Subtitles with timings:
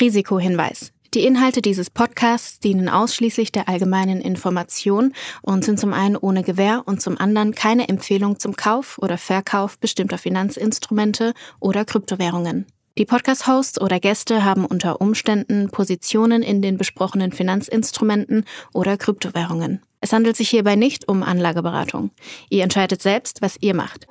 [0.00, 0.92] Risikohinweis.
[1.14, 6.82] Die Inhalte dieses Podcasts dienen ausschließlich der allgemeinen Information und sind zum einen ohne Gewähr
[6.86, 12.66] und zum anderen keine Empfehlung zum Kauf oder Verkauf bestimmter Finanzinstrumente oder Kryptowährungen.
[12.98, 19.82] Die Podcast-Hosts oder Gäste haben unter Umständen Positionen in den besprochenen Finanzinstrumenten oder Kryptowährungen.
[20.00, 22.10] Es handelt sich hierbei nicht um Anlageberatung.
[22.50, 24.06] Ihr entscheidet selbst, was ihr macht.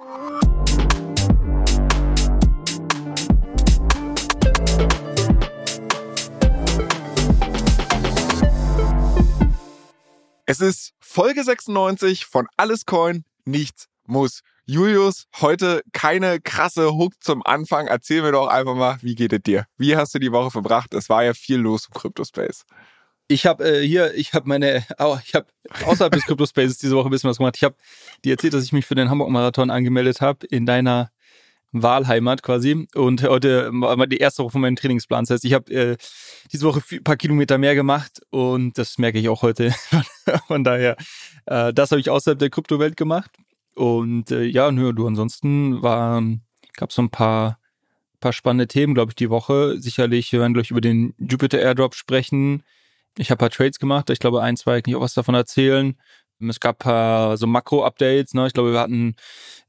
[10.53, 14.41] Es ist Folge 96 von Alles Coin, nichts muss.
[14.67, 17.87] Julius, heute keine krasse Hook zum Anfang.
[17.87, 19.65] Erzähl mir doch einfach mal, wie geht es dir?
[19.77, 20.93] Wie hast du die Woche verbracht?
[20.93, 22.65] Es war ja viel los im Crypto-Space.
[23.27, 25.47] Ich habe äh, hier, ich habe meine, oh, ich habe
[25.87, 27.55] außerhalb des Crypto Spaces diese Woche ein bisschen was gemacht.
[27.57, 27.75] Ich habe
[28.23, 31.09] dir erzählt, dass ich mich für den Hamburg Marathon angemeldet habe in deiner
[31.73, 32.87] Wahlheimat quasi.
[32.93, 35.23] Und heute war die erste Woche von meinem Trainingsplan.
[35.23, 35.97] Das heißt, ich habe äh,
[36.51, 39.73] diese Woche ein paar Kilometer mehr gemacht und das merke ich auch heute.
[40.47, 40.95] von daher,
[41.45, 43.31] äh, das habe ich außerhalb der Kryptowelt gemacht.
[43.75, 47.59] Und äh, ja, nö, du ansonsten gab so ein paar,
[48.19, 49.79] paar spannende Themen, glaube ich, die Woche.
[49.79, 52.63] Sicherlich, wir werden gleich über den Jupiter Airdrop sprechen.
[53.17, 54.09] Ich habe ein paar Trades gemacht.
[54.09, 55.95] Ich glaube, ein, zwei kann ich auch was davon erzählen.
[56.39, 58.33] Es gab paar so Makro-Updates.
[58.33, 58.47] Ne?
[58.47, 59.15] Ich glaube, wir hatten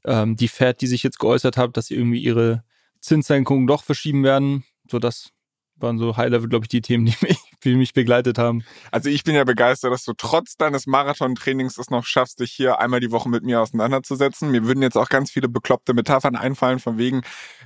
[0.03, 2.63] ähm, die Fed, die sich jetzt geäußert hat, dass sie irgendwie ihre
[2.99, 4.65] Zinssenkungen doch verschieben werden.
[4.89, 5.29] So das
[5.77, 8.63] waren so High-Level, glaube ich, die Themen, die mich, die mich begleitet haben.
[8.91, 12.79] Also ich bin ja begeistert, dass du trotz deines Marathon-Trainings es noch schaffst, dich hier
[12.79, 14.51] einmal die Woche mit mir auseinanderzusetzen.
[14.51, 17.21] Mir würden jetzt auch ganz viele bekloppte Metaphern einfallen, von wegen,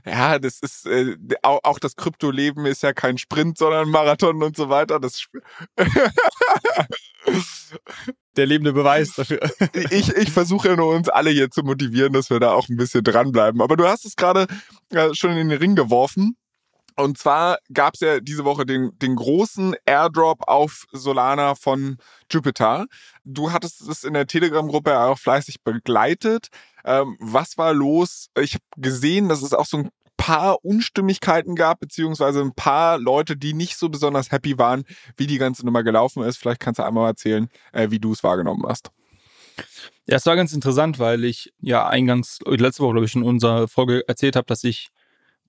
[0.06, 4.56] ja, das ist, äh, auch, auch das Kryptoleben ist ja kein Sprint, sondern Marathon und
[4.56, 5.00] so weiter.
[5.00, 5.28] Das
[8.40, 9.40] der lebende Beweis dafür.
[9.92, 12.78] ich, ich versuche ja nur uns alle hier zu motivieren, dass wir da auch ein
[12.78, 13.62] bisschen dranbleiben.
[13.62, 14.48] Aber du hast es gerade
[14.92, 16.38] äh, schon in den Ring geworfen.
[16.96, 21.98] Und zwar gab es ja diese Woche den, den großen Airdrop auf Solana von
[22.30, 22.88] Jupiter.
[23.24, 26.48] Du hattest es in der Telegram-Gruppe auch fleißig begleitet.
[26.84, 28.30] Ähm, was war los?
[28.38, 29.90] Ich habe gesehen, dass es auch so ein
[30.20, 34.84] paar Unstimmigkeiten gab, beziehungsweise ein paar Leute, die nicht so besonders happy waren,
[35.16, 36.38] wie die ganze Nummer gelaufen ist.
[36.38, 38.92] Vielleicht kannst du einmal erzählen, äh, wie du es wahrgenommen hast.
[40.08, 43.70] Ja, es war ganz interessant, weil ich ja eingangs, letzte Woche, glaube ich, in unserer
[43.70, 44.90] Folge erzählt habe, dass ich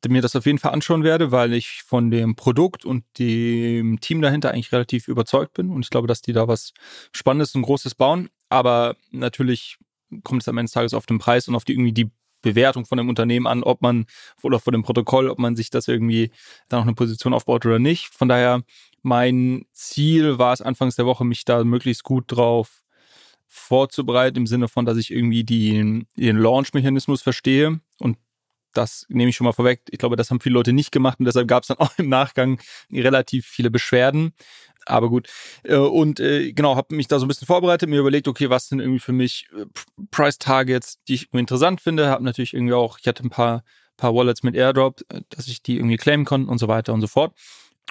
[0.08, 4.22] mir das auf jeden Fall anschauen werde, weil ich von dem Produkt und dem Team
[4.22, 6.72] dahinter eigentlich relativ überzeugt bin und ich glaube, dass die da was
[7.12, 8.30] Spannendes und Großes bauen.
[8.48, 9.78] Aber natürlich
[10.22, 12.10] kommt es am Ende des Tages auf den Preis und auf die irgendwie die
[12.42, 14.06] Bewertung von dem Unternehmen an, ob man
[14.42, 16.30] oder von dem Protokoll, ob man sich das irgendwie
[16.68, 18.06] da noch eine Position aufbaut oder nicht.
[18.14, 18.62] Von daher,
[19.02, 22.82] mein Ziel war es anfangs der Woche, mich da möglichst gut drauf
[23.48, 28.16] vorzubereiten, im Sinne von, dass ich irgendwie die, den Launch-Mechanismus verstehe und
[28.72, 29.82] das nehme ich schon mal vorweg.
[29.90, 32.08] Ich glaube, das haben viele Leute nicht gemacht und deshalb gab es dann auch im
[32.08, 32.60] Nachgang
[32.92, 34.32] relativ viele Beschwerden.
[34.90, 35.28] Aber gut.
[35.62, 38.68] Äh, und äh, genau, habe mich da so ein bisschen vorbereitet, mir überlegt, okay, was
[38.68, 39.64] sind irgendwie für mich äh,
[40.10, 42.08] Price Targets, die ich interessant finde.
[42.08, 43.62] Habe natürlich irgendwie auch, ich hatte ein paar,
[43.96, 47.06] paar Wallets mit Airdrop, dass ich die irgendwie claimen konnte und so weiter und so
[47.06, 47.34] fort.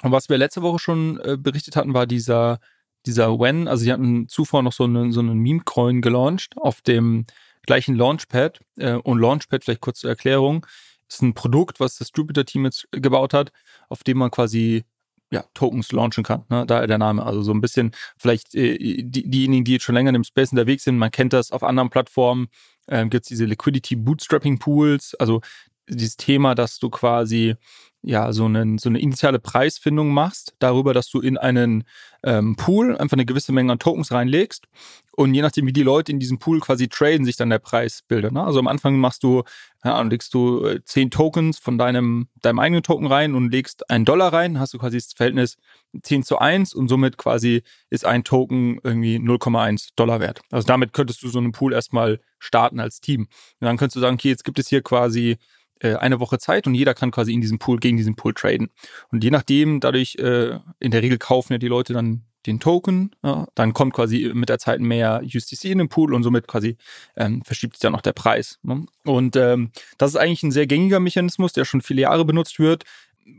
[0.02, 2.58] Und was wir letzte Woche schon berichtet hatten, war dieser,
[3.06, 7.26] dieser When, also sie hatten zuvor noch so einen, so einen Meme-Coin gelauncht auf dem
[7.66, 8.60] gleichen Launchpad.
[9.04, 10.66] Und Launchpad, vielleicht kurz zur Erklärung,
[11.08, 13.52] ist ein Produkt, was das Jupyter-Team jetzt gebaut hat,
[13.88, 14.84] auf dem man quasi
[15.30, 16.44] ja, Tokens launchen kann.
[16.48, 16.66] Ne?
[16.66, 17.24] Daher der Name.
[17.24, 20.50] Also so ein bisschen, vielleicht äh, die, diejenigen, die jetzt schon länger in dem Space
[20.50, 22.48] unterwegs sind, man kennt das auf anderen Plattformen,
[22.86, 25.40] äh, gibt es diese Liquidity Bootstrapping Pools, also
[25.90, 27.56] dieses Thema, dass du quasi
[28.02, 31.84] ja, so, einen, so eine initiale Preisfindung machst, darüber, dass du in einen
[32.22, 34.66] ähm, Pool einfach eine gewisse Menge an Tokens reinlegst
[35.12, 38.02] und je nachdem, wie die Leute in diesem Pool quasi traden, sich dann der Preis
[38.08, 38.32] bildet.
[38.32, 38.42] Ne?
[38.42, 39.42] Also am Anfang machst du,
[39.84, 44.06] ja, legst du äh, zehn Tokens von deinem, deinem eigenen Token rein und legst einen
[44.06, 45.58] Dollar rein, hast du quasi das Verhältnis
[46.02, 50.40] 10 zu 1 und somit quasi ist ein Token irgendwie 0,1 Dollar wert.
[50.50, 53.22] Also damit könntest du so einen Pool erstmal starten als Team.
[53.22, 55.36] Und dann könntest du sagen, okay, jetzt gibt es hier quasi
[55.80, 58.70] äh, eine Woche Zeit und jeder kann quasi in diesem Pool gegen diesen Pool traden.
[59.10, 63.10] Und je nachdem, dadurch äh, in der Regel kaufen ja die Leute dann den Token,
[63.22, 66.76] ja, dann kommt quasi mit der Zeit mehr USDC in den Pool und somit quasi
[67.16, 68.58] ähm, verschiebt sich dann auch der Preis.
[68.62, 68.86] Ne?
[69.04, 72.84] Und ähm, das ist eigentlich ein sehr gängiger Mechanismus, der schon viele Jahre benutzt wird,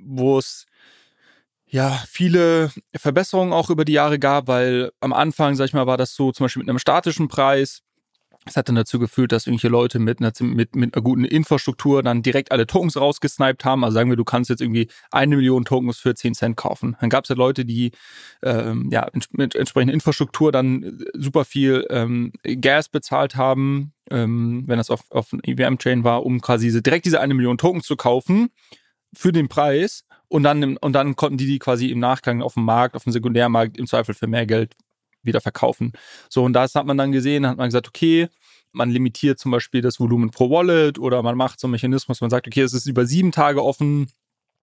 [0.06, 0.68] wo es
[1.72, 5.96] ja, viele Verbesserungen auch über die Jahre gab, weil am Anfang, sag ich mal, war
[5.96, 7.82] das so zum Beispiel mit einem statischen Preis,
[8.46, 12.02] es hat dann dazu geführt, dass irgendwelche Leute mit einer, mit, mit einer guten Infrastruktur
[12.02, 13.84] dann direkt alle Tokens rausgesniped haben.
[13.84, 16.98] Also sagen wir, du kannst jetzt irgendwie eine Million Tokens für 10 Cent kaufen.
[17.00, 17.92] Dann gab es ja Leute, die
[18.42, 24.90] ähm, ja, mit entsprechender Infrastruktur dann super viel ähm, Gas bezahlt haben, ähm, wenn das
[24.90, 28.50] auf, auf EVM-Chain war, um quasi diese, direkt diese eine Million Tokens zu kaufen
[29.14, 32.66] für den Preis und dann, und dann konnten die die quasi im Nachgang auf dem
[32.66, 34.76] Markt, auf dem Sekundärmarkt im Zweifel für mehr Geld
[35.24, 35.94] wieder verkaufen.
[36.30, 38.28] So, und das hat man dann gesehen, hat man gesagt, okay,
[38.72, 42.30] man limitiert zum Beispiel das Volumen pro Wallet oder man macht so einen Mechanismus, man
[42.30, 44.10] sagt, okay, es ist über sieben Tage offen,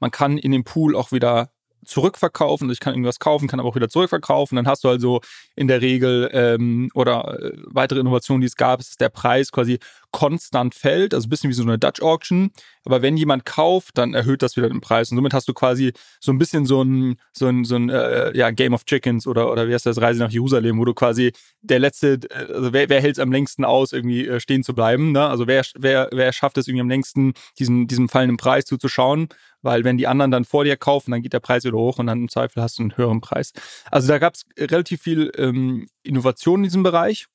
[0.01, 1.51] man kann in dem Pool auch wieder
[1.85, 2.67] zurückverkaufen.
[2.67, 4.57] Also ich kann irgendwas kaufen, kann aber auch wieder zurückverkaufen.
[4.57, 5.21] Dann hast du also
[5.57, 9.79] in der Regel ähm, oder äh, weitere Innovationen, die es gab, ist, der Preis quasi
[10.11, 12.51] konstant fällt, also ein bisschen wie so eine Dutch Auction.
[12.85, 15.11] Aber wenn jemand kauft, dann erhöht das wieder den Preis.
[15.11, 18.37] Und somit hast du quasi so ein bisschen so ein, so ein, so ein äh,
[18.37, 21.33] ja, Game of Chickens oder, oder wie heißt das, Reise nach Jerusalem, wo du quasi
[21.61, 25.13] der letzte, also wer, wer hält es am längsten aus, irgendwie äh, stehen zu bleiben.
[25.13, 25.27] Ne?
[25.27, 29.29] Also wer, wer, wer schafft es irgendwie am längsten, diesem, diesem fallenden Preis zuzuschauen.
[29.61, 32.07] Weil wenn die anderen dann vor dir kaufen, dann geht der Preis wieder hoch und
[32.07, 33.53] dann im Zweifel hast du einen höheren Preis.
[33.91, 37.27] Also da gab es relativ viel ähm, Innovation in diesem Bereich.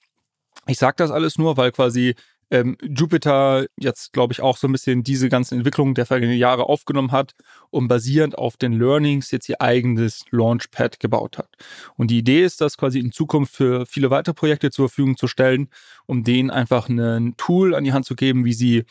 [0.67, 2.15] Ich sage das alles nur, weil quasi
[2.53, 6.69] ähm, Jupiter jetzt, glaube ich, auch so ein bisschen diese ganzen Entwicklungen der vergangenen Jahre
[6.69, 7.33] aufgenommen hat
[7.71, 11.49] und basierend auf den Learnings jetzt ihr eigenes Launchpad gebaut hat.
[11.95, 15.25] Und die Idee ist, das quasi in Zukunft für viele weitere Projekte zur Verfügung zu
[15.27, 15.67] stellen,
[16.05, 18.83] um denen einfach ein Tool an die Hand zu geben, wie sie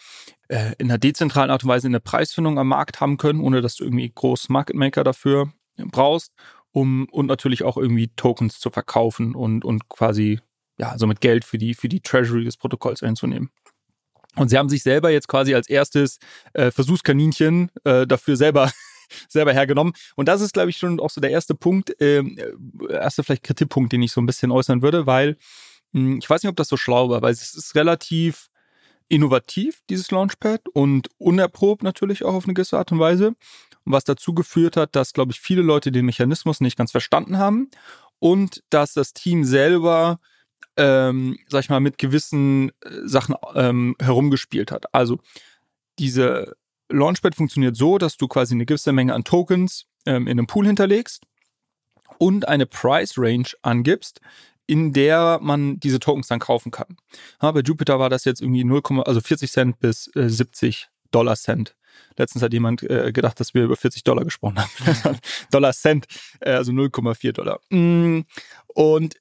[0.48, 3.76] äh, in einer dezentralen Art und Weise eine Preisfindung am Markt haben können, ohne dass
[3.76, 6.32] du irgendwie groß Market Maker dafür brauchst,
[6.72, 10.40] um und natürlich auch irgendwie Tokens zu verkaufen und, und quasi
[10.78, 13.50] ja, somit Geld für die, für die Treasury des Protokolls einzunehmen.
[14.36, 16.18] Und sie haben sich selber jetzt quasi als erstes
[16.54, 18.72] äh, Versuchskaninchen äh, dafür selber
[19.28, 19.92] selber hergenommen.
[20.16, 22.38] Und das ist, glaube ich, schon auch so der erste Punkt, ähm,
[22.88, 25.36] äh, erste vielleicht Kritikpunkt, den ich so ein bisschen äußern würde, weil
[25.92, 28.48] mh, hm, ich weiß nicht, ob das so schlau war, weil es ist relativ
[29.08, 33.34] innovativ, dieses Launchpad, und unerprobt natürlich auch auf eine gewisse Art und Weise.
[33.84, 37.70] Was dazu geführt hat, dass, glaube ich, viele Leute den Mechanismus nicht ganz verstanden haben
[38.20, 40.20] und dass das Team selber
[40.82, 44.92] ähm, sag ich mal, mit gewissen äh, Sachen ähm, herumgespielt hat.
[44.92, 45.18] Also
[46.00, 46.56] diese
[46.88, 50.66] Launchpad funktioniert so, dass du quasi eine gewisse Menge an Tokens ähm, in einem Pool
[50.66, 51.22] hinterlegst
[52.18, 54.20] und eine Price Range angibst,
[54.66, 56.96] in der man diese Tokens dann kaufen kann.
[57.40, 61.36] Ja, bei Jupiter war das jetzt irgendwie 0, also 40 Cent bis äh, 70 Dollar
[61.36, 61.76] Cent.
[62.16, 65.18] Letztens hat jemand äh, gedacht, dass wir über 40 Dollar gesprochen haben.
[65.52, 66.06] Dollar Cent,
[66.40, 67.60] äh, also 0,4 Dollar.
[67.70, 68.22] Mm,
[68.74, 69.16] und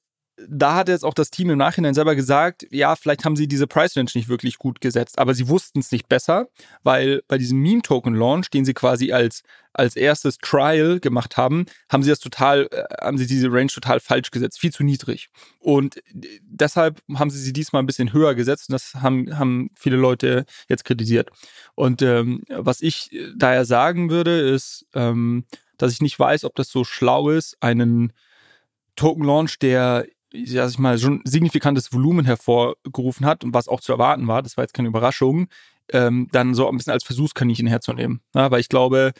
[0.48, 3.66] da hat jetzt auch das Team im Nachhinein selber gesagt, ja, vielleicht haben sie diese
[3.66, 6.48] Price Range nicht wirklich gut gesetzt, aber sie wussten es nicht besser,
[6.82, 9.42] weil bei diesem Meme Token Launch, den sie quasi als
[9.74, 14.00] als erstes Trial gemacht haben, haben sie das total, äh, haben sie diese Range total
[14.00, 15.28] falsch gesetzt, viel zu niedrig.
[15.58, 16.02] Und
[16.42, 20.44] deshalb haben sie sie diesmal ein bisschen höher gesetzt und das haben, haben viele Leute
[20.68, 21.30] jetzt kritisiert.
[21.74, 25.46] Und ähm, was ich daher sagen würde, ist, ähm,
[25.78, 28.12] dass ich nicht weiß, ob das so schlau ist, einen
[28.94, 33.92] Token Launch, der ja, ich mal, schon signifikantes Volumen hervorgerufen hat und was auch zu
[33.92, 35.48] erwarten war, das war jetzt keine Überraschung,
[35.92, 38.20] ähm, dann so ein bisschen als Versuchskaninchen herzunehmen.
[38.34, 39.12] Ja, weil ich glaube,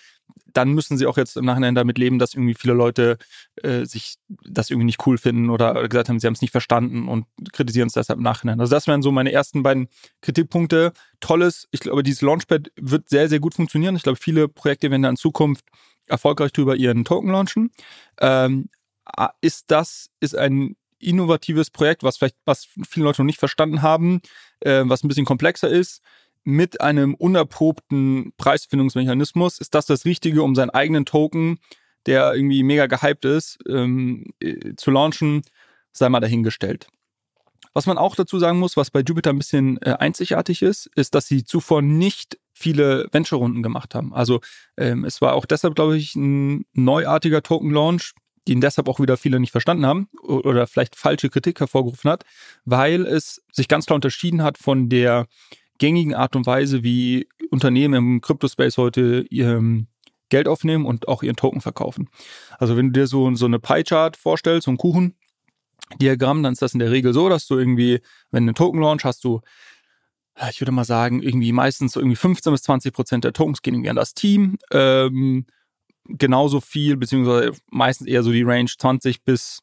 [0.53, 3.19] dann müssen sie auch jetzt im Nachhinein damit leben, dass irgendwie viele Leute
[3.63, 7.09] äh, sich das irgendwie nicht cool finden oder gesagt haben, sie haben es nicht verstanden
[7.09, 8.61] und kritisieren es deshalb im Nachhinein.
[8.61, 9.89] Also das wären so meine ersten beiden
[10.21, 10.93] Kritikpunkte.
[11.21, 13.97] Tolles, ich glaube, dieses Launchpad wird sehr, sehr gut funktionieren.
[13.97, 15.65] Ich glaube, viele Projekte werden da in Zukunft
[16.07, 17.71] erfolgreich drüber ihren Token launchen.
[18.21, 18.69] Ähm,
[19.41, 24.21] ist das, ist ein innovatives Projekt, was vielleicht, was viele Leute noch nicht verstanden haben,
[24.61, 26.03] äh, was ein bisschen komplexer ist,
[26.45, 29.59] mit einem unerprobten Preisfindungsmechanismus.
[29.59, 31.59] Ist das das Richtige, um seinen eigenen Token,
[32.07, 35.43] der irgendwie mega gehypt ist, ähm, äh, zu launchen?
[35.93, 36.89] Sei mal dahingestellt.
[37.75, 41.15] Was man auch dazu sagen muss, was bei Jupiter ein bisschen äh, einzigartig ist, ist,
[41.15, 44.13] dass sie zuvor nicht viele Venture-Runden gemacht haben.
[44.13, 44.41] Also
[44.77, 48.13] ähm, es war auch deshalb, glaube ich, ein neuartiger Token-Launch,
[48.49, 52.25] den deshalb auch wieder viele nicht verstanden haben oder vielleicht falsche Kritik hervorgerufen hat,
[52.65, 55.27] weil es sich ganz klar unterschieden hat von der
[55.79, 59.85] gängigen Art und Weise, wie Unternehmen im Crypto-Space heute ihr
[60.29, 62.09] Geld aufnehmen und auch ihren Token verkaufen.
[62.59, 66.73] Also wenn du dir so, so eine Pie-Chart vorstellst, so ein Kuchen-Diagramm, dann ist das
[66.73, 69.41] in der Regel so, dass du irgendwie, wenn du einen Token-Launch hast, du
[70.51, 73.75] ich würde mal sagen, irgendwie meistens so irgendwie 15 bis 20 Prozent der Tokens gehen
[73.75, 74.59] irgendwie an das Team.
[74.71, 75.47] Ähm,
[76.09, 79.61] genauso viel, beziehungsweise meistens eher so die Range 20 bis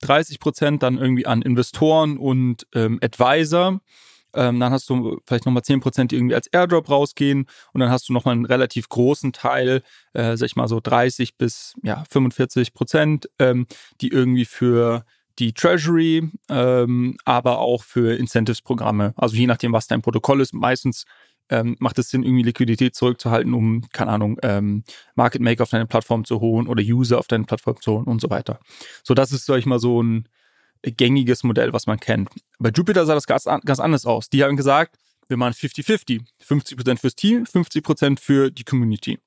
[0.00, 3.80] 30 Prozent dann irgendwie an Investoren und ähm, Advisor.
[4.32, 7.90] Ähm, dann hast du vielleicht nochmal 10 Prozent, die irgendwie als Airdrop rausgehen und dann
[7.90, 12.04] hast du nochmal einen relativ großen Teil, äh, sag ich mal so 30 bis ja,
[12.08, 13.66] 45 Prozent, ähm,
[14.00, 15.04] die irgendwie für
[15.38, 19.14] die Treasury, ähm, aber auch für Incentives-Programme.
[19.16, 21.04] Also je nachdem, was dein Protokoll ist, meistens
[21.50, 25.86] ähm, macht es Sinn, irgendwie Liquidität zurückzuhalten, um, keine Ahnung, ähm, Market Maker auf deine
[25.86, 28.60] Plattform zu holen oder User auf deine Plattform zu holen und so weiter.
[29.02, 30.28] So, das ist, sag ich mal, so ein
[30.82, 32.30] gängiges Modell, was man kennt.
[32.58, 34.30] Bei Jupiter sah das ganz, ganz anders aus.
[34.30, 34.96] Die haben gesagt,
[35.28, 36.22] wir machen 50-50.
[36.46, 39.18] 50% fürs Team, 50% für die Community.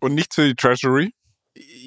[0.00, 1.14] Und nichts für die Treasury?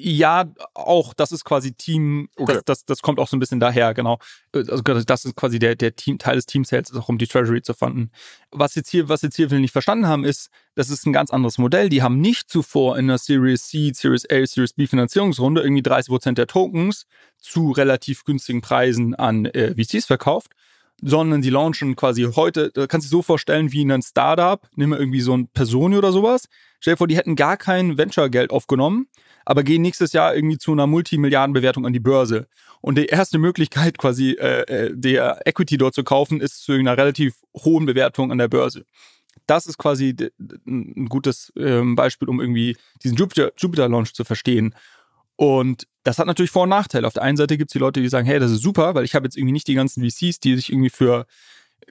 [0.02, 2.54] Ja, auch, das ist quasi Team, Okay.
[2.54, 4.18] das, das, das kommt auch so ein bisschen daher, genau.
[4.52, 7.26] Also das ist quasi der, der Team, Teil des Team Sales, ist auch um die
[7.26, 8.10] Treasury zu fanden.
[8.50, 11.30] Was jetzt hier, was jetzt hier viele nicht verstanden haben, ist, das ist ein ganz
[11.30, 11.88] anderes Modell.
[11.88, 16.08] Die haben nicht zuvor in der Series C, Series A, Series B Finanzierungsrunde irgendwie 30
[16.08, 17.06] Prozent der Tokens
[17.38, 20.52] zu relativ günstigen Preisen an äh, VCs verkauft,
[21.02, 24.90] sondern die launchen quasi heute, da kannst du dir so vorstellen wie ein Startup, nimm
[24.90, 26.46] mal irgendwie so ein Personi oder sowas.
[26.80, 29.06] Stell dir vor, die hätten gar kein Venture-Geld aufgenommen,
[29.44, 32.46] aber gehen nächstes Jahr irgendwie zu einer Multimilliardenbewertung an die Börse.
[32.80, 36.96] Und die erste Möglichkeit, quasi äh, äh, der Equity dort zu kaufen, ist zu einer
[36.96, 38.84] relativ hohen Bewertung an der Börse.
[39.46, 40.14] Das ist quasi
[40.66, 44.74] ein gutes ähm, Beispiel, um irgendwie diesen Jupiter, Jupiter zu verstehen.
[45.36, 47.06] Und das hat natürlich Vor- und Nachteile.
[47.06, 49.04] Auf der einen Seite gibt es die Leute, die sagen, hey, das ist super, weil
[49.04, 51.26] ich habe jetzt irgendwie nicht die ganzen VCs, die sich irgendwie für,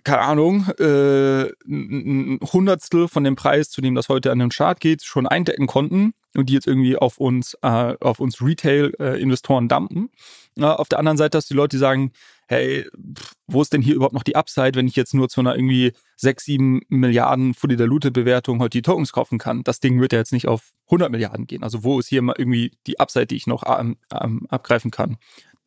[0.04, 4.80] keine Ahnung, äh, ein Hundertstel von dem Preis, zu dem das heute an den Chart
[4.80, 10.10] geht, schon eindecken konnten und die jetzt irgendwie auf uns, äh, auf uns Retail-Investoren dumpen.
[10.56, 12.12] Ja, auf der anderen Seite hast du die Leute, die sagen,
[12.48, 15.40] hey, pff, wo ist denn hier überhaupt noch die Upside, wenn ich jetzt nur zu
[15.40, 19.64] einer irgendwie 6, 7 Milliarden fully diluted Bewertung heute die Tokens kaufen kann?
[19.64, 21.64] Das Ding wird ja jetzt nicht auf 100 Milliarden gehen.
[21.64, 25.18] Also wo ist hier mal irgendwie die Upside, die ich noch ähm, ähm, abgreifen kann?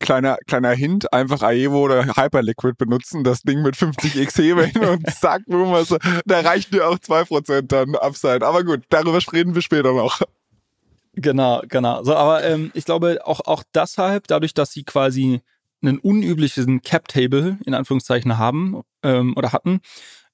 [0.03, 5.09] Kleiner, kleiner Hint, einfach Aevo oder Hyperliquid benutzen, das Ding mit 50 x Hebeln und
[5.09, 5.95] zack, boom, was,
[6.25, 8.45] da reichen dir auch 2% dann Upside.
[8.45, 10.21] Aber gut, darüber reden wir später noch.
[11.15, 12.03] Genau, genau.
[12.03, 15.41] So, aber ähm, ich glaube auch, auch deshalb, dadurch, dass sie quasi
[15.81, 19.81] einen unüblichen Cap-Table in Anführungszeichen haben ähm, oder hatten,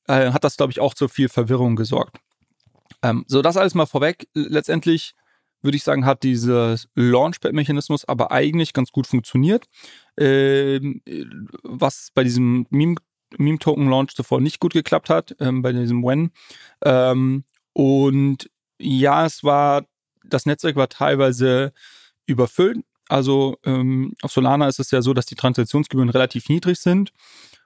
[0.08, 2.18] äh, hat das, glaube ich, auch zu viel Verwirrung gesorgt.
[3.02, 4.28] Ähm, so, das alles mal vorweg.
[4.34, 5.16] Letztendlich
[5.62, 9.66] würde ich sagen, hat dieser Launchpad-Mechanismus aber eigentlich ganz gut funktioniert.
[10.18, 11.02] Ähm,
[11.64, 12.96] was bei diesem Meme,
[13.38, 16.32] Meme-Token-Launch zuvor nicht gut geklappt hat, ähm, bei diesem When.
[16.84, 18.50] Ähm, und
[18.80, 19.86] ja, es war,
[20.26, 21.74] das Netzwerk war teilweise
[22.26, 22.80] überfüllt.
[23.08, 27.12] Also ähm, auf Solana ist es ja so, dass die Transaktionsgebühren relativ niedrig sind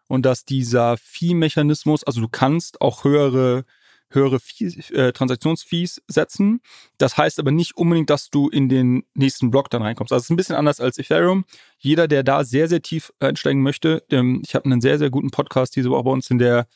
[0.08, 3.66] und dass dieser Fee-Mechanismus, also du kannst auch höhere
[4.10, 6.62] höhere Fees, äh, Transaktionsfees setzen.
[6.98, 10.12] Das heißt aber nicht unbedingt, dass du in den nächsten Block dann reinkommst.
[10.12, 11.46] Also es ist ein bisschen anders als Ethereum.
[11.78, 15.32] Jeder, der da sehr, sehr tief einsteigen möchte, ähm, ich habe einen sehr, sehr guten
[15.32, 16.68] Podcast diese Woche bei uns in der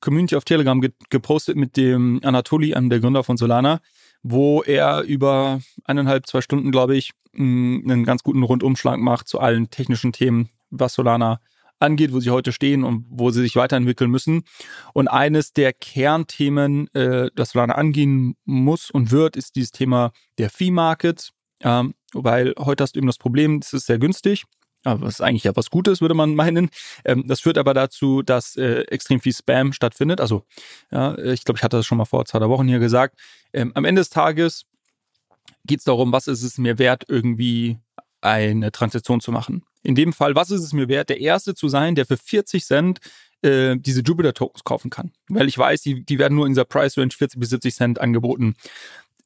[0.00, 3.80] Community auf Telegram ge gepostet mit dem Anatoli, einem der Gründer von Solana,
[4.22, 9.38] wo er über eineinhalb, zwei Stunden, glaube ich, mh, einen ganz guten Rundumschlag macht zu
[9.38, 11.40] allen technischen Themen, was Solana
[11.78, 14.44] angeht, wo sie heute stehen und wo sie sich weiterentwickeln müssen.
[14.92, 20.50] Und eines der Kernthemen, äh, das Solana angehen muss und wird, ist dieses Thema der
[20.50, 21.30] Fee-Market.
[21.60, 24.44] Ähm, weil heute hast du eben das Problem, es ist sehr günstig.
[24.84, 26.70] Aber was eigentlich ja was Gutes, würde man meinen.
[27.04, 30.20] Ähm, das führt aber dazu, dass äh, extrem viel Spam stattfindet.
[30.20, 30.44] Also,
[30.90, 33.18] ja, ich glaube, ich hatte das schon mal vor zwei Wochen hier gesagt.
[33.52, 34.64] Ähm, am Ende des Tages
[35.66, 37.78] geht es darum, was ist es mir wert, irgendwie
[38.20, 39.64] eine Transaktion zu machen.
[39.82, 42.64] In dem Fall, was ist es mir wert, der Erste zu sein, der für 40
[42.64, 43.00] Cent
[43.42, 45.12] äh, diese Jupiter-Tokens kaufen kann.
[45.28, 48.54] Weil ich weiß, die, die werden nur in dieser Price-Range 40 bis 70 Cent angeboten.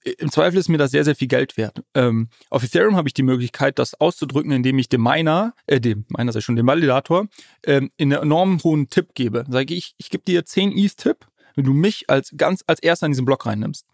[0.02, 1.82] Im Zweifel ist mir das sehr, sehr viel Geld wert.
[1.94, 6.06] Ähm, auf Ethereum habe ich die Möglichkeit, das auszudrücken, indem ich dem Miner, äh, dem
[6.08, 7.26] Miner sei schon, dem Validator,
[7.64, 9.44] ähm, in einen enorm hohen Tipp gebe.
[9.48, 13.12] Sage ich, ich gebe dir 10 ETH-Tipp, wenn du mich als ganz als erster in
[13.12, 13.86] diesen Block reinnimmst.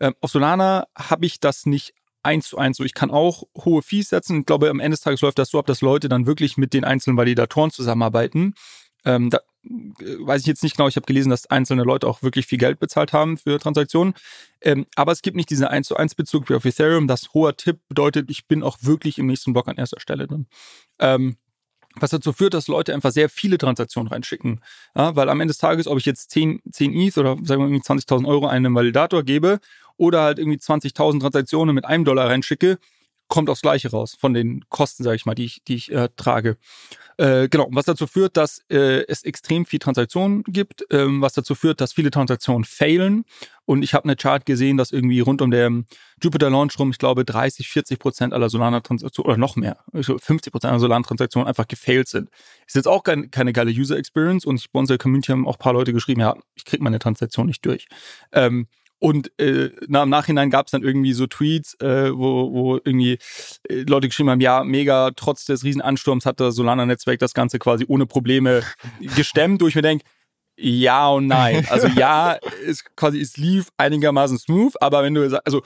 [0.00, 1.94] Ähm, auf Solana habe ich das nicht
[2.28, 2.84] eins zu eins so.
[2.84, 4.40] Ich kann auch hohe Fees setzen.
[4.40, 6.74] Ich glaube, am Ende des Tages läuft das so ab, dass Leute dann wirklich mit
[6.74, 8.54] den einzelnen Validatoren zusammenarbeiten.
[9.04, 10.88] Ähm, da äh, weiß ich jetzt nicht genau.
[10.88, 14.12] Ich habe gelesen, dass einzelne Leute auch wirklich viel Geld bezahlt haben für Transaktionen.
[14.60, 17.08] Ähm, aber es gibt nicht diesen 1 zu 1 Bezug wie auf Ethereum.
[17.08, 20.46] Das hoher Tipp bedeutet, ich bin auch wirklich im nächsten Block an erster Stelle drin.
[20.98, 21.36] Ähm,
[22.00, 24.60] was dazu führt, dass Leute einfach sehr viele Transaktionen reinschicken.
[24.94, 27.68] Ja, weil am Ende des Tages, ob ich jetzt 10, 10 ETH oder sagen wir
[27.68, 29.58] irgendwie 20.000 Euro einem Validator gebe
[29.98, 32.78] oder halt irgendwie 20.000 Transaktionen mit einem Dollar reinschicke,
[33.28, 36.08] kommt aufs Gleiche raus von den Kosten, sage ich mal, die ich, die ich äh,
[36.16, 36.56] trage.
[37.18, 41.54] Äh, genau, was dazu führt, dass äh, es extrem viel Transaktionen gibt, ähm, was dazu
[41.54, 43.24] führt, dass viele Transaktionen failen.
[43.66, 45.70] Und ich habe eine Chart gesehen, dass irgendwie rund um der
[46.22, 50.70] Jupiter Launch rum, ich glaube, 30, 40 Prozent aller Solana-Transaktionen oder noch mehr, 50 Prozent
[50.70, 52.30] aller Solana-Transaktionen einfach gefailt sind.
[52.66, 55.56] Ist jetzt auch kein, keine geile User Experience und ich, bei unserer Community haben auch
[55.56, 57.88] ein paar Leute geschrieben, ja, ich krieg meine Transaktion nicht durch.
[58.32, 58.68] Ähm,
[59.00, 63.18] und äh, na, im Nachhinein gab es dann irgendwie so Tweets, äh, wo, wo irgendwie
[63.68, 67.84] äh, Leute geschrieben haben, ja, mega, trotz des Riesenansturms hat das Solana-Netzwerk das Ganze quasi
[67.88, 68.62] ohne Probleme
[69.16, 70.04] gestemmt, wo ich mir denke,
[70.56, 71.66] ja und nein.
[71.70, 72.36] Also ja,
[72.66, 75.62] es quasi, es lief einigermaßen smooth, aber wenn du also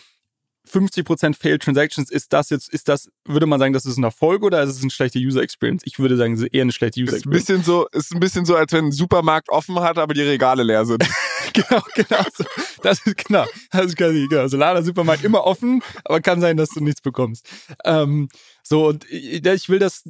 [0.71, 4.43] 50% Failed Transactions, ist das jetzt, ist das, würde man sagen, das ist ein Erfolg
[4.43, 5.83] oder ist es eine schlechte User Experience?
[5.87, 8.21] Ich würde sagen, es ist eher eine schlechte User Ist ein bisschen so, ist ein
[8.21, 11.05] bisschen so, als wenn ein Supermarkt offen hat, aber die Regale leer sind.
[11.69, 12.25] genau, genau.
[12.35, 12.45] So.
[12.83, 13.45] Das ist genau.
[13.71, 14.49] Das ist quasi, genau.
[14.49, 17.49] Solana Supermarkt immer offen, aber kann sein, dass du nichts bekommst.
[17.85, 18.29] Ähm,
[18.63, 20.05] so, und ich will das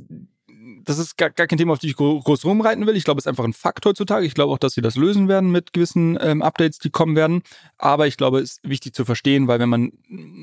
[0.85, 2.97] das ist gar, gar kein Thema, auf die ich groß rumreiten will.
[2.97, 4.27] Ich glaube, es ist einfach ein Fakt heutzutage.
[4.27, 7.43] Ich glaube auch, dass sie das lösen werden mit gewissen ähm, Updates, die kommen werden.
[7.79, 9.93] Aber ich glaube, es ist wichtig zu verstehen, weil wenn man,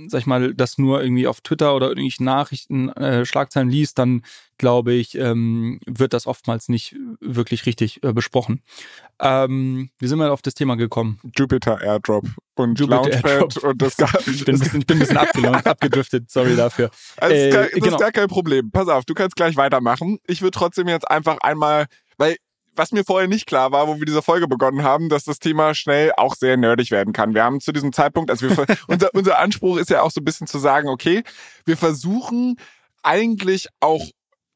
[0.07, 4.23] sag ich mal, das nur irgendwie auf Twitter oder irgendwelche Nachrichten, äh, Schlagzeilen liest, dann
[4.59, 8.61] glaube ich, ähm, wird das oftmals nicht wirklich richtig äh, besprochen.
[9.19, 11.19] Ähm, wie sind wir auf das Thema gekommen?
[11.35, 12.25] Jupiter Airdrop
[12.55, 13.63] und Jupiter Launchpad Airdrop.
[13.63, 13.97] und das
[14.27, 15.17] ich, bin ein bisschen, ich bin ein bisschen
[15.65, 16.91] abgedriftet, sorry dafür.
[17.17, 17.97] Also äh, das, ist gar, genau.
[17.97, 18.69] gar kein Problem.
[18.69, 20.19] Pass auf, du kannst gleich weitermachen.
[20.27, 21.87] Ich würde trotzdem jetzt einfach einmal,
[22.17, 22.35] weil
[22.75, 25.73] was mir vorher nicht klar war, wo wir diese Folge begonnen haben, dass das Thema
[25.73, 27.33] schnell auch sehr nerdig werden kann.
[27.33, 30.25] Wir haben zu diesem Zeitpunkt, also wir, unser, unser Anspruch ist ja auch so ein
[30.25, 31.23] bisschen zu sagen, okay,
[31.65, 32.57] wir versuchen
[33.03, 34.05] eigentlich auch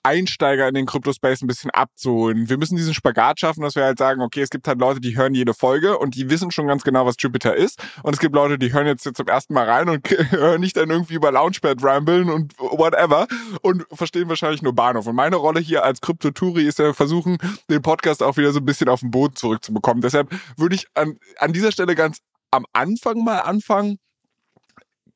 [0.04, 2.50] Einsteiger in den Kryptospace ein bisschen abzuholen.
[2.50, 5.18] Wir müssen diesen Spagat schaffen, dass wir halt sagen, okay, es gibt halt Leute, die
[5.18, 7.82] hören jede Folge und die wissen schon ganz genau, was Jupiter ist.
[8.04, 10.76] Und es gibt Leute, die hören jetzt, jetzt zum ersten Mal rein und hören nicht
[10.76, 13.28] dann irgendwie über Launchpad rambeln und whatever
[13.62, 15.08] und verstehen wahrscheinlich nur Bahnhof.
[15.08, 17.38] Und meine Rolle hier als Kryptoturi ist ja versuchen,
[17.70, 20.02] den Podcast auch wieder so ein bisschen auf den Boden zurückzubekommen.
[20.02, 22.20] Deshalb würde ich an, an dieser Stelle ganz
[22.52, 23.98] am Anfang mal anfangen,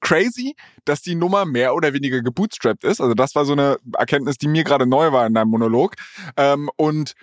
[0.01, 3.01] crazy, dass die Nummer mehr oder weniger gebootstrapped ist.
[3.01, 5.95] Also das war so eine Erkenntnis, die mir gerade neu war in deinem Monolog.
[6.35, 7.13] Ähm, und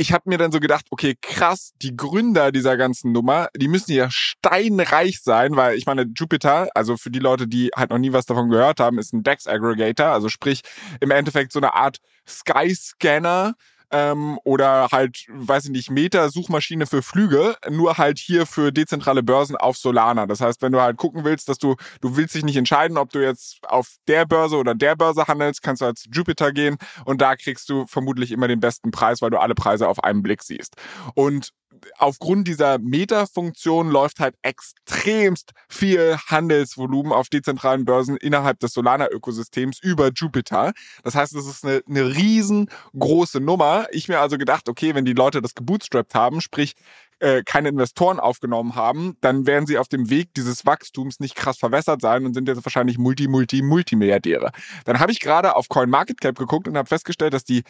[0.00, 3.92] ich habe mir dann so gedacht, okay, krass, die Gründer dieser ganzen Nummer, die müssen
[3.92, 8.12] ja steinreich sein, weil ich meine, Jupiter, also für die Leute, die halt noch nie
[8.12, 10.62] was davon gehört haben, ist ein DEX-Aggregator, also sprich
[11.00, 13.54] im Endeffekt so eine Art Skyscanner,
[13.90, 19.56] ähm, oder halt, weiß ich nicht, Meta-Suchmaschine für Flüge, nur halt hier für dezentrale Börsen
[19.56, 20.26] auf Solana.
[20.26, 23.10] Das heißt, wenn du halt gucken willst, dass du, du willst dich nicht entscheiden, ob
[23.10, 26.76] du jetzt auf der Börse oder der Börse handelst, kannst du halt zu Jupiter gehen
[27.04, 30.22] und da kriegst du vermutlich immer den besten Preis, weil du alle Preise auf einen
[30.22, 30.76] Blick siehst.
[31.14, 31.52] Und
[31.98, 40.10] aufgrund dieser Meta-Funktion läuft halt extremst viel Handelsvolumen auf dezentralen Börsen innerhalb des Solana-Ökosystems über
[40.14, 40.72] Jupiter.
[41.02, 43.77] Das heißt, es ist eine, eine riesengroße Nummer.
[43.90, 46.74] Ich mir also gedacht, okay, wenn die Leute das gebootstrapped haben, sprich
[47.20, 51.58] äh, keine Investoren aufgenommen haben, dann werden sie auf dem Weg dieses Wachstums nicht krass
[51.58, 54.52] verwässert sein und sind jetzt wahrscheinlich Multi, Multi, Multimilliardäre.
[54.84, 57.64] Dann habe ich gerade auf CoinMarketCap geguckt und habe festgestellt, dass die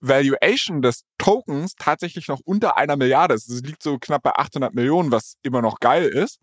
[0.00, 3.48] Valuation des Tokens tatsächlich noch unter einer Milliarde ist.
[3.48, 6.40] Es liegt so knapp bei 800 Millionen, was immer noch geil ist.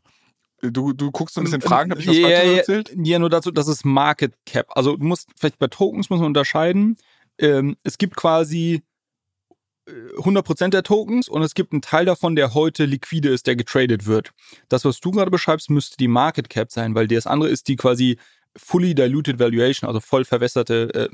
[0.62, 2.93] Du, du guckst so ein bisschen Fragen, habe ich was ja, Falsches ja, erzählt?
[2.95, 4.67] Ja, nur dazu, das ist Market Cap.
[4.69, 6.97] Also du musst, vielleicht bei Tokens muss man unterscheiden.
[7.39, 8.84] Ähm, es gibt quasi
[10.17, 13.56] 100% äh, der Tokens und es gibt einen Teil davon, der heute liquide ist, der
[13.56, 14.32] getradet wird.
[14.69, 17.75] Das, was du gerade beschreibst, müsste die Market Cap sein, weil das andere ist die
[17.75, 18.17] quasi
[18.56, 21.10] fully diluted valuation, also voll verwässerte äh,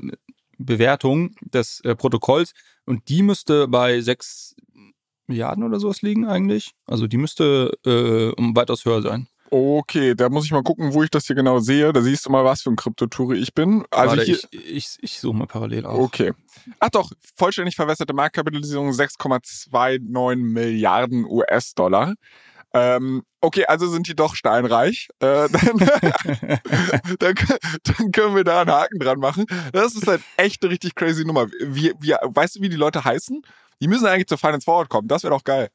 [0.58, 2.52] Bewertung des äh, Protokolls
[2.84, 4.56] und die müsste bei 6
[5.28, 6.72] Milliarden oder sowas liegen eigentlich.
[6.86, 9.28] Also die müsste äh, um weitaus höher sein.
[9.50, 11.92] Okay, da muss ich mal gucken, wo ich das hier genau sehe.
[11.92, 13.84] Da siehst du mal, was für ein Kryptoturi ich bin.
[13.90, 15.98] Also Warte, hier, ich, ich, ich suche mal parallel auf.
[15.98, 16.32] Okay.
[16.80, 22.14] Ach doch, vollständig verwässerte Marktkapitalisierung 6,29 Milliarden US-Dollar.
[22.74, 25.08] Ähm, okay, also sind die doch steinreich.
[25.20, 25.78] Äh, dann,
[27.18, 27.34] dann,
[27.84, 29.46] dann, können wir da einen Haken dran machen.
[29.72, 31.46] Das ist halt echt eine richtig crazy Nummer.
[31.60, 33.42] Wie, wie, weißt du, wie die Leute heißen?
[33.80, 35.06] Die müssen eigentlich zur Finance Forward kommen.
[35.06, 35.70] Das wäre doch geil.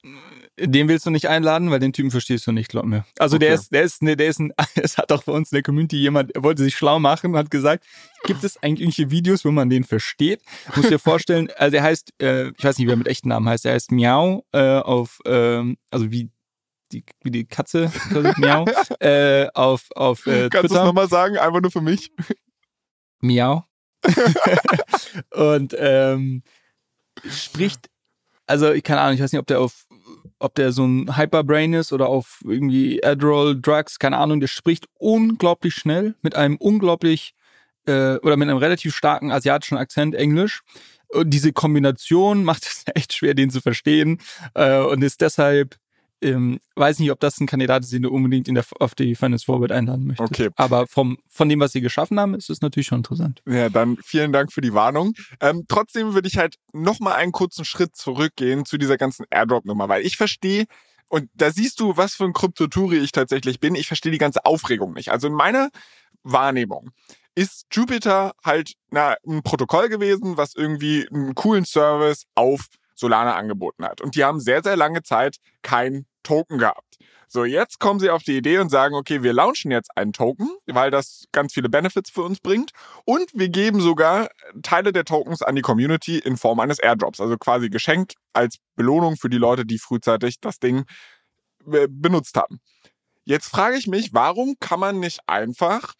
[0.59, 3.05] Den willst du nicht einladen, weil den Typen verstehst du nicht, glaub mir.
[3.17, 3.45] Also okay.
[3.45, 5.63] der ist, der ist, ne, der ist ein, es hat auch bei uns in der
[5.63, 7.85] Community jemand, er wollte sich schlau machen und hat gesagt,
[8.25, 10.41] gibt es eigentlich irgendwelche Videos, wo man den versteht?
[10.75, 13.47] Muss dir vorstellen, also er heißt, äh, ich weiß nicht, wie er mit echten Namen
[13.47, 16.29] heißt, er heißt Miau äh, auf, ähm, also wie
[16.91, 17.91] die, wie die Katze,
[18.37, 18.65] Miau,
[18.99, 22.11] äh, auf, auf äh, Kannst du es nochmal sagen, einfach nur für mich?
[23.21, 23.65] Miau.
[25.31, 26.43] und ähm,
[27.29, 27.89] spricht,
[28.53, 29.87] also ich keine Ahnung, ich weiß nicht, ob der auf,
[30.37, 34.85] ob der so ein Hyperbrain ist oder auf irgendwie Adderall Drugs, keine Ahnung, der spricht
[34.99, 37.33] unglaublich schnell mit einem unglaublich
[37.87, 40.61] äh, oder mit einem relativ starken asiatischen Akzent Englisch.
[41.07, 44.19] Und diese Kombination macht es echt schwer, den zu verstehen
[44.53, 45.77] äh, und ist deshalb
[46.23, 49.15] ähm, weiß nicht, ob das ein Kandidat ist, den du unbedingt in der, auf die
[49.15, 50.31] Finance Forward einladen möchtest.
[50.31, 50.49] Okay.
[50.55, 53.41] Aber vom, von dem, was sie geschaffen haben, ist es natürlich schon interessant.
[53.47, 55.13] Ja, dann vielen Dank für die Warnung.
[55.39, 60.05] Ähm, trotzdem würde ich halt nochmal einen kurzen Schritt zurückgehen zu dieser ganzen Airdrop-Nummer, weil
[60.05, 60.65] ich verstehe,
[61.09, 63.75] und da siehst du, was für ein Kryptoturi ich tatsächlich bin.
[63.75, 65.11] Ich verstehe die ganze Aufregung nicht.
[65.11, 65.69] Also in meiner
[66.23, 66.89] Wahrnehmung
[67.35, 73.85] ist Jupiter halt na, ein Protokoll gewesen, was irgendwie einen coolen Service auf Solana angeboten
[73.85, 74.01] hat.
[74.01, 76.97] Und die haben sehr, sehr lange Zeit kein Token gehabt.
[77.27, 80.49] So, jetzt kommen sie auf die Idee und sagen, okay, wir launchen jetzt einen Token,
[80.67, 82.71] weil das ganz viele Benefits für uns bringt.
[83.05, 84.29] Und wir geben sogar
[84.61, 87.19] Teile der Tokens an die Community in Form eines Airdrops.
[87.19, 90.85] Also quasi geschenkt als Belohnung für die Leute, die frühzeitig das Ding
[91.71, 92.59] äh, benutzt haben.
[93.25, 95.93] Jetzt frage ich mich, warum kann man nicht einfach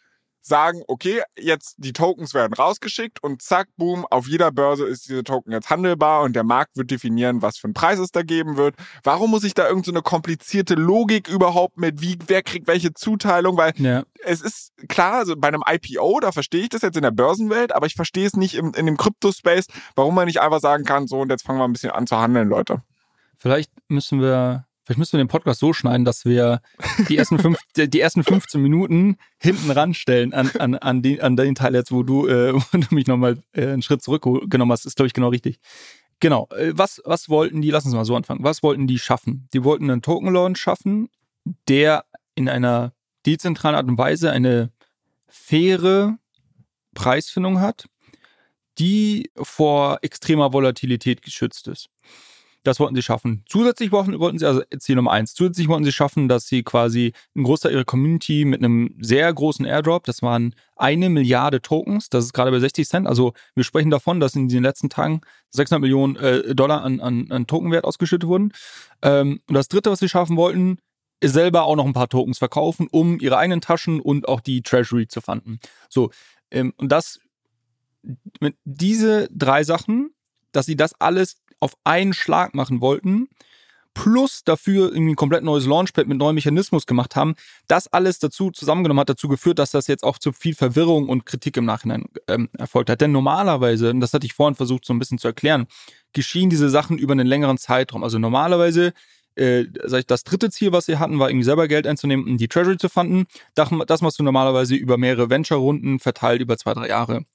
[0.46, 5.24] sagen, okay, jetzt die Tokens werden rausgeschickt und zack, boom, auf jeder Börse ist diese
[5.24, 8.58] Token jetzt handelbar und der Markt wird definieren, was für einen Preis es da geben
[8.58, 8.76] wird.
[9.04, 13.56] Warum muss ich da irgendeine so komplizierte Logik überhaupt mit, wie, wer kriegt welche Zuteilung?
[13.56, 14.04] Weil ja.
[14.24, 17.74] es ist klar, also bei einem IPO, da verstehe ich das jetzt in der Börsenwelt,
[17.74, 21.08] aber ich verstehe es nicht im, in dem Kryptospace, warum man nicht einfach sagen kann,
[21.08, 22.84] so und jetzt fangen wir ein bisschen an zu handeln, Leute.
[23.38, 26.62] Vielleicht müssen wir Vielleicht müssen wir den Podcast so schneiden, dass wir
[27.08, 31.56] die ersten, fünf, die ersten 15 Minuten hinten ranstellen an, an, an, den, an den
[31.56, 34.86] Teil jetzt, wo du, äh, wo du mich nochmal äh, einen Schritt zurückgenommen hast.
[34.86, 35.60] Ist, glaube ich, genau richtig.
[36.20, 36.48] Genau.
[36.56, 38.44] Äh, was, was wollten die, lass uns mal so anfangen.
[38.44, 39.48] Was wollten die schaffen?
[39.54, 41.10] Die wollten einen Token-Launch schaffen,
[41.68, 42.94] der in einer
[43.26, 44.72] dezentralen Art und Weise eine
[45.28, 46.18] faire
[46.94, 47.88] Preisfindung hat,
[48.80, 51.90] die vor extremer Volatilität geschützt ist.
[52.64, 53.44] Das wollten sie schaffen.
[53.46, 57.44] Zusätzlich wollten, sie, also Ziel Nummer eins, zusätzlich wollten sie schaffen, dass sie quasi ein
[57.44, 62.34] Großteil ihrer Community mit einem sehr großen Airdrop, das waren eine Milliarde Tokens, das ist
[62.34, 66.16] gerade bei 60 Cent, also wir sprechen davon, dass in den letzten Tagen 600 Millionen
[66.16, 68.54] äh, Dollar an, an, an Tokenwert ausgeschüttet wurden.
[69.02, 70.78] Ähm, und das dritte, was sie schaffen wollten,
[71.20, 74.62] ist selber auch noch ein paar Tokens verkaufen, um ihre eigenen Taschen und auch die
[74.62, 75.60] Treasury zu fanden.
[75.90, 76.12] So,
[76.52, 77.20] ähm, und das,
[78.40, 80.14] mit diese drei Sachen,
[80.52, 83.30] dass sie das alles auf einen Schlag machen wollten,
[83.94, 87.36] plus dafür irgendwie ein komplett neues Launchpad mit neuem Mechanismus gemacht haben,
[87.68, 91.26] das alles dazu zusammengenommen hat, dazu geführt, dass das jetzt auch zu viel Verwirrung und
[91.26, 93.02] Kritik im Nachhinein ähm, erfolgt hat.
[93.02, 95.68] Denn normalerweise, und das hatte ich vorhin versucht so ein bisschen zu erklären,
[96.12, 98.04] geschehen diese Sachen über einen längeren Zeitraum.
[98.04, 98.94] Also normalerweise
[99.36, 99.66] äh,
[100.08, 102.90] das dritte Ziel, was sie hatten, war irgendwie selber Geld einzunehmen und die Treasury zu
[102.90, 103.26] fanden.
[103.56, 107.26] Das machst du normalerweise über mehrere Venture-Runden verteilt über zwei, drei Jahre.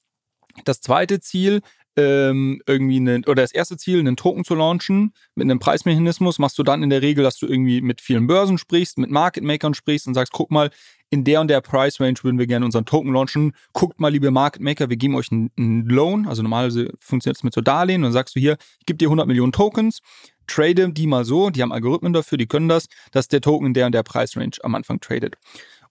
[0.65, 1.61] Das zweite Ziel
[1.99, 6.57] ähm, irgendwie einen, oder das erste Ziel, einen Token zu launchen mit einem Preismechanismus, machst
[6.57, 9.73] du dann in der Regel, dass du irgendwie mit vielen Börsen sprichst, mit Market Makern
[9.73, 10.69] sprichst und sagst, guck mal,
[11.09, 13.53] in der und der Price Range würden wir gerne unseren Token launchen.
[13.73, 17.43] Guckt mal, liebe Market Maker, wir geben euch einen, einen Loan, also normalerweise funktioniert es
[17.43, 19.99] mit so Darlehen und dann sagst du hier, ich gebe dir 100 Millionen Tokens,
[20.47, 23.73] trade die mal so, die haben Algorithmen dafür, die können das, dass der Token in
[23.73, 25.35] der und der Price Range am Anfang tradet.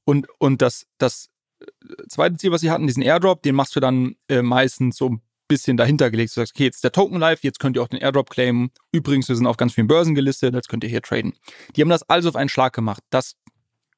[0.05, 1.29] Und, und das, das
[1.61, 1.67] äh,
[2.09, 5.19] zweite Ziel, was sie hatten, diesen Airdrop, den machst du dann äh, meistens so
[5.49, 6.31] bisschen dahinter gelegt.
[6.31, 8.71] Du sagst, okay, jetzt ist der Token live, jetzt könnt ihr auch den Airdrop claimen.
[8.93, 11.35] Übrigens, wir sind auf ganz vielen Börsen gelistet, jetzt könnt ihr hier traden.
[11.75, 13.03] Die haben das also auf einen Schlag gemacht.
[13.11, 13.35] Das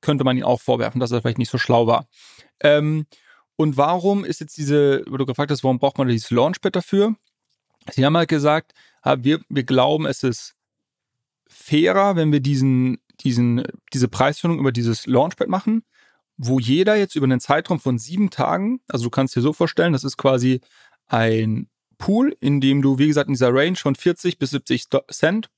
[0.01, 2.07] könnte man ihnen auch vorwerfen, dass er vielleicht nicht so schlau war.
[2.61, 3.07] Ähm,
[3.57, 7.15] und warum ist jetzt diese, wo du gefragt hast, warum braucht man dieses Launchpad dafür?
[7.91, 8.73] Sie haben halt gesagt,
[9.19, 10.55] wir, wir glauben, es ist
[11.47, 15.83] fairer, wenn wir diesen, diesen, diese Preisfindung über dieses Launchpad machen,
[16.37, 19.93] wo jeder jetzt über einen Zeitraum von sieben Tagen, also du kannst dir so vorstellen,
[19.93, 20.61] das ist quasi
[21.11, 21.68] ein
[21.99, 25.51] Pool, in dem du, wie gesagt, in dieser Range von 40 bis 70 Cent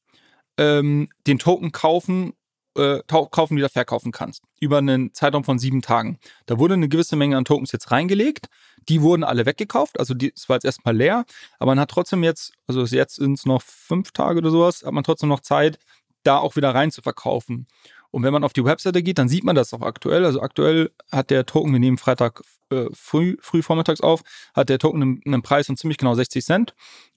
[0.58, 2.32] ähm, den Token kaufen,
[2.76, 4.42] äh, kaufen, wieder verkaufen kannst.
[4.60, 6.18] Über einen Zeitraum von sieben Tagen.
[6.46, 8.48] Da wurde eine gewisse Menge an Tokens jetzt reingelegt.
[8.88, 10.00] Die wurden alle weggekauft.
[10.00, 11.24] Also es war jetzt erstmal leer.
[11.58, 14.92] Aber man hat trotzdem jetzt, also jetzt sind es noch fünf Tage oder sowas, hat
[14.92, 15.78] man trotzdem noch Zeit,
[16.24, 17.66] da auch wieder rein zu verkaufen.
[18.12, 20.24] Und wenn man auf die Webseite geht, dann sieht man das auch aktuell.
[20.24, 24.22] Also aktuell hat der Token, wir nehmen Freitag äh, früh, früh vormittags auf,
[24.54, 26.74] hat der Token einen, einen Preis von ziemlich genau 60 Cent.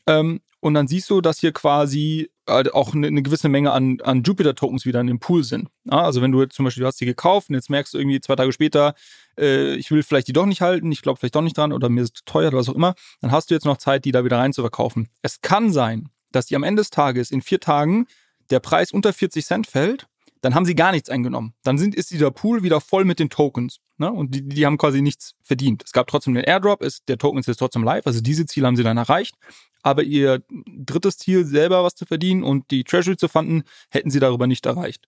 [0.08, 4.00] Ähm, und dann siehst du, dass hier quasi äh, auch eine, eine, gewisse Menge an,
[4.02, 5.70] an Jupiter-Tokens wieder in dem Pool sind.
[5.84, 7.98] Ja, also wenn du jetzt zum Beispiel, du hast die gekauft und jetzt merkst du
[7.98, 8.96] irgendwie zwei Tage später,
[9.38, 11.90] äh, ich will vielleicht die doch nicht halten, ich glaube vielleicht doch nicht dran oder
[11.90, 14.24] mir ist teuer oder was auch immer, dann hast du jetzt noch Zeit, die da
[14.24, 15.10] wieder rein zu verkaufen.
[15.22, 18.08] Es kann sein, dass die am Ende des Tages in vier Tagen
[18.50, 20.08] der Preis unter 40 Cent fällt
[20.46, 21.56] dann haben sie gar nichts eingenommen.
[21.64, 23.80] Dann sind, ist dieser Pool wieder voll mit den Tokens.
[23.98, 24.12] Ne?
[24.12, 25.82] Und die, die haben quasi nichts verdient.
[25.84, 28.06] Es gab trotzdem den Airdrop, ist, der Token ist jetzt trotzdem live.
[28.06, 29.34] Also diese Ziele haben sie dann erreicht.
[29.82, 34.20] Aber ihr drittes Ziel, selber was zu verdienen und die Treasury zu fanden, hätten sie
[34.20, 35.08] darüber nicht erreicht.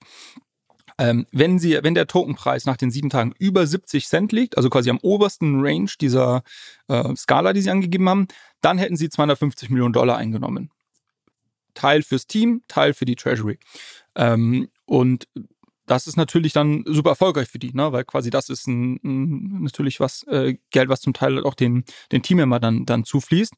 [0.97, 4.71] Ähm, wenn, sie, wenn der Tokenpreis nach den sieben Tagen über 70 Cent liegt, also
[4.71, 6.41] quasi am obersten Range dieser
[6.87, 8.27] äh, Skala, die sie angegeben haben,
[8.61, 10.71] dann hätten sie 250 Millionen Dollar eingenommen.
[11.75, 13.59] Teil fürs Team, Teil für die Treasury.
[14.15, 15.27] Ähm, und
[15.85, 17.91] das ist natürlich dann super erfolgreich für die, ne?
[17.91, 21.85] weil quasi das ist ein, ein natürlich was äh, Geld, was zum Teil auch den
[22.11, 23.53] den Teammember dann dann zufließt.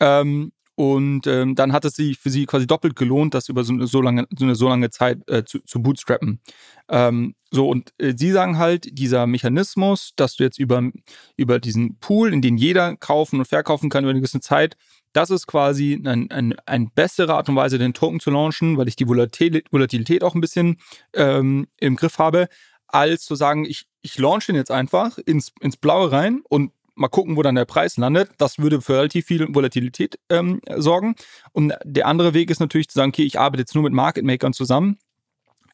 [0.00, 3.74] Ähm, und ähm, dann hat es sich für sie quasi doppelt gelohnt, das über so
[3.74, 6.40] eine so lange, so eine so lange Zeit äh, zu, zu bootstrappen.
[6.88, 10.90] Ähm, so, und äh, sie sagen halt, dieser Mechanismus, dass du jetzt über,
[11.36, 14.78] über diesen Pool, in den jeder kaufen und verkaufen kann über eine gewisse Zeit,
[15.12, 18.88] das ist quasi eine ein, ein bessere Art und Weise, den Token zu launchen, weil
[18.88, 20.76] ich die Volatilität auch ein bisschen
[21.14, 22.48] ähm, im Griff habe,
[22.86, 27.08] als zu sagen, ich, ich launch den jetzt einfach ins, ins Blaue rein und mal
[27.08, 28.30] gucken, wo dann der Preis landet.
[28.38, 31.14] Das würde für relativ viel Volatilität ähm, sorgen.
[31.52, 34.24] Und der andere Weg ist natürlich zu sagen, okay, ich arbeite jetzt nur mit Market
[34.24, 34.98] Makern zusammen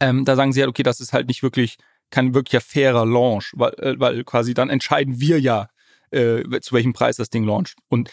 [0.00, 1.78] Ähm, da sagen sie halt, okay, das ist halt nicht wirklich
[2.10, 5.68] kein wirklicher fairer Launch, weil, äh, weil quasi dann entscheiden wir ja,
[6.10, 7.76] äh, zu welchem Preis das Ding launcht.
[7.88, 8.10] Und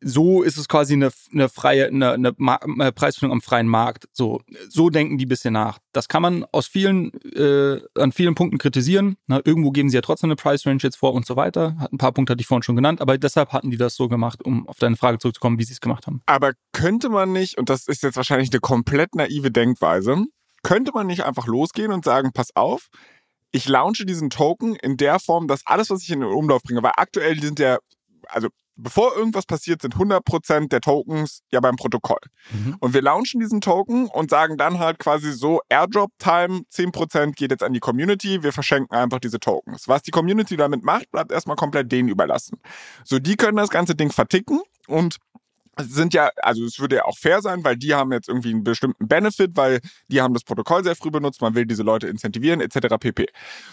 [0.00, 4.08] so ist es quasi eine, eine freie, eine, eine, Preisfindung am freien Markt.
[4.12, 5.78] So, so denken die bisschen nach.
[5.92, 9.16] Das kann man aus vielen, äh, an vielen Punkten kritisieren.
[9.26, 11.88] Na, irgendwo geben sie ja trotzdem eine Price Range jetzt vor und so weiter.
[11.90, 14.44] Ein paar Punkte hatte ich vorhin schon genannt, aber deshalb hatten die das so gemacht,
[14.44, 16.22] um auf deine Frage zurückzukommen, wie sie es gemacht haben.
[16.26, 20.24] Aber könnte man nicht, und das ist jetzt wahrscheinlich eine komplett naive Denkweise,
[20.62, 22.88] könnte man nicht einfach losgehen und sagen, pass auf,
[23.50, 26.82] ich launche diesen Token in der Form, dass alles, was ich in den Umlauf bringe,
[26.82, 27.78] weil aktuell sind ja,
[28.28, 32.20] also bevor irgendwas passiert, sind 100% der Tokens ja beim Protokoll.
[32.50, 32.76] Mhm.
[32.80, 37.62] Und wir launchen diesen Token und sagen dann halt quasi so, Airdrop-Time, 10% geht jetzt
[37.62, 39.88] an die Community, wir verschenken einfach diese Tokens.
[39.88, 42.58] Was die Community damit macht, bleibt erstmal komplett denen überlassen.
[43.04, 45.18] So, die können das ganze Ding verticken und
[45.80, 48.64] sind ja, also es würde ja auch fair sein, weil die haben jetzt irgendwie einen
[48.64, 52.60] bestimmten Benefit, weil die haben das Protokoll sehr früh benutzt, man will diese Leute incentivieren,
[52.60, 52.96] etc.
[52.98, 53.26] pp.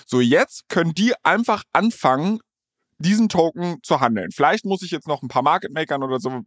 [0.05, 2.39] So, jetzt können die einfach anfangen,
[2.97, 4.31] diesen Token zu handeln.
[4.31, 6.41] Vielleicht muss ich jetzt noch ein paar Market Makern oder so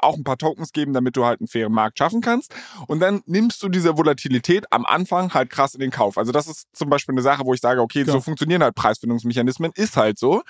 [0.00, 2.54] auch ein paar Tokens geben, damit du halt einen fairen Markt schaffen kannst.
[2.86, 6.18] Und dann nimmst du diese Volatilität am Anfang halt krass in den Kauf.
[6.18, 8.12] Also das ist zum Beispiel eine Sache, wo ich sage, okay, ja.
[8.12, 10.42] so funktionieren halt Preisfindungsmechanismen, ist halt so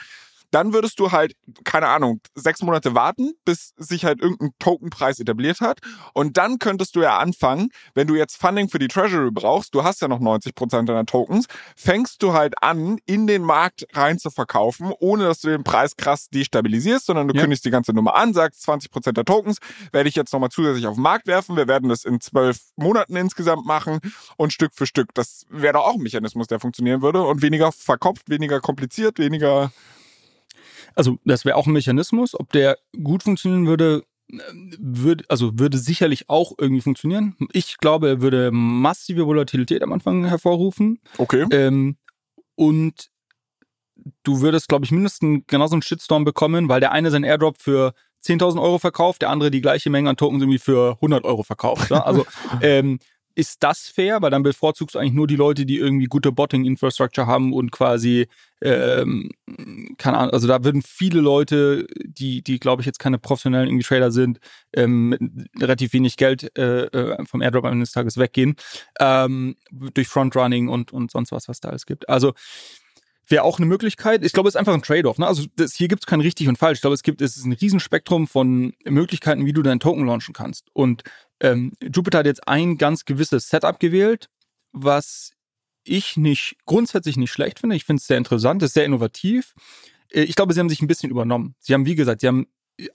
[0.55, 5.61] dann würdest du halt, keine Ahnung, sechs Monate warten, bis sich halt irgendein Tokenpreis etabliert
[5.61, 5.81] hat.
[6.13, 9.83] Und dann könntest du ja anfangen, wenn du jetzt Funding für die Treasury brauchst, du
[9.83, 14.21] hast ja noch 90 Prozent deiner Tokens, fängst du halt an, in den Markt rein
[14.21, 17.41] zu verkaufen, ohne dass du den Preis krass destabilisierst, sondern du ja.
[17.41, 19.59] kündigst die ganze Nummer an, sagst 20 Prozent der Tokens
[19.91, 21.57] werde ich jetzt nochmal zusätzlich auf den Markt werfen.
[21.57, 23.99] Wir werden das in zwölf Monaten insgesamt machen
[24.37, 25.15] und Stück für Stück.
[25.15, 29.73] Das wäre doch auch ein Mechanismus, der funktionieren würde und weniger verkopft, weniger kompliziert, weniger
[30.95, 32.39] also das wäre auch ein Mechanismus.
[32.39, 34.05] Ob der gut funktionieren würde,
[34.79, 37.37] würde, also würde sicherlich auch irgendwie funktionieren.
[37.53, 41.01] Ich glaube, er würde massive Volatilität am Anfang hervorrufen.
[41.19, 41.47] Okay.
[41.51, 41.97] Ähm,
[42.57, 43.11] und
[44.23, 47.95] du würdest, glaube ich, mindestens genauso einen Shitstorm bekommen, weil der eine seinen Airdrop für
[48.25, 51.91] 10.000 Euro verkauft, der andere die gleiche Menge an Tokens irgendwie für 100 Euro verkauft.
[51.91, 52.05] Ja?
[52.05, 52.27] Also
[52.63, 52.99] ähm,
[53.35, 54.23] ist das fair?
[54.23, 58.29] Weil dann bevorzugst du eigentlich nur die Leute, die irgendwie gute Botting-Infrastructure haben und quasi,
[58.63, 59.31] ähm,
[59.99, 63.85] keine Ahnung, also da würden viele Leute, die, die glaube ich jetzt keine professionellen irgendwie
[63.85, 64.39] Trader sind,
[64.73, 65.21] ähm, mit
[65.61, 68.57] relativ wenig Geld äh, äh vom Airdrop eines Tages weggehen,
[69.01, 72.09] ähm, durch Frontrunning und, und sonst was, was da alles gibt.
[72.09, 72.35] Also
[73.29, 74.25] wäre auch eine Möglichkeit.
[74.25, 75.19] Ich glaube, es ist einfach ein Trade-off.
[75.19, 75.27] Ne?
[75.27, 76.79] Also das, hier gibt es kein richtig und falsch.
[76.79, 80.35] Ich glaube, es gibt es ist ein Riesenspektrum von Möglichkeiten, wie du deinen Token launchen
[80.35, 80.67] kannst.
[80.73, 81.03] Und
[81.41, 84.29] ähm, Jupiter hat jetzt ein ganz gewisses Setup gewählt,
[84.73, 85.33] was
[85.85, 87.77] ich nicht grundsätzlich nicht schlecht finde.
[87.77, 89.55] Ich finde es sehr interessant, ist sehr innovativ.
[90.11, 91.55] Äh, ich glaube, sie haben sich ein bisschen übernommen.
[91.59, 92.47] Sie haben, wie gesagt, sie haben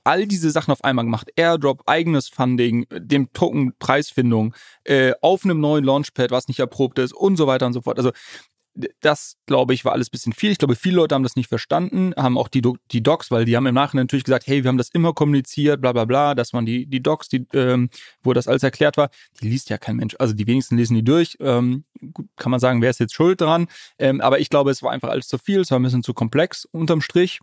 [0.03, 1.31] all diese Sachen auf einmal gemacht.
[1.35, 7.13] Airdrop, eigenes Funding, dem Token Preisfindung, äh, auf einem neuen Launchpad, was nicht erprobt ist
[7.13, 7.97] und so weiter und so fort.
[7.97, 8.11] Also
[9.01, 10.51] das, glaube ich, war alles ein bisschen viel.
[10.51, 12.61] Ich glaube, viele Leute haben das nicht verstanden, haben auch die,
[12.91, 15.81] die Docs, weil die haben im Nachhinein natürlich gesagt, hey, wir haben das immer kommuniziert,
[15.81, 16.35] bla bla bla.
[16.35, 17.89] Das waren die, die Docs, die, ähm,
[18.21, 19.09] wo das alles erklärt war.
[19.41, 20.15] Die liest ja kein Mensch.
[20.19, 21.37] Also die wenigsten lesen die durch.
[21.39, 21.83] Ähm,
[22.35, 23.67] kann man sagen, wer ist jetzt schuld dran?
[23.97, 26.13] Ähm, aber ich glaube, es war einfach alles zu viel, es war ein bisschen zu
[26.13, 27.39] komplex unterm Strich.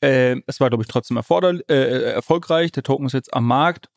[0.00, 2.72] Äh, es war, glaube ich, trotzdem erforderlich, äh, erfolgreich.
[2.72, 3.88] Der Token ist jetzt am Markt.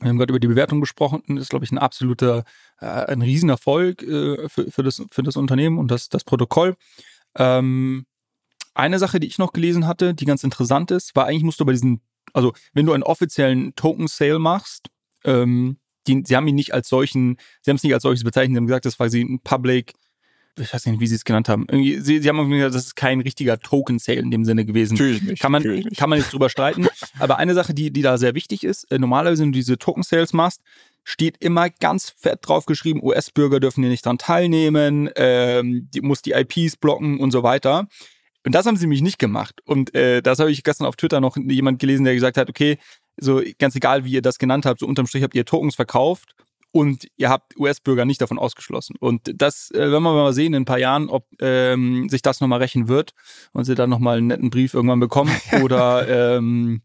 [0.00, 1.22] Wir haben gerade über die Bewertung gesprochen.
[1.28, 2.44] Das ist, glaube ich, ein absoluter,
[2.80, 6.76] äh, ein Riesenerfolg äh, für, für, das, für das Unternehmen und das, das Protokoll.
[7.36, 8.06] Ähm,
[8.74, 11.64] eine Sache, die ich noch gelesen hatte, die ganz interessant ist, war eigentlich musst du
[11.64, 12.00] bei diesen,
[12.32, 14.88] also wenn du einen offiziellen Token-Sale machst,
[15.24, 18.54] ähm, die, sie haben ihn nicht als solchen, sie haben es nicht als solches bezeichnet,
[18.54, 19.94] sie haben gesagt, das war sie ein Public
[20.58, 21.66] ich weiß nicht, wie sie es genannt haben.
[21.68, 24.94] Irgendwie, sie, sie haben gesagt, das ist kein richtiger Token-Sale in dem Sinne gewesen.
[24.94, 25.42] Natürlich nicht.
[25.42, 25.96] Kann man, nicht.
[25.96, 26.88] kann man jetzt drüber streiten.
[27.18, 30.32] Aber eine Sache, die, die da sehr wichtig ist, äh, normalerweise, wenn du diese Token-Sales
[30.32, 30.62] machst,
[31.04, 36.22] steht immer ganz fett drauf geschrieben, US-Bürger dürfen hier nicht dran teilnehmen, ähm, die muss
[36.22, 37.88] die IPs blocken und so weiter.
[38.44, 39.60] Und das haben sie nämlich nicht gemacht.
[39.64, 42.78] Und äh, das habe ich gestern auf Twitter noch jemand gelesen, der gesagt hat, okay,
[43.16, 46.34] so ganz egal, wie ihr das genannt habt, so unterm Strich habt ihr Tokens verkauft
[46.70, 48.96] und ihr habt US-Bürger nicht davon ausgeschlossen.
[48.98, 52.40] Und das äh, werden wir mal sehen in ein paar Jahren, ob ähm, sich das
[52.40, 53.14] nochmal rächen wird
[53.52, 56.82] und sie dann nochmal einen netten Brief irgendwann bekommen oder ähm,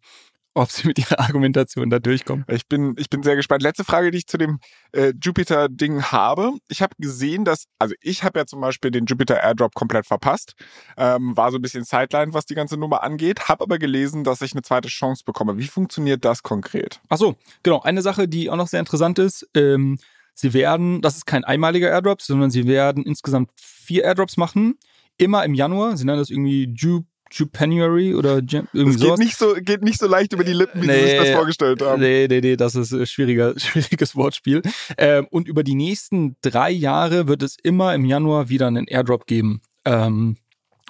[0.54, 2.46] ob sie mit ihrer Argumentation da durchkommen.
[2.48, 3.64] Ich bin, ich bin sehr gespannt.
[3.64, 4.60] Letzte Frage, die ich zu dem
[4.92, 6.54] äh, Jupiter-Ding habe.
[6.68, 10.54] Ich habe gesehen, dass, also ich habe ja zum Beispiel den Jupiter Airdrop komplett verpasst.
[10.98, 13.50] Ähm, war so ein bisschen Sideline, was die ganze Nummer angeht.
[13.50, 15.58] Habe aber gelesen, dass ich eine zweite Chance bekomme.
[15.58, 17.02] Wie funktioniert das konkret?
[17.10, 17.82] Ach so, genau.
[17.82, 19.48] Eine Sache, die auch noch sehr interessant ist.
[19.56, 19.98] Ähm,
[20.36, 24.78] sie werden, das ist kein einmaliger Airdrop, sondern sie werden insgesamt vier Airdrops machen.
[25.18, 25.98] Immer im Januar.
[25.98, 30.00] Sie nennen das irgendwie Jup Japanuary oder Jam irgendwie das geht nicht so geht nicht
[30.00, 32.02] so leicht über die Lippen, wie nee, sie sich das vorgestellt haben.
[32.02, 34.62] Nee, nee, nee, das ist ein schwieriger, schwieriges Wortspiel.
[34.98, 39.26] Ähm, und über die nächsten drei Jahre wird es immer im Januar wieder einen Airdrop
[39.26, 39.62] geben.
[39.86, 40.38] Ähm,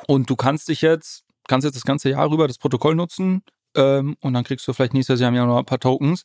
[0.07, 3.43] und du kannst dich jetzt, kannst jetzt das ganze Jahr rüber das Protokoll nutzen
[3.75, 6.23] ähm, und dann kriegst du vielleicht nächstes Jahr im Januar ein paar Tokens.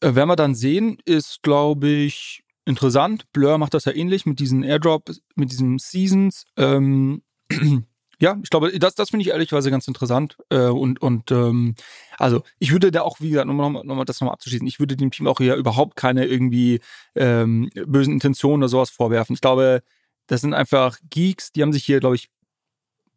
[0.00, 3.24] Äh, werden wir dann sehen, ist, glaube ich, interessant.
[3.32, 6.44] Blur macht das ja ähnlich mit diesen Airdrop, mit diesen Seasons.
[6.56, 7.22] Ähm,
[8.20, 10.36] ja, ich glaube, das, das finde ich ehrlicherweise ganz interessant.
[10.50, 11.74] Äh, und und ähm,
[12.18, 14.96] also ich würde da auch, wie gesagt, nochmal noch mal das nochmal abzuschließen, ich würde
[14.96, 16.80] dem Team auch hier überhaupt keine irgendwie
[17.14, 19.34] ähm, bösen Intentionen oder sowas vorwerfen.
[19.34, 19.82] Ich glaube,
[20.26, 22.28] das sind einfach Geeks, die haben sich hier, glaube ich,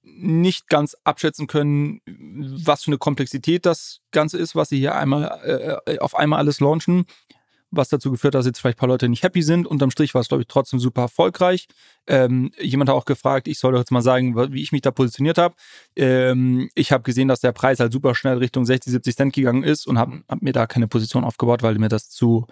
[0.03, 5.81] nicht ganz abschätzen können, was für eine Komplexität das Ganze ist, was sie hier einmal
[5.85, 7.05] äh, auf einmal alles launchen
[7.71, 9.65] was dazu geführt hat, dass jetzt vielleicht ein paar Leute nicht happy sind.
[9.65, 11.67] Unterm Strich war es, glaube ich, trotzdem super erfolgreich.
[12.05, 14.91] Ähm, jemand hat auch gefragt, ich soll doch jetzt mal sagen, wie ich mich da
[14.91, 15.55] positioniert habe.
[15.95, 19.63] Ähm, ich habe gesehen, dass der Preis halt super schnell Richtung 60, 70 Cent gegangen
[19.63, 22.45] ist und habe hab mir da keine Position aufgebaut, weil mir das zu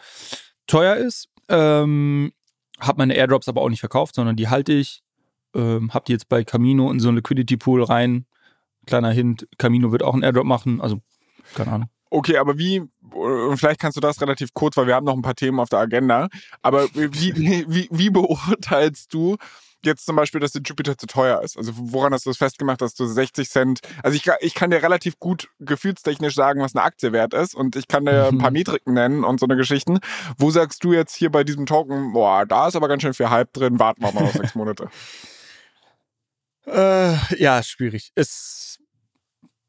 [0.68, 1.28] teuer ist.
[1.50, 2.32] Ähm,
[2.80, 5.04] habe meine Airdrops aber auch nicht verkauft, sondern die halte ich.
[5.54, 8.26] Ähm, habe die jetzt bei Camino in so einen Liquidity Pool rein.
[8.86, 11.02] Kleiner Hint, Camino wird auch einen Airdrop machen, also
[11.56, 11.90] keine Ahnung.
[12.10, 15.22] Okay, aber wie, und vielleicht kannst du das relativ kurz, weil wir haben noch ein
[15.22, 16.28] paar Themen auf der Agenda,
[16.62, 19.38] aber wie, wie, wie beurteilst du
[19.86, 21.58] jetzt zum Beispiel, dass der Jupiter zu teuer ist?
[21.58, 24.82] Also woran hast du das festgemacht, dass du 60 Cent, also ich, ich kann dir
[24.82, 28.52] relativ gut gefühlstechnisch sagen, was eine Aktie wert ist und ich kann dir ein paar
[28.52, 30.00] Metriken nennen und so eine Geschichten.
[30.38, 33.30] Wo sagst du jetzt hier bei diesem Token, boah, da ist aber ganz schön viel
[33.30, 34.90] Hype drin, warten wir mal noch sechs Monate?
[36.66, 38.12] Äh, ja, schwierig.
[38.14, 38.78] Es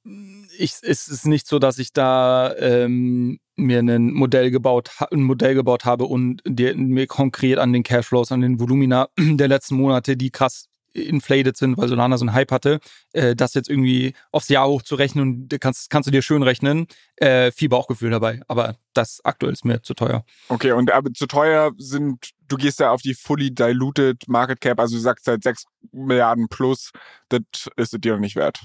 [0.04, 5.54] ich, es ist nicht so, dass ich da ähm, mir ein Modell gebaut, ein Modell
[5.54, 10.16] gebaut habe und der, mir konkret an den Cashflows, an den Volumina der letzten Monate,
[10.16, 12.80] die krass inflated sind, weil Solana so einen Hype hatte,
[13.12, 16.86] äh, das jetzt irgendwie aufs Jahr hochzurechnen und kannst, kannst du dir schön rechnen.
[17.16, 20.24] Äh, viel Bauchgefühl dabei, aber das aktuell ist mir zu teuer.
[20.48, 24.80] Okay, und aber zu teuer sind, du gehst ja auf die fully diluted Market Cap,
[24.80, 26.90] also du sagst seit 6 Milliarden plus,
[27.28, 27.42] das
[27.76, 28.60] ist es dir noch nicht wert.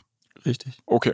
[0.45, 0.77] Richtig.
[0.85, 1.13] Okay.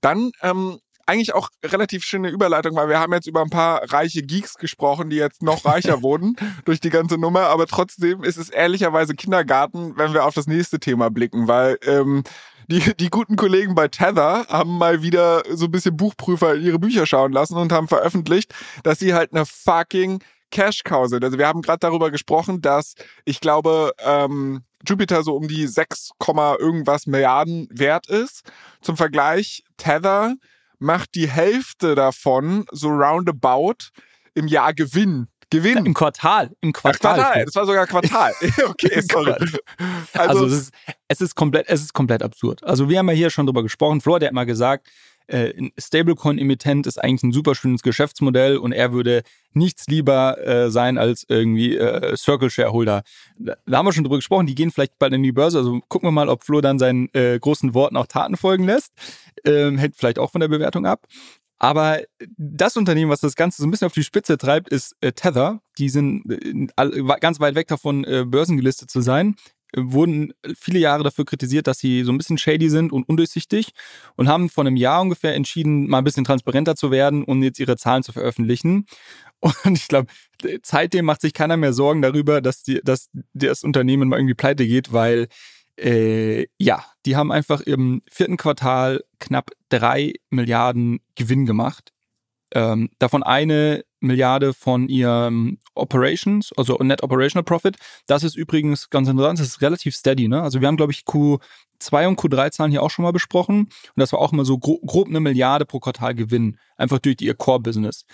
[0.00, 4.22] Dann ähm, eigentlich auch relativ schöne Überleitung, weil wir haben jetzt über ein paar reiche
[4.22, 6.36] Geeks gesprochen, die jetzt noch reicher wurden
[6.66, 10.78] durch die ganze Nummer, aber trotzdem ist es ehrlicherweise Kindergarten, wenn wir auf das nächste
[10.78, 12.24] Thema blicken, weil ähm,
[12.70, 16.78] die, die guten Kollegen bei Tether haben mal wieder so ein bisschen Buchprüfer in ihre
[16.78, 21.24] Bücher schauen lassen und haben veröffentlicht, dass sie halt eine fucking Cash Cow sind.
[21.24, 26.10] Also wir haben gerade darüber gesprochen, dass ich glaube, ähm, Jupiter so um die 6,
[26.58, 28.42] irgendwas Milliarden wert ist.
[28.80, 30.34] Zum Vergleich, Tether
[30.78, 33.90] macht die Hälfte davon so roundabout
[34.34, 35.28] im Jahr Gewinn.
[35.50, 35.86] Gewinn.
[35.86, 36.50] Im Quartal.
[36.60, 37.12] Im Quartal.
[37.12, 37.44] Ach, Quartal.
[37.46, 38.32] Das war sogar Quartal.
[38.66, 39.34] okay, sorry.
[40.12, 40.72] Also, also es, ist,
[41.08, 42.62] es, ist komplett, es ist komplett absurd.
[42.64, 44.00] Also wir haben ja hier schon drüber gesprochen.
[44.00, 44.88] Flo, der hat mal gesagt,
[45.28, 50.70] äh, ein Stablecoin-Emittent ist eigentlich ein super schönes Geschäftsmodell und er würde nichts lieber äh,
[50.70, 53.02] sein als irgendwie äh, Circle-Shareholder.
[53.38, 55.80] Da, da, haben wir schon drüber gesprochen, die gehen vielleicht bald in die Börse, also
[55.88, 58.92] gucken wir mal, ob Flo dann seinen äh, großen Worten auch Taten folgen lässt.
[59.44, 61.06] Ähm, hängt vielleicht auch von der Bewertung ab.
[61.60, 62.00] Aber
[62.36, 65.60] das Unternehmen, was das Ganze so ein bisschen auf die Spitze treibt, ist äh, Tether.
[65.76, 69.34] Die sind äh, ganz weit weg davon, börsengelistet zu sein
[69.76, 73.70] wurden viele Jahre dafür kritisiert, dass sie so ein bisschen shady sind und undurchsichtig
[74.16, 77.58] und haben vor einem Jahr ungefähr entschieden, mal ein bisschen transparenter zu werden und jetzt
[77.58, 78.86] ihre Zahlen zu veröffentlichen.
[79.40, 80.08] Und ich glaube,
[80.64, 84.66] seitdem macht sich keiner mehr Sorgen darüber, dass, die, dass das Unternehmen mal irgendwie pleite
[84.66, 85.28] geht, weil
[85.78, 91.92] äh, ja, die haben einfach im vierten Quartal knapp drei Milliarden Gewinn gemacht.
[92.52, 97.76] Ähm, davon eine Milliarde von ihrem Operations, also Net Operational Profit.
[98.06, 100.28] Das ist übrigens ganz interessant, das ist relativ steady.
[100.28, 100.42] Ne?
[100.42, 103.60] Also wir haben, glaube ich, Q2 und Q3-Zahlen hier auch schon mal besprochen.
[103.60, 107.16] Und das war auch immer so gro grob eine Milliarde pro Quartal Gewinn, einfach durch
[107.20, 108.04] ihr Core-Business.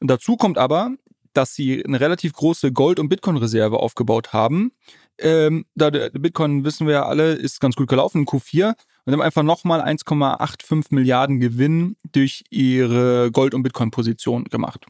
[0.00, 0.92] Und dazu kommt aber,
[1.32, 4.72] dass sie eine relativ große Gold- und Bitcoin-Reserve aufgebaut haben.
[5.20, 8.74] Ähm, da der Bitcoin, wissen wir ja alle, ist ganz gut gelaufen in Q4
[9.04, 14.86] und haben einfach nochmal 1,85 Milliarden Gewinn durch ihre Gold- und Bitcoin-Position gemacht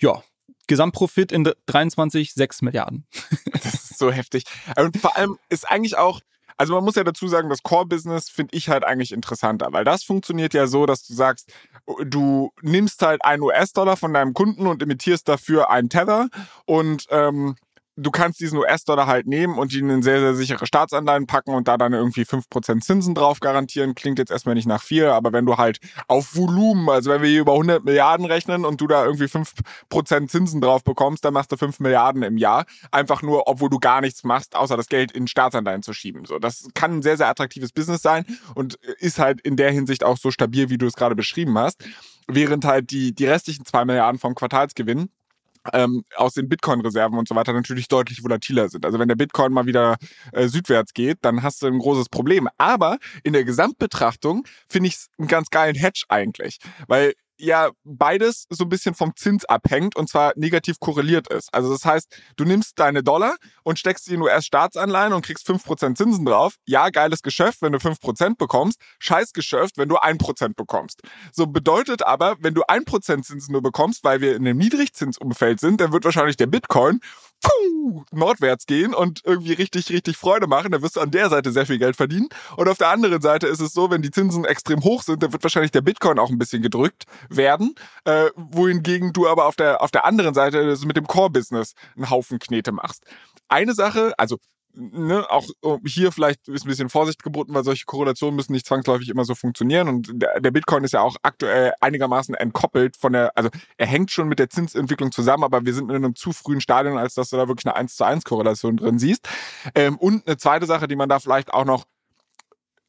[0.00, 0.22] ja,
[0.66, 3.06] Gesamtprofit in 23, 6 Milliarden.
[3.52, 4.44] das ist so heftig.
[4.76, 6.20] Und vor allem ist eigentlich auch,
[6.56, 10.04] also man muss ja dazu sagen, das Core-Business finde ich halt eigentlich interessanter, weil das
[10.04, 11.52] funktioniert ja so, dass du sagst,
[12.04, 16.28] du nimmst halt einen US-Dollar von deinem Kunden und imitierst dafür einen Tether
[16.64, 17.56] und ähm,
[17.96, 21.68] du kannst diesen US-Dollar halt nehmen und ihn in sehr, sehr sichere Staatsanleihen packen und
[21.68, 23.94] da dann irgendwie 5% Zinsen drauf garantieren.
[23.94, 25.78] Klingt jetzt erstmal nicht nach viel, aber wenn du halt
[26.08, 30.28] auf Volumen, also wenn wir hier über 100 Milliarden rechnen und du da irgendwie 5%
[30.28, 32.64] Zinsen drauf bekommst, dann machst du 5 Milliarden im Jahr.
[32.90, 36.24] Einfach nur, obwohl du gar nichts machst, außer das Geld in Staatsanleihen zu schieben.
[36.24, 38.24] So, das kann ein sehr, sehr attraktives Business sein
[38.54, 41.84] und ist halt in der Hinsicht auch so stabil, wie du es gerade beschrieben hast.
[42.26, 45.10] Während halt die, die restlichen 2 Milliarden vom Quartalsgewinn
[45.72, 48.84] ähm, aus den Bitcoin-Reserven und so weiter natürlich deutlich volatiler sind.
[48.84, 49.96] Also wenn der Bitcoin mal wieder
[50.32, 52.48] äh, südwärts geht, dann hast du ein großes Problem.
[52.58, 58.46] Aber in der Gesamtbetrachtung finde ich es einen ganz geilen Hedge eigentlich, weil ja beides
[58.50, 61.52] so ein bisschen vom Zins abhängt und zwar negativ korreliert ist.
[61.52, 65.96] Also das heißt, du nimmst deine Dollar und steckst sie in US-Staatsanleihen und kriegst 5%
[65.96, 66.54] Zinsen drauf.
[66.66, 68.80] Ja, geiles Geschäft, wenn du 5% bekommst.
[68.98, 71.00] Scheiß Geschäft, wenn du 1% bekommst.
[71.32, 75.80] So bedeutet aber, wenn du 1% Zinsen nur bekommst, weil wir in einem Niedrigzinsumfeld sind,
[75.80, 77.00] dann wird wahrscheinlich der Bitcoin
[77.44, 80.72] puh, nordwärts gehen und irgendwie richtig, richtig Freude machen.
[80.72, 82.28] Da wirst du an der Seite sehr viel Geld verdienen.
[82.56, 85.32] Und auf der anderen Seite ist es so, wenn die Zinsen extrem hoch sind, dann
[85.32, 87.74] wird wahrscheinlich der Bitcoin auch ein bisschen gedrückt werden.
[88.04, 92.38] Äh, wohingegen du aber auf der, auf der anderen Seite mit dem Core-Business einen Haufen
[92.38, 93.04] Knete machst.
[93.48, 94.38] Eine Sache, also
[94.74, 95.46] ne, auch
[95.86, 99.34] hier vielleicht ist ein bisschen Vorsicht geboten, weil solche Korrelationen müssen nicht zwangsläufig immer so
[99.34, 99.88] funktionieren.
[99.88, 104.10] Und der, der, Bitcoin ist ja auch aktuell einigermaßen entkoppelt von der, also er hängt
[104.10, 107.30] schon mit der Zinsentwicklung zusammen, aber wir sind in einem zu frühen Stadion, als dass
[107.30, 109.28] du da wirklich eine 1 zu 1 Korrelation drin siehst.
[109.74, 111.84] Ähm, und eine zweite Sache, die man da vielleicht auch noch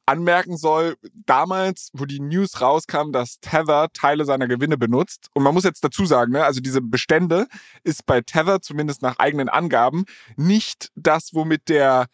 [0.05, 5.53] anmerken soll, damals, wo die News rauskam, dass Tether Teile seiner Gewinne benutzt, und man
[5.53, 7.47] muss jetzt dazu sagen, ne, also diese Bestände
[7.83, 12.07] ist bei Tether, zumindest nach eigenen Angaben, nicht das, womit der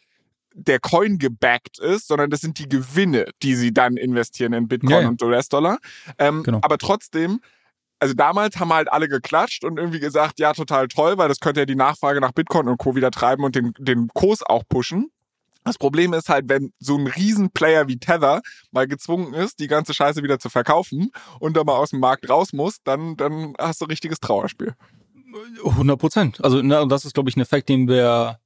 [0.53, 4.91] der Coin gebackt ist, sondern das sind die Gewinne, die sie dann investieren in Bitcoin
[4.91, 5.07] ja, ja.
[5.07, 5.77] und US-Dollar.
[6.17, 6.59] Ähm, genau.
[6.61, 7.39] Aber trotzdem,
[7.99, 11.61] also damals haben halt alle geklatscht und irgendwie gesagt, ja, total toll, weil das könnte
[11.61, 12.95] ja die Nachfrage nach Bitcoin und Co.
[12.95, 15.11] wieder treiben und den, den Kurs auch pushen.
[15.64, 18.41] Das Problem ist halt, wenn so ein Riesenplayer wie Tether
[18.72, 22.30] mal gezwungen ist, die ganze Scheiße wieder zu verkaufen und da mal aus dem Markt
[22.30, 24.76] raus muss, dann, dann hast du ein richtiges Trauerspiel.
[25.64, 26.43] 100 Prozent.
[26.43, 28.39] Also, na, das ist, glaube ich, ein Effekt, den wir,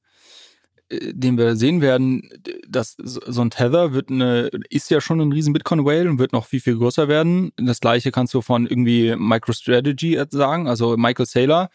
[0.90, 2.30] äh, den wir sehen werden,
[2.68, 6.46] dass so ein Tether wird eine, ist ja schon ein riesen Bitcoin-Whale und wird noch
[6.46, 7.52] viel, viel größer werden.
[7.58, 11.70] Das gleiche kannst du von irgendwie MicroStrategy sagen, also Michael Saylor.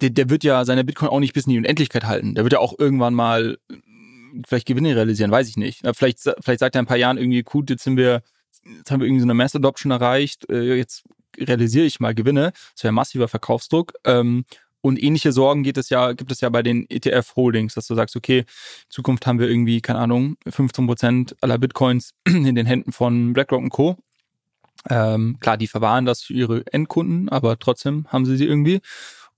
[0.00, 2.36] Der, der wird ja seine Bitcoin auch nicht bis in die Unendlichkeit halten.
[2.36, 3.58] Der wird ja auch irgendwann mal
[4.46, 5.82] vielleicht Gewinne realisieren, weiß ich nicht.
[5.94, 8.22] Vielleicht, vielleicht sagt er in ein paar Jahren irgendwie, gut, jetzt sind wir,
[8.64, 11.04] jetzt haben wir irgendwie so eine Mass Adoption erreicht, äh, jetzt
[11.38, 12.52] realisiere ich mal Gewinne.
[12.74, 13.92] Das wäre massiver Verkaufsdruck.
[14.04, 14.44] Ähm,
[14.80, 18.16] und ähnliche Sorgen geht es ja, gibt es ja bei den ETF-Holdings, dass du sagst,
[18.16, 18.44] okay, in
[18.88, 23.68] Zukunft haben wir irgendwie, keine Ahnung, 15 Prozent aller Bitcoins in den Händen von BlackRock
[23.70, 23.96] Co.
[24.88, 28.80] Ähm, klar, die verwahren das für ihre Endkunden, aber trotzdem haben sie sie irgendwie.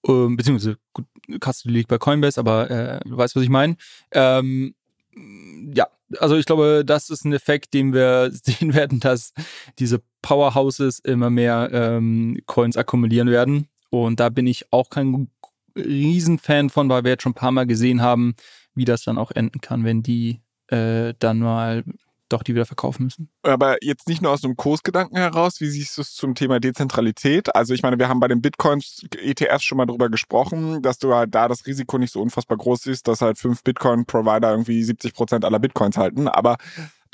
[0.07, 1.07] Ähm, beziehungsweise, gut,
[1.43, 3.77] Custody liegt bei Coinbase, aber äh, du weißt, was ich meine.
[4.13, 4.75] Ähm,
[5.15, 5.89] ja,
[6.19, 9.33] also ich glaube, das ist ein Effekt, den wir sehen werden, dass
[9.79, 13.69] diese Powerhouses immer mehr ähm, Coins akkumulieren werden.
[13.91, 15.29] Und da bin ich auch kein
[15.77, 18.35] Riesenfan von, weil wir jetzt schon ein paar Mal gesehen haben,
[18.75, 21.85] wie das dann auch enden kann, wenn die äh, dann mal
[22.33, 23.29] doch die wieder verkaufen müssen.
[23.43, 27.55] Aber jetzt nicht nur aus einem Kursgedanken heraus, wie siehst du es zum Thema Dezentralität?
[27.55, 31.35] Also ich meine, wir haben bei den Bitcoins-ETFs schon mal drüber gesprochen, dass du halt
[31.35, 35.45] da das Risiko nicht so unfassbar groß siehst, dass halt fünf Bitcoin-Provider irgendwie 70 Prozent
[35.45, 36.29] aller Bitcoins halten.
[36.29, 36.57] Aber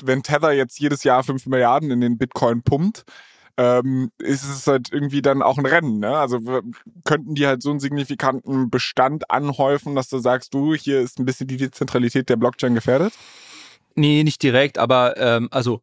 [0.03, 3.03] wenn Tether jetzt jedes Jahr fünf Milliarden in den Bitcoin pumpt,
[3.57, 5.99] ähm, ist es halt irgendwie dann auch ein Rennen.
[5.99, 6.15] Ne?
[6.15, 6.39] Also
[7.03, 11.25] könnten die halt so einen signifikanten Bestand anhäufen, dass du sagst, du, hier ist ein
[11.25, 13.13] bisschen die Dezentralität der Blockchain gefährdet?
[13.97, 15.81] Nee, nicht direkt, aber ähm, also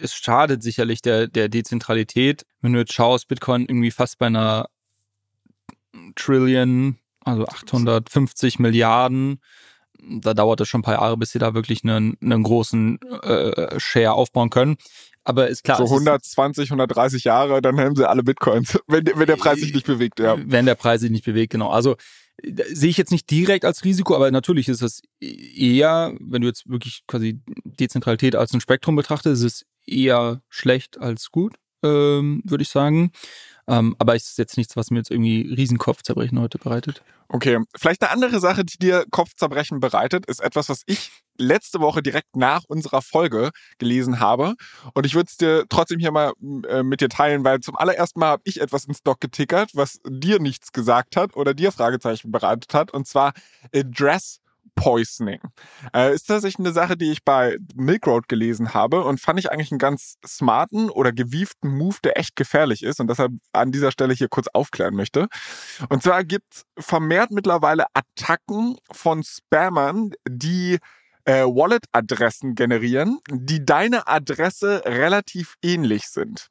[0.00, 2.44] es schadet sicherlich der, der Dezentralität.
[2.60, 4.66] Wenn du jetzt schaust, Bitcoin irgendwie fast bei einer
[6.16, 9.40] Trillion, also 850 Milliarden,
[10.02, 13.78] da dauert es schon ein paar Jahre, bis sie da wirklich einen, einen großen äh,
[13.78, 14.76] Share aufbauen können.
[15.22, 15.76] Aber ist klar.
[15.78, 19.86] So 120, 130 Jahre, dann haben sie alle Bitcoins, wenn, wenn der Preis sich nicht
[19.86, 20.36] bewegt, ja.
[20.42, 21.68] Wenn der Preis sich nicht bewegt, genau.
[21.68, 21.96] Also
[22.42, 26.68] sehe ich jetzt nicht direkt als Risiko, aber natürlich ist es eher, wenn du jetzt
[26.68, 32.62] wirklich quasi Dezentralität als ein Spektrum betrachtest, ist es eher schlecht als gut, ähm, würde
[32.62, 33.12] ich sagen.
[33.70, 37.04] Ähm, aber es ist jetzt nichts, was mir jetzt irgendwie Riesenkopfzerbrechen heute bereitet.
[37.28, 42.02] Okay, vielleicht eine andere Sache, die dir Kopfzerbrechen bereitet, ist etwas, was ich letzte Woche
[42.02, 44.56] direkt nach unserer Folge gelesen habe.
[44.94, 46.32] Und ich würde es dir trotzdem hier mal
[46.68, 50.00] äh, mit dir teilen, weil zum allerersten Mal habe ich etwas ins Dock getickert, was
[50.04, 52.90] dir nichts gesagt hat oder dir Fragezeichen bereitet hat.
[52.90, 53.32] Und zwar
[53.72, 54.40] Address
[54.80, 55.40] Poisoning.
[55.94, 59.52] Äh, ist tatsächlich eine Sache, die ich bei Milk Road gelesen habe und fand ich
[59.52, 63.92] eigentlich einen ganz smarten oder gewieften Move, der echt gefährlich ist und deshalb an dieser
[63.92, 65.28] Stelle hier kurz aufklären möchte.
[65.90, 70.78] Und zwar gibt vermehrt mittlerweile Attacken von Spammern, die
[71.24, 76.48] äh, Wallet-Adressen generieren, die deine Adresse relativ ähnlich sind.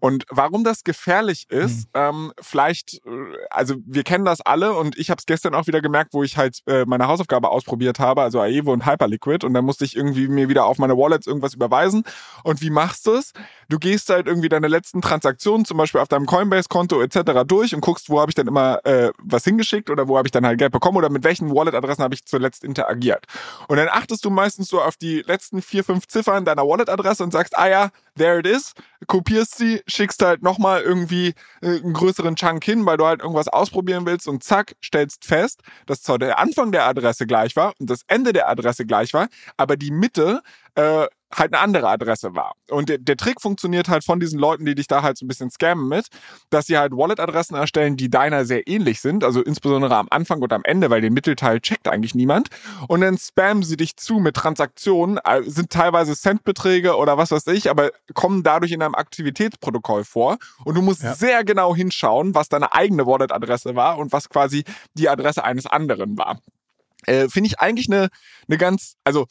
[0.00, 2.00] Und warum das gefährlich ist, mhm.
[2.00, 3.10] ähm, vielleicht, äh,
[3.50, 6.36] also wir kennen das alle und ich habe es gestern auch wieder gemerkt, wo ich
[6.36, 10.28] halt äh, meine Hausaufgabe ausprobiert habe, also Aevo und Hyperliquid und dann musste ich irgendwie
[10.28, 12.04] mir wieder auf meine Wallets irgendwas überweisen.
[12.44, 13.32] Und wie machst du es?
[13.68, 17.44] Du gehst halt irgendwie deine letzten Transaktionen, zum Beispiel auf deinem Coinbase-Konto etc.
[17.46, 20.32] durch und guckst, wo habe ich dann immer äh, was hingeschickt oder wo habe ich
[20.32, 23.24] dann halt Geld bekommen oder mit welchen Wallet-Adressen habe ich zuletzt interagiert.
[23.68, 27.30] Und dann achtest du meistens so auf die letzten vier, fünf Ziffern deiner Wallet-Adresse und
[27.30, 28.72] sagst, ah ja, there it is,
[29.06, 33.48] kopierst sie, schickst halt nochmal irgendwie äh, einen größeren Chunk hin, weil du halt irgendwas
[33.48, 37.90] ausprobieren willst und zack, stellst fest, dass zwar der Anfang der Adresse gleich war und
[37.90, 39.28] das Ende der Adresse gleich war,
[39.58, 40.40] aber die Mitte
[40.78, 42.52] äh, halt eine andere Adresse war.
[42.70, 45.28] Und der, der, Trick funktioniert halt von diesen Leuten, die dich da halt so ein
[45.28, 46.06] bisschen scammen mit,
[46.50, 50.52] dass sie halt Wallet-Adressen erstellen, die deiner sehr ähnlich sind, also insbesondere am Anfang und
[50.52, 52.48] am Ende, weil den Mittelteil checkt eigentlich niemand.
[52.86, 57.48] Und dann spammen sie dich zu mit Transaktionen, äh, sind teilweise Centbeträge oder was weiß
[57.48, 60.38] ich, aber kommen dadurch in einem Aktivitätsprotokoll vor.
[60.64, 61.14] Und du musst ja.
[61.14, 64.64] sehr genau hinschauen, was deine eigene Wallet-Adresse war und was quasi
[64.94, 66.38] die Adresse eines anderen war.
[67.04, 68.08] Äh, Finde ich eigentlich eine,
[68.48, 69.26] eine ganz, also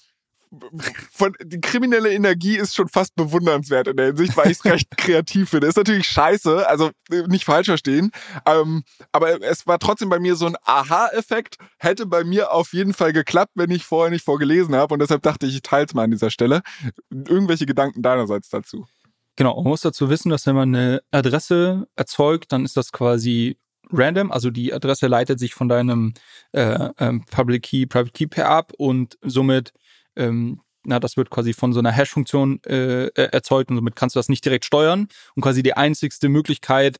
[1.12, 4.89] von, die kriminelle Energie ist schon fast bewundernswert in der Hinsicht, weil ich es recht
[4.98, 5.68] kreativ finde.
[5.68, 8.12] Ist natürlich scheiße, also äh, nicht falsch verstehen.
[8.45, 11.58] Ähm, aber es war trotzdem bei mir so ein Aha-Effekt.
[11.78, 14.93] Hätte bei mir auf jeden Fall geklappt, wenn ich vorher nicht vorgelesen habe.
[14.93, 16.62] Und deshalb dachte ich, ich teile es mal an dieser Stelle.
[17.10, 18.88] Irgendwelche Gedanken deinerseits dazu?
[19.36, 23.58] Genau, man muss dazu wissen, dass wenn man eine Adresse erzeugt, dann ist das quasi
[23.91, 26.14] random, also die Adresse leitet sich von deinem
[26.52, 29.74] äh, ähm, Public Key, Private Key Pair ab und somit
[30.18, 34.20] ähm, na, das wird quasi von so einer Hash-Funktion äh, erzeugt und somit kannst du
[34.20, 35.07] das nicht direkt steuern.
[35.36, 36.97] Und quasi die einzigste Möglichkeit,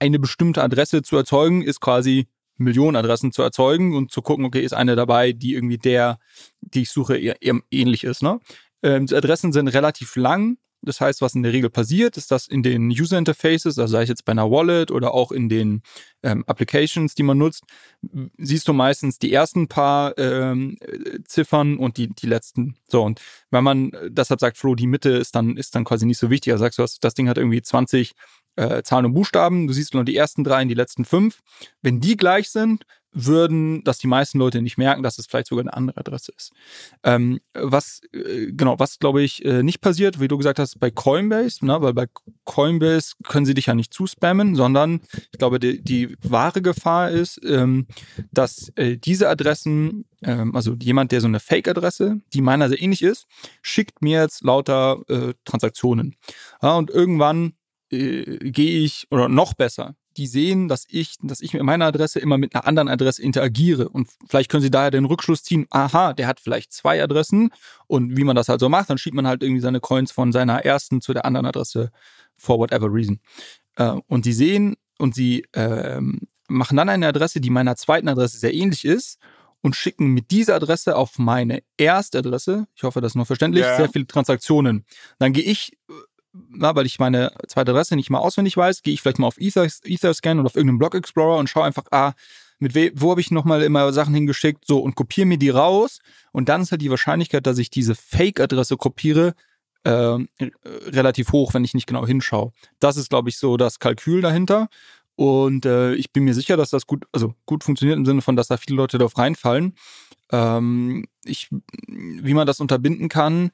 [0.00, 4.62] eine bestimmte Adresse zu erzeugen, ist quasi Millionen Adressen zu erzeugen und zu gucken, okay,
[4.62, 6.18] ist eine dabei, die irgendwie der,
[6.60, 8.22] die ich suche, eher, eher ähnlich ist.
[8.22, 8.40] Ne?
[8.82, 10.56] Ähm, die Adressen sind relativ lang,
[10.88, 14.02] das heißt, was in der Regel passiert, ist, dass in den User Interfaces, also sei
[14.02, 15.82] es jetzt bei einer Wallet oder auch in den
[16.22, 17.64] ähm, Applications, die man nutzt,
[18.38, 20.78] siehst du meistens die ersten paar ähm,
[21.24, 22.76] Ziffern und die, die letzten.
[22.88, 23.20] So, und
[23.50, 26.52] wenn man deshalb sagt, Flo, die Mitte ist dann, ist dann quasi nicht so wichtig,
[26.52, 28.14] also sagst du, das Ding hat irgendwie 20
[28.58, 31.40] äh, Zahlen und Buchstaben, du siehst nur die ersten drei und die letzten fünf.
[31.80, 35.64] Wenn die gleich sind, würden dass die meisten Leute nicht merken, dass es vielleicht sogar
[35.64, 36.52] eine andere Adresse ist.
[37.02, 40.90] Ähm, was, äh, genau, was glaube ich äh, nicht passiert, wie du gesagt hast, bei
[40.90, 42.06] Coinbase, ne, weil bei
[42.44, 45.00] Coinbase können sie dich ja nicht zuspammen, sondern
[45.32, 47.86] ich glaube, die, die wahre Gefahr ist, ähm,
[48.30, 53.02] dass äh, diese Adressen, ähm, also jemand, der so eine Fake-Adresse, die meiner sehr ähnlich
[53.02, 53.26] ist,
[53.62, 56.14] schickt mir jetzt lauter äh, Transaktionen.
[56.62, 57.54] Ja, und irgendwann
[57.90, 62.18] äh, gehe ich, oder noch besser, die sehen, dass ich, dass ich mit meiner Adresse
[62.18, 63.88] immer mit einer anderen Adresse interagiere.
[63.88, 67.50] Und vielleicht können sie daher den Rückschluss ziehen, aha, der hat vielleicht zwei Adressen.
[67.86, 70.32] Und wie man das halt so macht, dann schiebt man halt irgendwie seine Coins von
[70.32, 71.90] seiner ersten zu der anderen Adresse
[72.36, 73.20] for whatever reason.
[73.76, 76.00] Äh, und sie sehen und sie äh,
[76.48, 79.18] machen dann eine Adresse, die meiner zweiten Adresse sehr ähnlich ist
[79.60, 83.64] und schicken mit dieser Adresse auf meine erste Adresse, ich hoffe, das ist noch verständlich,
[83.64, 83.76] yeah.
[83.76, 84.84] sehr viele Transaktionen.
[85.18, 85.76] Dann gehe ich
[86.32, 89.38] na, weil ich meine zweite Adresse nicht mal auswendig weiß, gehe ich vielleicht mal auf
[89.38, 92.12] Ether, Etherscan oder auf irgendeinen Blog Explorer und schaue einfach, ah,
[92.58, 96.00] mit we wo habe ich nochmal immer Sachen hingeschickt, so und kopiere mir die raus
[96.32, 99.34] und dann ist halt die Wahrscheinlichkeit, dass ich diese Fake-Adresse kopiere,
[99.84, 100.18] äh,
[100.86, 102.52] relativ hoch, wenn ich nicht genau hinschaue.
[102.80, 104.68] Das ist, glaube ich, so das Kalkül dahinter.
[105.14, 108.36] Und äh, ich bin mir sicher, dass das gut, also gut funktioniert im Sinne von,
[108.36, 109.74] dass da viele Leute darauf reinfallen.
[110.30, 111.48] Ähm, ich,
[111.88, 113.50] wie man das unterbinden kann,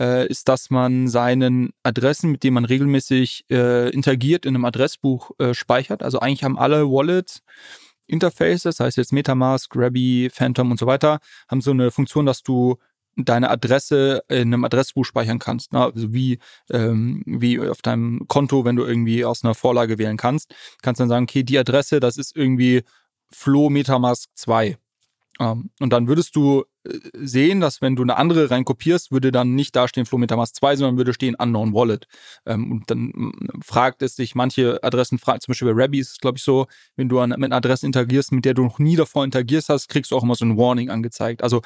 [0.00, 5.32] äh, ist, dass man seinen Adressen, mit denen man regelmäßig äh, interagiert, in einem Adressbuch
[5.38, 6.02] äh, speichert.
[6.02, 7.42] Also eigentlich haben alle Wallets
[8.06, 12.42] Interfaces, das heißt jetzt Metamask, Grabby, Phantom und so weiter, haben so eine Funktion, dass
[12.42, 12.76] du
[13.16, 15.72] deine Adresse in einem Adressbuch speichern kannst.
[15.72, 15.84] Ne?
[15.84, 16.38] Also wie,
[16.70, 21.08] ähm, wie auf deinem Konto, wenn du irgendwie aus einer Vorlage wählen kannst, kannst dann
[21.08, 22.82] sagen, okay, die Adresse, das ist irgendwie
[23.30, 24.76] Flo Metamask 2.
[25.38, 26.64] Ähm, und dann würdest du
[27.14, 30.76] sehen, dass wenn du eine andere reinkopierst, würde dann nicht da stehen Flow MetaMask 2,
[30.76, 32.06] sondern würde stehen Unknown Wallet.
[32.46, 36.12] Ähm, und dann mm, fragt es dich, manche Adressen fragen, zum Beispiel bei Rabbi ist
[36.12, 36.66] es, glaube ich, so,
[36.96, 39.88] wenn du an, mit einer Adresse interagierst, mit der du noch nie davor interagiert hast,
[39.88, 41.42] kriegst du auch immer so ein Warning angezeigt.
[41.42, 41.60] Also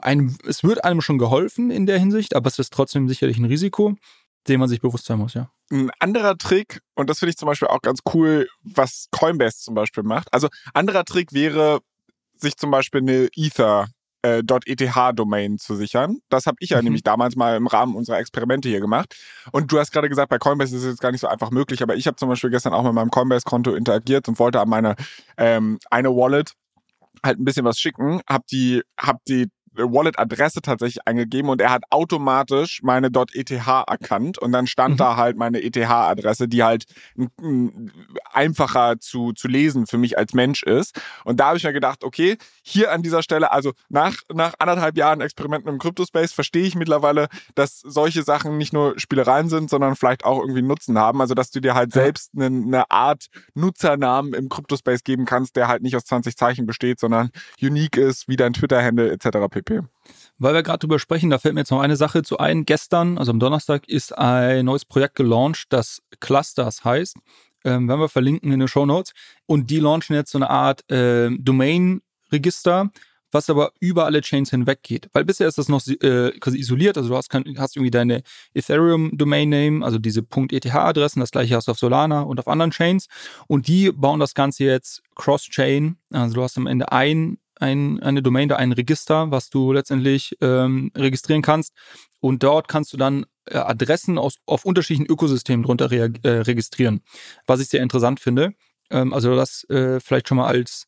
[0.00, 3.44] einem, es wird einem schon geholfen in der Hinsicht, aber es ist trotzdem sicherlich ein
[3.44, 3.96] Risiko,
[4.48, 5.50] dem man sich bewusst sein muss, ja.
[5.70, 9.74] Ein anderer Trick, und das finde ich zum Beispiel auch ganz cool, was Coinbase zum
[9.74, 10.32] Beispiel macht.
[10.32, 11.80] Also anderer Trick wäre,
[12.38, 13.88] sich zum Beispiel eine Ether
[14.22, 16.18] äh, .eth-Domain zu sichern.
[16.28, 16.84] Das habe ich ja mhm.
[16.84, 19.16] nämlich damals mal im Rahmen unserer Experimente hier gemacht.
[19.52, 21.82] Und du hast gerade gesagt, bei Coinbase ist es jetzt gar nicht so einfach möglich,
[21.82, 24.96] aber ich habe zum Beispiel gestern auch mit meinem Coinbase-Konto interagiert und wollte an meine
[25.36, 26.52] ähm, eine Wallet
[27.24, 29.48] halt ein bisschen was schicken, hab die, hab die
[29.78, 34.98] Wallet-Adresse tatsächlich eingegeben und er hat automatisch meine .eth erkannt und dann stand mhm.
[34.98, 36.84] da halt meine ETH-Adresse, die halt
[38.32, 41.00] einfacher zu, zu lesen für mich als Mensch ist.
[41.24, 44.96] Und da habe ich mir gedacht, okay, hier an dieser Stelle, also nach, nach anderthalb
[44.96, 49.96] Jahren Experimenten im Crypto-Space verstehe ich mittlerweile, dass solche Sachen nicht nur Spielereien sind, sondern
[49.96, 51.20] vielleicht auch irgendwie Nutzen haben.
[51.20, 55.68] Also dass du dir halt selbst eine, eine Art Nutzernamen im Crypto-Space geben kannst, der
[55.68, 59.48] halt nicht aus 20 Zeichen besteht, sondern unique ist, wie dein Twitter-Handle etc.
[59.50, 59.67] pp.
[59.68, 59.82] Okay.
[60.38, 62.64] Weil wir gerade drüber sprechen, da fällt mir jetzt noch eine Sache zu ein.
[62.64, 67.16] Gestern, also am Donnerstag, ist ein neues Projekt gelauncht, das Clusters heißt.
[67.64, 69.12] Ähm, werden wir verlinken in den Show Notes.
[69.46, 72.90] Und die launchen jetzt so eine Art äh, Domain-Register,
[73.32, 75.10] was aber über alle Chains hinweg geht.
[75.12, 76.96] Weil bisher ist das noch äh, quasi isoliert.
[76.96, 78.22] Also du hast, hast irgendwie deine
[78.54, 82.70] Ethereum Domain Name, also diese .eth-Adressen, das gleiche hast du auf Solana und auf anderen
[82.70, 83.08] Chains.
[83.48, 85.98] Und die bauen das Ganze jetzt cross-chain.
[86.10, 90.36] Also du hast am Ende ein ein, eine Domain, da ein Register, was du letztendlich
[90.40, 91.74] ähm, registrieren kannst.
[92.20, 97.02] Und dort kannst du dann äh, Adressen aus, auf unterschiedlichen Ökosystemen drunter äh, registrieren,
[97.46, 98.54] was ich sehr interessant finde.
[98.90, 100.86] Ähm, also das äh, vielleicht schon mal als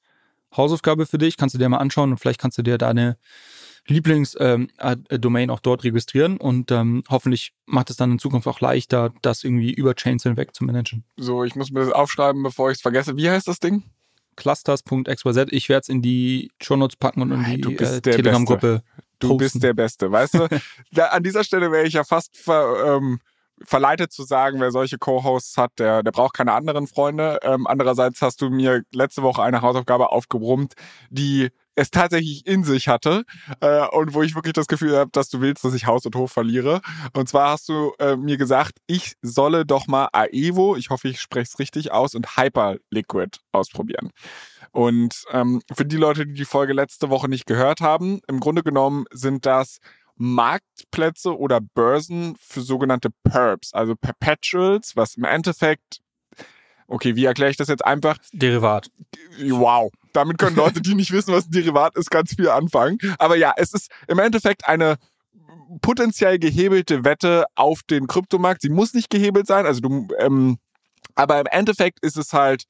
[0.57, 3.17] Hausaufgabe für dich, kannst du dir mal anschauen und vielleicht kannst du dir deine
[3.87, 9.13] Lieblingsdomain ähm, auch dort registrieren und ähm, hoffentlich macht es dann in Zukunft auch leichter,
[9.23, 11.05] das irgendwie über Chains hinweg zu managen.
[11.17, 13.17] So, ich muss mir das aufschreiben, bevor ich es vergesse.
[13.17, 13.85] Wie heißt das Ding?
[14.41, 15.47] clusters.xyz.
[15.51, 18.83] Ich werde es in die Shownotes packen und in die äh, Telegram-Gruppe.
[19.19, 20.49] Du bist der Beste, weißt du?
[20.93, 23.21] da, an dieser Stelle wäre ich ja fast ver, ähm,
[23.65, 27.39] verleitet zu sagen, wer solche Co-Hosts hat, der, der braucht keine anderen Freunde.
[27.43, 30.75] Ähm, andererseits hast du mir letzte Woche eine Hausaufgabe aufgebrummt,
[31.11, 33.25] die es tatsächlich in sich hatte
[33.61, 36.15] äh, und wo ich wirklich das Gefühl habe, dass du willst, dass ich Haus und
[36.15, 36.81] Hof verliere.
[37.15, 41.21] Und zwar hast du äh, mir gesagt, ich solle doch mal Aevo, ich hoffe, ich
[41.21, 44.11] spreche es richtig aus, und Hyperliquid ausprobieren.
[44.73, 48.63] Und ähm, für die Leute, die die Folge letzte Woche nicht gehört haben, im Grunde
[48.63, 49.79] genommen sind das
[50.21, 56.01] Marktplätze oder Börsen für sogenannte Perps, also Perpetuals, was im Endeffekt
[56.93, 58.19] Okay, wie erkläre ich das jetzt einfach?
[58.33, 58.91] Derivat.
[59.39, 59.93] Wow.
[60.13, 62.99] Damit können Leute, die nicht wissen, was ein Derivat ist, ganz viel anfangen.
[63.19, 64.97] Aber ja, es ist im Endeffekt eine
[65.83, 68.63] potenziell gehebelte Wette auf den Kryptomarkt.
[68.63, 70.59] Sie muss nicht gehebelt sein, also du, ähm,
[71.15, 72.65] aber im Endeffekt ist es halt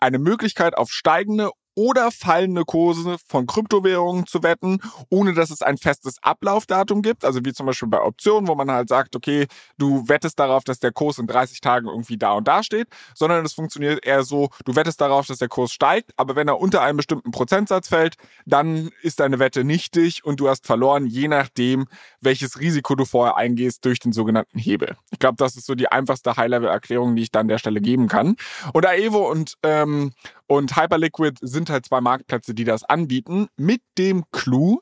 [0.00, 1.50] eine Möglichkeit auf steigende
[1.80, 7.24] oder fallende Kurse von Kryptowährungen zu wetten, ohne dass es ein festes Ablaufdatum gibt.
[7.24, 9.46] Also wie zum Beispiel bei Optionen, wo man halt sagt, okay,
[9.78, 13.46] du wettest darauf, dass der Kurs in 30 Tagen irgendwie da und da steht, sondern
[13.46, 16.82] es funktioniert eher so, du wettest darauf, dass der Kurs steigt, aber wenn er unter
[16.82, 21.86] einem bestimmten Prozentsatz fällt, dann ist deine Wette nichtig und du hast verloren, je nachdem,
[22.20, 24.98] welches Risiko du vorher eingehst durch den sogenannten Hebel.
[25.12, 28.06] Ich glaube, das ist so die einfachste High-Level-Erklärung, die ich dann an der Stelle geben
[28.06, 28.36] kann.
[28.74, 30.12] Und Aevo und, ähm,
[30.50, 34.80] und Hyperliquid sind halt zwei Marktplätze, die das anbieten, mit dem Clou,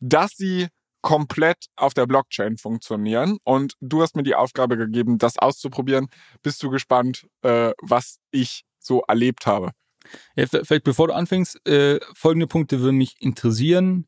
[0.00, 0.68] dass sie
[1.02, 3.36] komplett auf der Blockchain funktionieren.
[3.44, 6.06] Und du hast mir die Aufgabe gegeben, das auszuprobieren.
[6.42, 9.72] Bist du gespannt, äh, was ich so erlebt habe?
[10.36, 14.06] Ja, vielleicht bevor du anfängst, äh, folgende Punkte würden mich interessieren.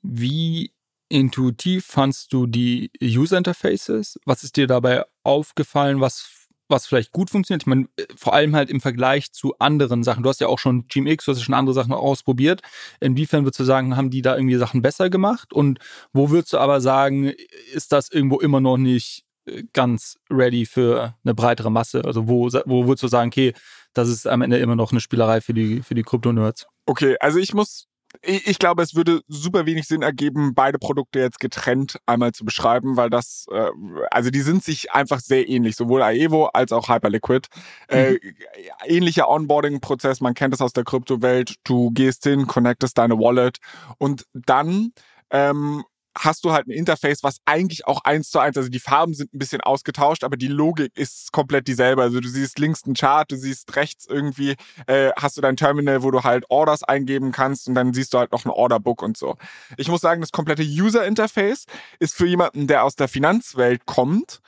[0.00, 0.72] Wie
[1.08, 4.16] intuitiv fandst du die User Interfaces?
[4.24, 6.00] Was ist dir dabei aufgefallen?
[6.00, 7.62] Was was vielleicht gut funktioniert.
[7.62, 10.22] Ich meine, äh, vor allem halt im Vergleich zu anderen Sachen.
[10.22, 12.62] Du hast ja auch schon GMX, du hast ja schon andere Sachen ausprobiert.
[13.00, 15.52] Inwiefern würdest du sagen, haben die da irgendwie Sachen besser gemacht?
[15.52, 15.78] Und
[16.12, 17.32] wo würdest du aber sagen,
[17.72, 22.04] ist das irgendwo immer noch nicht äh, ganz ready für eine breitere Masse?
[22.04, 23.54] Also wo, wo würdest du sagen, okay,
[23.94, 26.66] das ist am Ende immer noch eine Spielerei für die, für die Krypto-Nerds?
[26.86, 27.88] Okay, also ich muss
[28.20, 32.96] ich glaube, es würde super wenig Sinn ergeben, beide Produkte jetzt getrennt einmal zu beschreiben,
[32.96, 33.70] weil das, äh,
[34.10, 37.48] also die sind sich einfach sehr ähnlich, sowohl Aevo als auch Hyperliquid.
[37.88, 38.16] Äh, mhm.
[38.16, 41.56] Äh, ähnlicher Onboarding-Prozess, man kennt es aus der Kryptowelt.
[41.64, 43.58] Du gehst hin, connectest deine Wallet
[43.98, 44.92] und dann
[45.30, 45.82] ähm,
[46.16, 49.32] hast du halt ein Interface, was eigentlich auch eins zu eins, also die Farben sind
[49.34, 52.02] ein bisschen ausgetauscht, aber die Logik ist komplett dieselbe.
[52.02, 54.56] Also du siehst links einen Chart, du siehst rechts irgendwie,
[54.86, 58.18] äh, hast du dein Terminal, wo du halt Orders eingeben kannst und dann siehst du
[58.18, 59.36] halt noch ein Orderbook und so.
[59.76, 61.64] Ich muss sagen, das komplette User Interface
[61.98, 64.40] ist für jemanden, der aus der Finanzwelt kommt,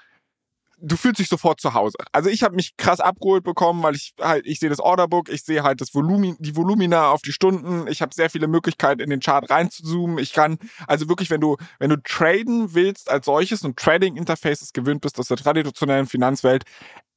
[0.85, 1.97] du fühlst dich sofort zu Hause.
[2.13, 5.43] Also ich habe mich krass abgeholt bekommen, weil ich halt, ich sehe das Orderbook, ich
[5.43, 9.11] sehe halt das Volumin, die Volumina auf die Stunden, ich habe sehr viele Möglichkeiten in
[9.11, 10.19] den Chart reinzuzoomen.
[10.19, 14.73] Ich kann, also wirklich, wenn du, wenn du traden willst als solches und Trading Interfaces
[14.73, 16.65] gewöhnt bist aus der traditionellen Finanzwelt,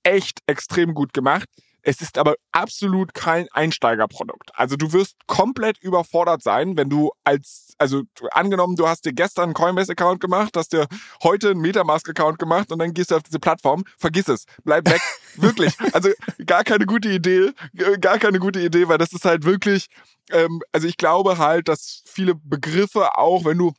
[0.04, 1.48] echt extrem gut gemacht
[1.82, 4.52] Es ist aber absolut kein Einsteigerprodukt.
[4.54, 9.46] Also du wirst komplett überfordert sein, wenn du als, also angenommen, du hast dir gestern
[9.46, 10.88] einen Coinbase-Account gemacht, hast dir
[11.24, 15.02] heute einen Metamask-Account gemacht und dann gehst du auf diese Plattform, vergiss es, bleib weg.
[15.36, 15.74] wirklich.
[15.94, 16.10] Also
[16.46, 17.52] gar keine gute Idee,
[18.02, 19.88] gar keine gute Idee, weil das ist halt wirklich,
[20.32, 23.74] ähm, also ich glaube halt, dass viele Begriffe auch, wenn du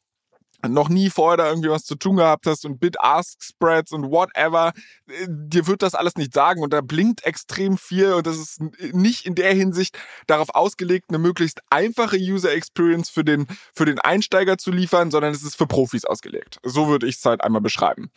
[0.67, 4.73] noch nie vorher da irgendwie was zu tun gehabt hast und Bid-Ask-Spreads und whatever,
[5.07, 8.61] äh, dir wird das alles nicht sagen und da blinkt extrem viel und das ist
[8.93, 14.01] nicht in der Hinsicht darauf ausgelegt, eine möglichst einfache User Experience für den, für den
[14.01, 16.59] Einsteiger zu liefern, sondern es ist für Profis ausgelegt.
[16.65, 18.11] So würde ich es halt einmal beschreiben.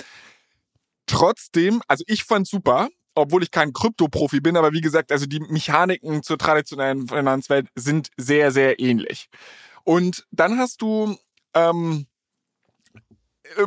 [1.06, 5.42] Trotzdem, also ich fand super, obwohl ich kein Krypto-Profi bin, aber wie gesagt, also die
[5.42, 9.30] Mechaniken zur traditionellen Finanzwelt sind sehr, sehr ähnlich.
[9.84, 11.18] Und dann hast du
[11.54, 12.11] ähm, äh,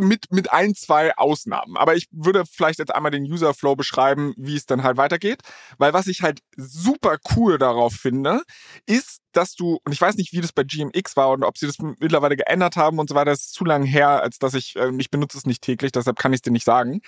[0.00, 1.76] mit, mit ein, zwei Ausnahmen.
[1.76, 5.42] Aber ich würde vielleicht jetzt einmal den User Flow beschreiben, wie es dann halt weitergeht.
[5.78, 8.42] Weil was ich halt super cool darauf finde,
[8.86, 11.66] ist, dass du, und ich weiß nicht, wie das bei GMX war und ob sie
[11.66, 14.76] das mittlerweile geändert haben und so weiter, das ist zu lange her, als dass ich,
[14.76, 17.00] äh, ich benutze es nicht täglich, deshalb kann ich es dir nicht sagen.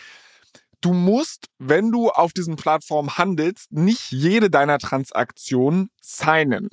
[0.80, 6.68] Du musst, wenn du auf diesen Plattformen handelst, nicht jede deiner Transaktionen signen.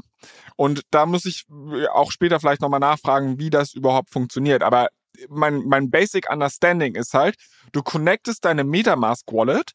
[0.56, 4.64] Und da muss ich äh, auch später vielleicht nochmal nachfragen, wie das überhaupt funktioniert.
[4.64, 4.90] Aber
[5.30, 7.36] mein, mein Basic Understanding ist halt,
[7.72, 9.74] du connectest deine Metamask Wallet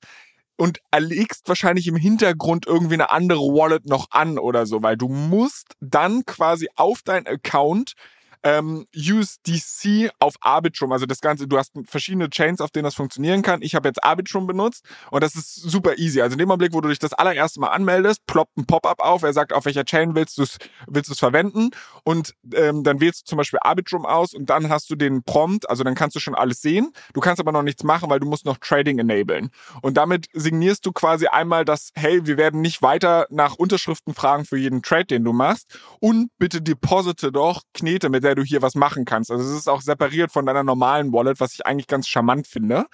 [0.57, 5.09] und erlegst wahrscheinlich im Hintergrund irgendwie eine andere Wallet noch an oder so, weil du
[5.09, 7.95] musst dann quasi auf dein Account
[8.43, 10.93] ähm, USDC auf Arbitrum.
[10.93, 13.63] Also das Ganze, du hast verschiedene Chains, auf denen das funktionieren kann.
[13.63, 16.21] Ich habe jetzt Arbitrum benutzt und das ist super easy.
[16.21, 19.23] Also in dem Augenblick, wo du dich das allererste Mal anmeldest, ploppt ein Pop-up auf.
[19.23, 21.71] Er sagt, auf welcher Chain willst du es willst verwenden
[22.05, 25.69] und ähm, dann wählst du zum Beispiel Arbitrum aus und dann hast du den Prompt,
[25.69, 26.93] also dann kannst du schon alles sehen.
[27.13, 29.51] Du kannst aber noch nichts machen, weil du musst noch Trading enablen.
[29.83, 34.45] Und damit signierst du quasi einmal, dass, hey, wir werden nicht weiter nach Unterschriften fragen
[34.45, 38.63] für jeden Trade, den du machst und bitte deposite doch Knete mit der du hier
[38.63, 39.31] was machen kannst.
[39.31, 42.87] Also es ist auch separiert von deiner normalen Wallet, was ich eigentlich ganz charmant finde.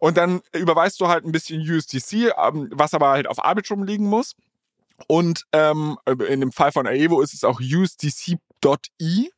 [0.00, 4.06] Und dann überweist du halt ein bisschen USDC, ähm, was aber halt auf Arbitrum liegen
[4.06, 4.34] muss.
[5.06, 5.96] Und ähm,
[6.28, 9.30] in dem Fall von Aevo ist es auch USDC.i.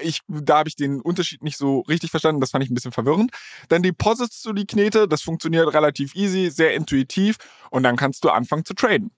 [0.00, 2.92] Ich, da habe ich den Unterschied nicht so richtig verstanden, das fand ich ein bisschen
[2.92, 3.32] verwirrend.
[3.68, 7.36] Dann depositst du die Knete, das funktioniert relativ easy, sehr intuitiv
[7.70, 9.10] und dann kannst du anfangen zu traden.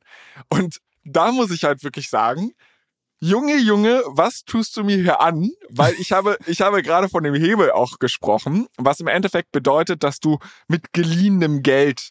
[0.49, 2.53] Und da muss ich halt wirklich sagen,
[3.23, 5.51] Junge, Junge, was tust du mir hier an?
[5.69, 10.03] Weil ich habe, ich habe gerade von dem Hebel auch gesprochen, was im Endeffekt bedeutet,
[10.03, 12.11] dass du mit geliehenem Geld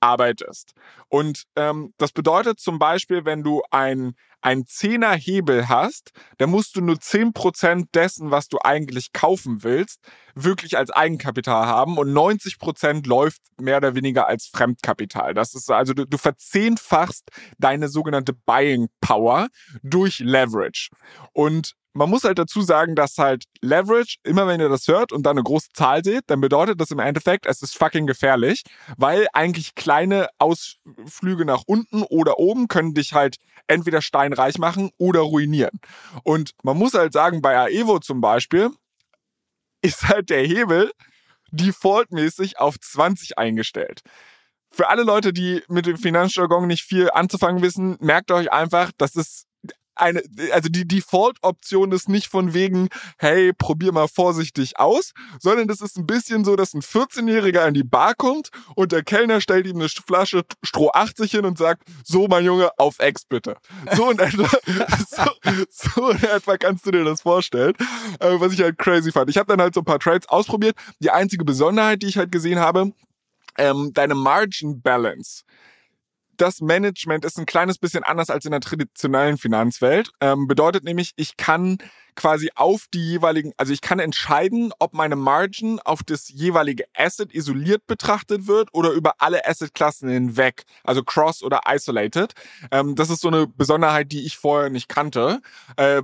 [0.00, 0.72] arbeitest.
[1.08, 6.76] Und ähm, das bedeutet zum Beispiel, wenn du ein ein Zehner Hebel hast, dann musst
[6.76, 10.00] du nur zehn Prozent dessen, was du eigentlich kaufen willst,
[10.34, 15.34] wirklich als Eigenkapital haben und 90 Prozent läuft mehr oder weniger als Fremdkapital.
[15.34, 17.28] Das ist also, du, du verzehnfachst
[17.58, 19.48] deine sogenannte Buying Power
[19.82, 20.88] durch Leverage.
[21.32, 25.24] Und man muss halt dazu sagen, dass halt Leverage, immer wenn ihr das hört und
[25.24, 28.62] dann eine große Zahl seht, dann bedeutet das im Endeffekt, es ist fucking gefährlich,
[28.96, 33.36] weil eigentlich kleine Ausflüge nach unten oder oben können dich halt
[33.66, 35.80] entweder steinreich machen oder ruinieren.
[36.22, 38.70] Und man muss halt sagen, bei Aevo zum Beispiel
[39.82, 40.92] ist halt der Hebel
[41.52, 44.02] defaultmäßig auf 20 eingestellt.
[44.70, 49.16] Für alle Leute, die mit dem Finanzjargon nicht viel anzufangen wissen, merkt euch einfach, das
[49.16, 49.46] ist
[50.00, 50.22] eine,
[50.52, 52.88] also die Default-Option ist nicht von wegen,
[53.18, 57.74] hey, probier mal vorsichtig aus, sondern das ist ein bisschen so, dass ein 14-Jähriger in
[57.74, 61.82] die Bar kommt und der Kellner stellt ihm eine Flasche Stroh 80 hin und sagt,
[62.04, 63.56] so mein Junge, auf Ex bitte.
[63.94, 64.48] So in etwa,
[65.08, 65.30] so,
[65.70, 67.74] so in etwa kannst du dir das vorstellen,
[68.20, 69.30] äh, was ich halt crazy fand.
[69.30, 70.76] Ich habe dann halt so ein paar Trades ausprobiert.
[71.00, 72.92] Die einzige Besonderheit, die ich halt gesehen habe,
[73.58, 75.42] ähm, deine Margin Balance
[76.40, 80.10] das Management ist ein kleines bisschen anders als in der traditionellen Finanzwelt.
[80.20, 81.78] Ähm, bedeutet nämlich, ich kann
[82.14, 87.34] quasi auf die jeweiligen, also ich kann entscheiden, ob meine Margin auf das jeweilige Asset
[87.34, 92.32] isoliert betrachtet wird oder über alle Assetklassen hinweg, also cross oder isolated.
[92.70, 95.40] Ähm, das ist so eine Besonderheit, die ich vorher nicht kannte.
[95.76, 96.02] Äh,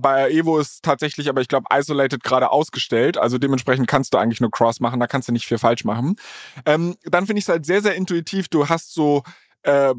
[0.00, 3.18] bei Evo ist tatsächlich, aber ich glaube, isolated gerade ausgestellt.
[3.18, 6.16] Also dementsprechend kannst du eigentlich nur cross machen, da kannst du nicht viel falsch machen.
[6.66, 8.48] Ähm, dann finde ich es halt sehr, sehr intuitiv.
[8.48, 9.22] Du hast so
[9.62, 9.94] äh,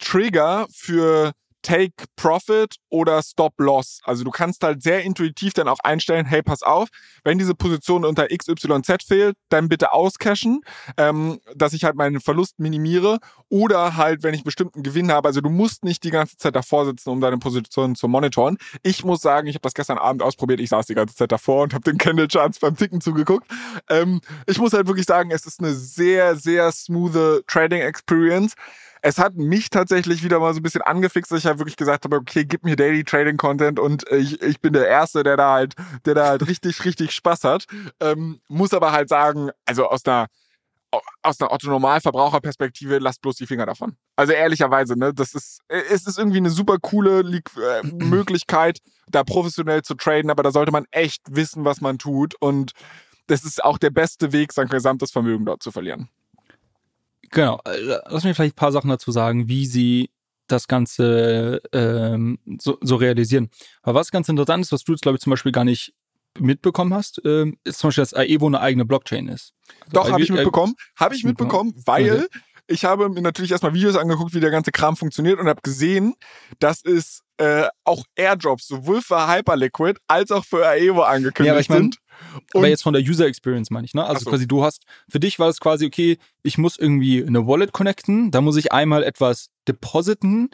[0.00, 1.32] Trigger für
[1.64, 4.00] Take Profit oder Stop Loss.
[4.04, 6.88] Also du kannst halt sehr intuitiv dann auch einstellen, hey, pass auf,
[7.24, 10.60] wenn diese Position unter XYZ fehlt, dann bitte auscashen,
[10.98, 15.26] ähm, dass ich halt meinen Verlust minimiere oder halt, wenn ich bestimmten Gewinn habe.
[15.26, 18.58] Also du musst nicht die ganze Zeit davor sitzen, um deine Position zu monitoren.
[18.82, 21.62] Ich muss sagen, ich habe das gestern Abend ausprobiert, ich saß die ganze Zeit davor
[21.62, 23.50] und habe den Candle Charts beim Ticken zugeguckt.
[23.88, 28.54] Ähm, ich muss halt wirklich sagen, es ist eine sehr, sehr smooth Trading Experience
[29.04, 32.06] es hat mich tatsächlich wieder mal so ein bisschen angefixt, dass ich halt wirklich gesagt
[32.06, 35.52] habe, okay, gib mir Daily Trading Content und ich, ich bin der Erste, der da
[35.52, 35.74] halt,
[36.06, 37.66] der da halt richtig, richtig Spaß hat.
[38.00, 40.28] Ähm, muss aber halt sagen, also aus einer
[41.22, 43.96] aus einer Otto-Normalverbraucherperspektive, lasst bloß die Finger davon.
[44.14, 48.78] Also ehrlicherweise, ne, das ist, es ist irgendwie eine super coole äh, Möglichkeit,
[49.08, 52.72] da professionell zu traden, aber da sollte man echt wissen, was man tut und
[53.26, 56.08] das ist auch der beste Weg, sein gesamtes Vermögen dort zu verlieren.
[57.30, 57.60] Genau.
[57.64, 60.10] Äh, lass mich vielleicht ein paar Sachen dazu sagen, wie sie
[60.46, 63.50] das Ganze ähm, so, so realisieren.
[63.82, 65.94] Aber was ganz interessant ist, was du jetzt, glaube ich, zum Beispiel gar nicht
[66.38, 69.54] mitbekommen hast, ähm, ist zum Beispiel, dass Aevo eine eigene Blockchain ist.
[69.80, 70.74] Also Doch, habe ich mitbekommen.
[70.96, 72.28] Habe ich mitbekommen, weil
[72.66, 76.14] ich habe mir natürlich erstmal Videos angeguckt, wie der ganze Kram funktioniert und habe gesehen,
[76.58, 81.60] dass es äh, auch Airdrops sowohl für Hyperliquid als auch für Aevo angekündigt ja, aber
[81.60, 81.98] ich mein, sind.
[82.52, 84.04] Und aber jetzt von der User Experience meine ich, ne?
[84.04, 84.30] Also so.
[84.30, 88.30] quasi du hast, für dich war es quasi, okay, ich muss irgendwie eine Wallet connecten,
[88.30, 90.50] da muss ich einmal etwas depositen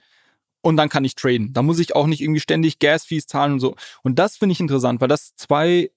[0.63, 1.53] und dann kann ich traden.
[1.53, 3.77] Da muss ich auch nicht irgendwie ständig Gas-Fees zahlen und so.
[4.03, 5.91] Und das finde ich interessant, weil das zwei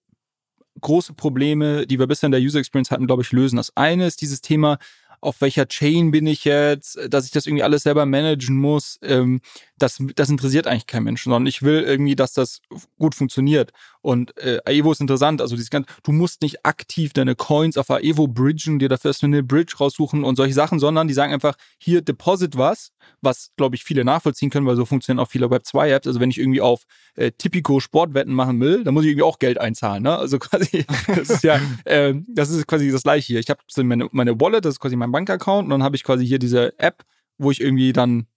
[0.82, 3.57] große Probleme, die wir bisher in der User Experience hatten, glaube ich, lösen.
[3.57, 4.80] Das eine ist dieses Thema,
[5.24, 9.39] auf welcher Chain bin ich jetzt, dass ich das irgendwie alles selber managen muss, ähm,
[9.78, 12.61] das, das interessiert eigentlich kein Mensch, sondern ich will irgendwie, dass das
[12.97, 13.72] gut funktioniert.
[14.04, 17.89] Und äh, Aevo ist interessant, also dieses ganze, du musst nicht aktiv deine Coins auf
[17.89, 21.56] Aevo bridgen, dir dafür erstmal eine Bridge raussuchen und solche Sachen, sondern die sagen einfach,
[21.78, 22.91] hier deposit was,
[23.22, 26.06] was, glaube ich, viele nachvollziehen können, weil so funktionieren auch viele Web2-Apps.
[26.06, 26.84] Also wenn ich irgendwie auf
[27.16, 30.04] äh, Tipico Sportwetten machen will, dann muss ich irgendwie auch Geld einzahlen.
[30.04, 30.18] Ne?
[30.18, 33.39] Also quasi, das ist ja, äh, das ist quasi das gleiche hier.
[33.39, 36.28] Ich habe meine, meine Wallet, das ist quasi mein Bankaccount und dann habe ich quasi
[36.28, 37.04] hier diese App,
[37.38, 38.28] wo ich irgendwie dann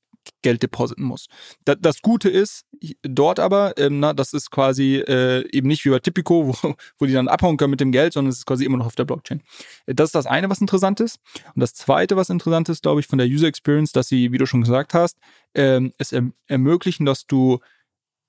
[0.43, 1.27] Geld depositen muss.
[1.65, 2.65] Das, das Gute ist
[3.03, 7.07] dort aber, ähm, na, das ist quasi äh, eben nicht wie bei Tipico, wo, wo
[7.07, 9.05] die dann abhauen können mit dem Geld, sondern es ist quasi immer noch auf der
[9.05, 9.43] Blockchain.
[9.87, 11.19] Das ist das eine, was interessant ist.
[11.55, 14.39] Und das zweite, was interessant ist, glaube ich, von der User Experience, dass sie, wie
[14.39, 15.19] du schon gesagt hast,
[15.55, 17.61] ähm, es erm ermöglichen, dass du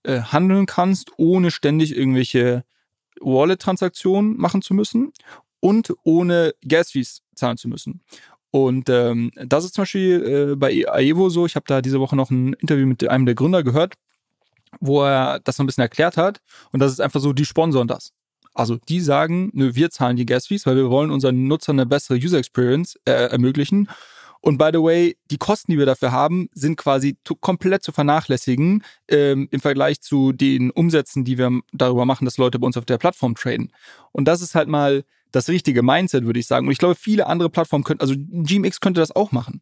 [0.04, 2.64] äh, handeln kannst, ohne ständig irgendwelche
[3.20, 5.12] Wallet-Transaktionen machen zu müssen
[5.60, 8.02] und ohne Gas-Fees zahlen zu müssen.
[8.66, 11.46] Und ähm, das ist zum Beispiel äh, bei Aevo so.
[11.46, 13.94] Ich habe da diese Woche noch ein Interview mit einem der Gründer gehört,
[14.80, 16.42] wo er das so ein bisschen erklärt hat.
[16.72, 18.14] Und das ist einfach so, die sponsoren das.
[18.56, 21.86] Also die sagen, nö, wir zahlen die Gas Fees, weil wir wollen unseren Nutzern eine
[21.86, 23.90] bessere User Experience äh, ermöglichen.
[24.42, 28.84] Und by the way, die Kosten, die wir dafür haben, sind quasi komplett zu vernachlässigen
[29.08, 32.86] ähm, im Vergleich zu den Umsätzen, die wir darüber machen, dass Leute bei uns auf
[32.86, 33.72] der Plattform traden.
[34.12, 36.68] Und das ist halt mal das richtige Mindset, würde ich sagen.
[36.68, 39.62] Und ich glaube, viele andere Plattformen könnten, also GMX könnte das auch machen.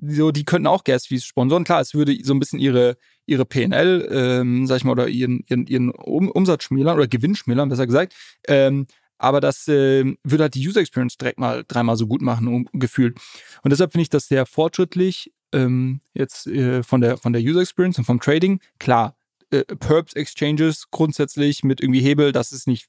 [0.00, 1.64] So, die könnten auch Gas Fees sponsoren.
[1.64, 2.96] Klar, es würde so ein bisschen ihre,
[3.26, 7.68] ihre PNL, ähm, sag ich mal, oder ihren, ihren, ihren Umsatz schmälern oder Gewinn schmälern,
[7.68, 8.14] besser gesagt.
[8.48, 8.86] Ähm,
[9.18, 12.68] aber das äh, würde halt die User Experience direkt mal dreimal so gut machen, um,
[12.72, 13.18] gefühlt.
[13.62, 17.60] Und deshalb finde ich das sehr fortschrittlich ähm, jetzt äh, von, der, von der User
[17.60, 18.60] Experience und vom Trading.
[18.78, 19.16] Klar,
[19.50, 22.88] äh, Perps Exchanges grundsätzlich mit irgendwie Hebel, das ist nicht,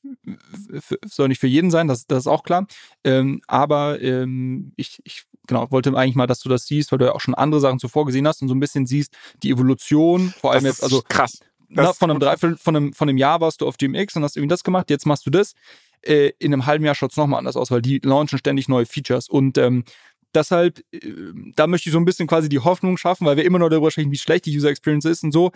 [1.05, 2.65] soll nicht für jeden sein, das, das ist auch klar.
[3.03, 7.05] Ähm, aber ähm, ich, ich genau, wollte eigentlich mal, dass du das siehst, weil du
[7.05, 10.33] ja auch schon andere Sachen zuvor gesehen hast und so ein bisschen siehst, die Evolution,
[10.39, 11.39] vor allem jetzt, also krass.
[11.69, 14.37] Na, von einem Dreiviertel, von einem, von einem Jahr warst du auf GMX und hast
[14.37, 15.53] irgendwie das gemacht, jetzt machst du das.
[16.01, 18.85] Äh, in einem halben Jahr schaut es nochmal anders aus, weil die launchen ständig neue
[18.85, 19.83] Features und ähm,
[20.33, 20.99] deshalb, äh,
[21.55, 23.91] da möchte ich so ein bisschen quasi die Hoffnung schaffen, weil wir immer noch darüber
[23.91, 25.51] sprechen, wie schlecht die User Experience ist und so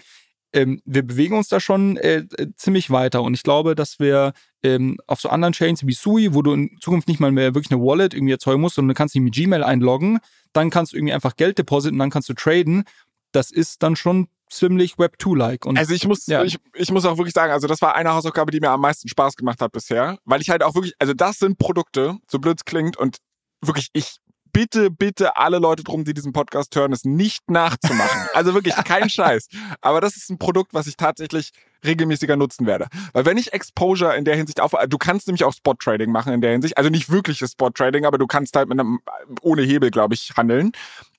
[0.53, 4.33] ähm, wir bewegen uns da schon äh, äh, ziemlich weiter und ich glaube, dass wir
[4.63, 7.71] ähm, auf so anderen Chains wie Sui, wo du in Zukunft nicht mal mehr wirklich
[7.71, 10.19] eine Wallet irgendwie erzeugen musst, sondern du kannst dich mit Gmail einloggen,
[10.53, 12.83] dann kannst du irgendwie einfach Geld depositen dann kannst du traden.
[13.31, 15.65] Das ist dann schon ziemlich Web2-like.
[15.77, 16.43] Also ich muss, ja.
[16.43, 19.07] ich, ich muss auch wirklich sagen, also das war eine Hausaufgabe, die mir am meisten
[19.07, 22.57] Spaß gemacht hat bisher, weil ich halt auch wirklich, also das sind Produkte, so blöd
[22.59, 23.17] es klingt und
[23.61, 24.17] wirklich, ich
[24.51, 28.21] bitte, bitte alle Leute drum, die diesen Podcast hören, es nicht nachzumachen.
[28.33, 29.47] Also wirklich kein Scheiß.
[29.81, 31.51] Aber das ist ein Produkt, was ich tatsächlich
[31.83, 32.87] regelmäßiger nutzen werde.
[33.13, 36.33] Weil wenn ich Exposure in der Hinsicht auf, du kannst nämlich auch Spot Trading machen
[36.33, 38.99] in der Hinsicht, also nicht wirkliches Spot Trading, aber du kannst halt mit einem,
[39.41, 40.71] ohne Hebel, glaube ich, handeln.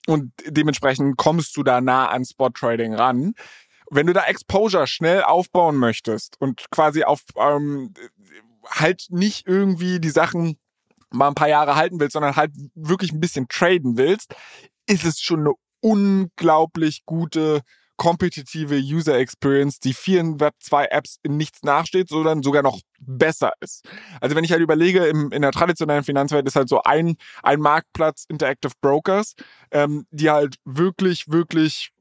[0.06, 3.34] Und dementsprechend kommst du da nah an Spot Trading ran.
[3.90, 7.92] Wenn du da Exposure schnell aufbauen möchtest und quasi auf ähm,
[8.66, 10.56] halt nicht irgendwie die Sachen
[11.12, 14.34] mal ein paar Jahre halten willst, sondern halt wirklich ein bisschen traden willst,
[14.86, 17.62] ist es schon eine unglaublich gute
[17.96, 23.52] kompetitive User Experience, die vielen Web 2 Apps in nichts nachsteht, sondern sogar noch besser
[23.60, 23.88] ist.
[24.20, 27.60] Also wenn ich halt überlege, im, in der traditionellen Finanzwelt ist halt so ein, ein
[27.60, 29.34] Marktplatz Interactive Brokers,
[29.70, 31.91] ähm, die halt wirklich, wirklich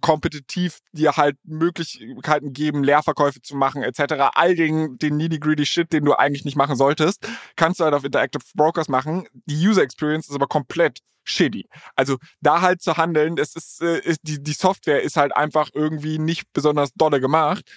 [0.00, 4.30] kompetitiv dir halt Möglichkeiten geben, Leerverkäufe zu machen, etc.
[4.34, 7.26] All den, den needy-greedy Shit, den du eigentlich nicht machen solltest,
[7.56, 9.26] kannst du halt auf Interactive Brokers machen.
[9.46, 11.68] Die User Experience ist aber komplett shitty.
[11.96, 15.70] Also da halt zu handeln, es ist, äh, ist die, die Software ist halt einfach
[15.74, 17.70] irgendwie nicht besonders dolle gemacht.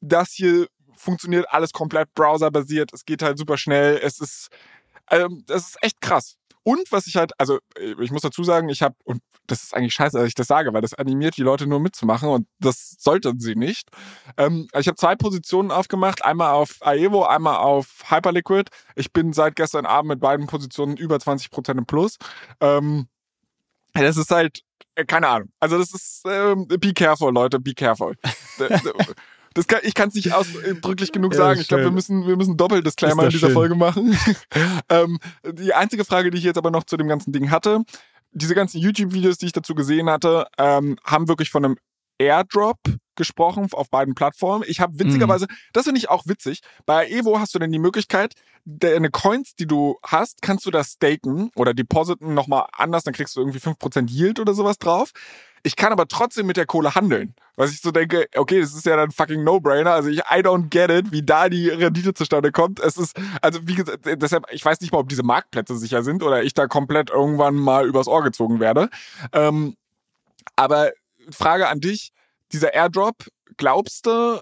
[0.00, 2.92] Das hier funktioniert alles komplett browserbasiert.
[2.92, 3.98] Es geht halt super schnell.
[4.02, 4.48] Es ist,
[5.10, 6.36] ähm, das ist echt krass.
[6.62, 9.74] Und was ich halt, also äh, ich muss dazu sagen, ich habe, und das ist
[9.74, 12.96] eigentlich scheiße, dass ich das sage, weil das animiert die Leute nur mitzumachen und das
[12.98, 13.88] sollten sie nicht.
[14.36, 18.68] Ähm, ich habe zwei Positionen aufgemacht, einmal auf Aevo, einmal auf Hyperliquid.
[18.94, 22.16] Ich bin seit gestern Abend mit beiden Positionen über 20% im Plus.
[22.60, 23.08] Ähm,
[23.94, 24.60] das ist halt,
[24.94, 25.50] äh, keine Ahnung.
[25.60, 28.14] Also das ist, ähm, be careful, Leute, be careful.
[29.54, 31.60] Das kann, ich kann es nicht ausdrücklich genug sagen.
[31.60, 33.54] ich glaube, wir müssen, wir müssen Doppel-Disclaimer in dieser schön.
[33.54, 34.16] Folge machen.
[34.88, 37.82] ähm, die einzige Frage, die ich jetzt aber noch zu dem ganzen Ding hatte,
[38.32, 41.76] diese ganzen YouTube-Videos, die ich dazu gesehen hatte, ähm, haben wirklich von einem
[42.20, 42.78] Airdrop
[43.16, 44.64] gesprochen auf beiden Plattformen.
[44.66, 45.54] Ich habe witzigerweise, mhm.
[45.72, 48.34] das finde ich auch witzig, bei Evo hast du denn die Möglichkeit,
[48.64, 53.36] deine Coins, die du hast, kannst du das staken oder depositen nochmal anders, dann kriegst
[53.36, 55.10] du irgendwie 5% Yield oder sowas drauf.
[55.62, 57.34] Ich kann aber trotzdem mit der Kohle handeln.
[57.56, 59.92] Was ich so denke, okay, das ist ja dann fucking No-Brainer.
[59.92, 62.80] Also ich, I don't get it, wie da die Rendite zustande kommt.
[62.80, 66.22] Es ist, also wie gesagt, deshalb, ich weiß nicht mal, ob diese Marktplätze sicher sind
[66.22, 68.88] oder ich da komplett irgendwann mal übers Ohr gezogen werde.
[69.32, 69.76] Ähm,
[70.56, 70.92] aber
[71.30, 72.12] Frage an dich,
[72.52, 74.40] dieser Airdrop, glaubst du,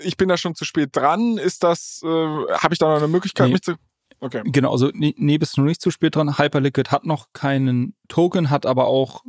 [0.00, 1.38] ich bin da schon zu spät dran?
[1.38, 3.54] Ist das, äh, habe ich da noch eine Möglichkeit, nee.
[3.54, 3.74] mich zu
[4.20, 4.42] Okay.
[4.44, 6.38] Genau, also nee, bist du noch nicht zu spät dran.
[6.38, 9.22] Hyperliquid hat noch keinen Token, hat aber auch,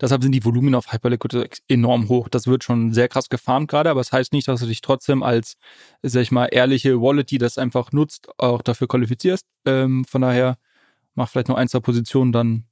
[0.00, 2.28] deshalb sind die Volumen auf Hyperliquid enorm hoch.
[2.28, 4.80] Das wird schon sehr krass gefarmt gerade, aber es das heißt nicht, dass du dich
[4.80, 5.56] trotzdem als,
[6.02, 9.46] sag ich mal, ehrliche Wallet, die das einfach nutzt, auch dafür qualifizierst.
[9.64, 10.58] Ähm, von daher
[11.14, 12.64] mach vielleicht noch ein, zwei Positionen, dann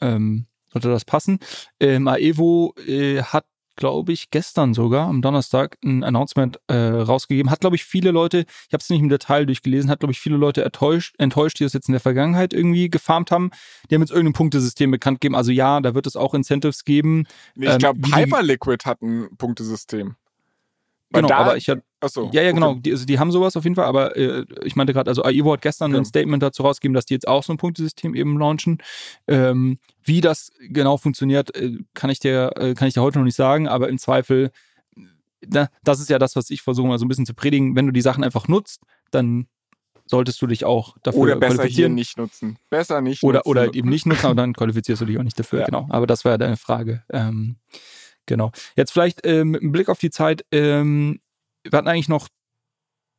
[0.00, 1.40] ähm, sollte das passen.
[1.78, 3.44] Ähm, Aevo äh, hat
[3.80, 7.50] glaube ich, gestern sogar, am Donnerstag, ein Announcement äh, rausgegeben.
[7.50, 10.20] Hat, glaube ich, viele Leute, ich habe es nicht im Detail durchgelesen, hat, glaube ich,
[10.20, 13.50] viele Leute enttäuscht, enttäuscht, die das jetzt in der Vergangenheit irgendwie gefarmt haben.
[13.90, 15.34] Die haben jetzt irgendein Punktesystem bekannt gegeben.
[15.34, 17.26] Also ja, da wird es auch Incentives geben.
[17.56, 20.14] Nee, ich glaube, ähm, Hyperliquid hat ein Punktesystem.
[21.12, 21.82] Genau, da, aber ich hatte.
[22.00, 22.30] Achso.
[22.32, 22.70] Ja, ja, genau.
[22.70, 22.80] Okay.
[22.80, 25.52] Die, also die haben sowas auf jeden Fall, aber äh, ich meinte gerade, also Aivo
[25.52, 25.98] hat gestern ja.
[25.98, 28.78] ein Statement dazu rausgegeben, dass die jetzt auch so ein Punktesystem eben launchen.
[29.28, 33.24] Ähm, wie das genau funktioniert, äh, kann ich dir, äh, kann ich dir heute noch
[33.24, 34.50] nicht sagen, aber im Zweifel,
[35.46, 37.76] na, das ist ja das, was ich versuche mal so ein bisschen zu predigen.
[37.76, 39.46] Wenn du die Sachen einfach nutzt, dann
[40.06, 41.92] solltest du dich auch dafür oder besser qualifizieren.
[41.92, 42.58] Hier nicht nutzen.
[42.70, 43.48] Besser nicht oder, nutzen.
[43.48, 45.66] Oder eben nicht nutzen, aber dann qualifizierst du dich auch nicht dafür, ja.
[45.66, 45.86] genau.
[45.90, 47.04] Aber das war ja deine Frage.
[47.10, 47.56] Ähm,
[48.30, 48.52] Genau.
[48.76, 50.44] Jetzt vielleicht äh, mit einem Blick auf die Zeit.
[50.52, 51.20] Ähm,
[51.64, 52.28] wir hatten eigentlich noch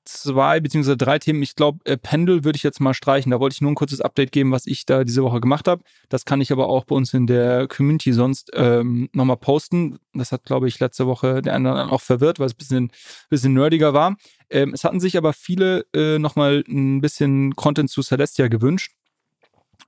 [0.06, 1.44] zwei beziehungsweise drei Themen.
[1.44, 3.32] Ich glaube, äh, Pendel würde ich jetzt mal streichen.
[3.32, 5.84] Da wollte ich nur ein kurzes Update geben, was ich da diese Woche gemacht habe.
[6.10, 10.00] Das kann ich aber auch bei uns in der Community sonst ähm, nochmal posten.
[10.14, 12.92] Das hat, glaube ich, letzte Woche der andere auch verwirrt, weil es ein bisschen,
[13.30, 14.16] bisschen nerdiger war.
[14.50, 18.92] Ähm, es hatten sich aber viele äh, nochmal ein bisschen Content zu Celestia gewünscht.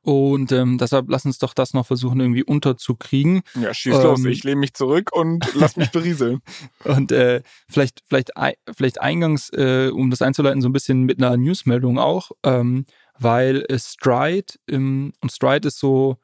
[0.04, 3.41] Und ähm, deshalb lass uns doch das noch versuchen, irgendwie unterzukriegen.
[3.56, 4.26] Ja, schieß ähm, los.
[4.26, 6.41] Ich lehne mich zurück und lass mich berieseln.
[6.84, 8.32] und äh, vielleicht, vielleicht,
[8.76, 12.86] vielleicht eingangs, äh, um das einzuleiten, so ein bisschen mit einer Newsmeldung auch, ähm,
[13.18, 16.18] weil Stride, ähm, und Stride ist so,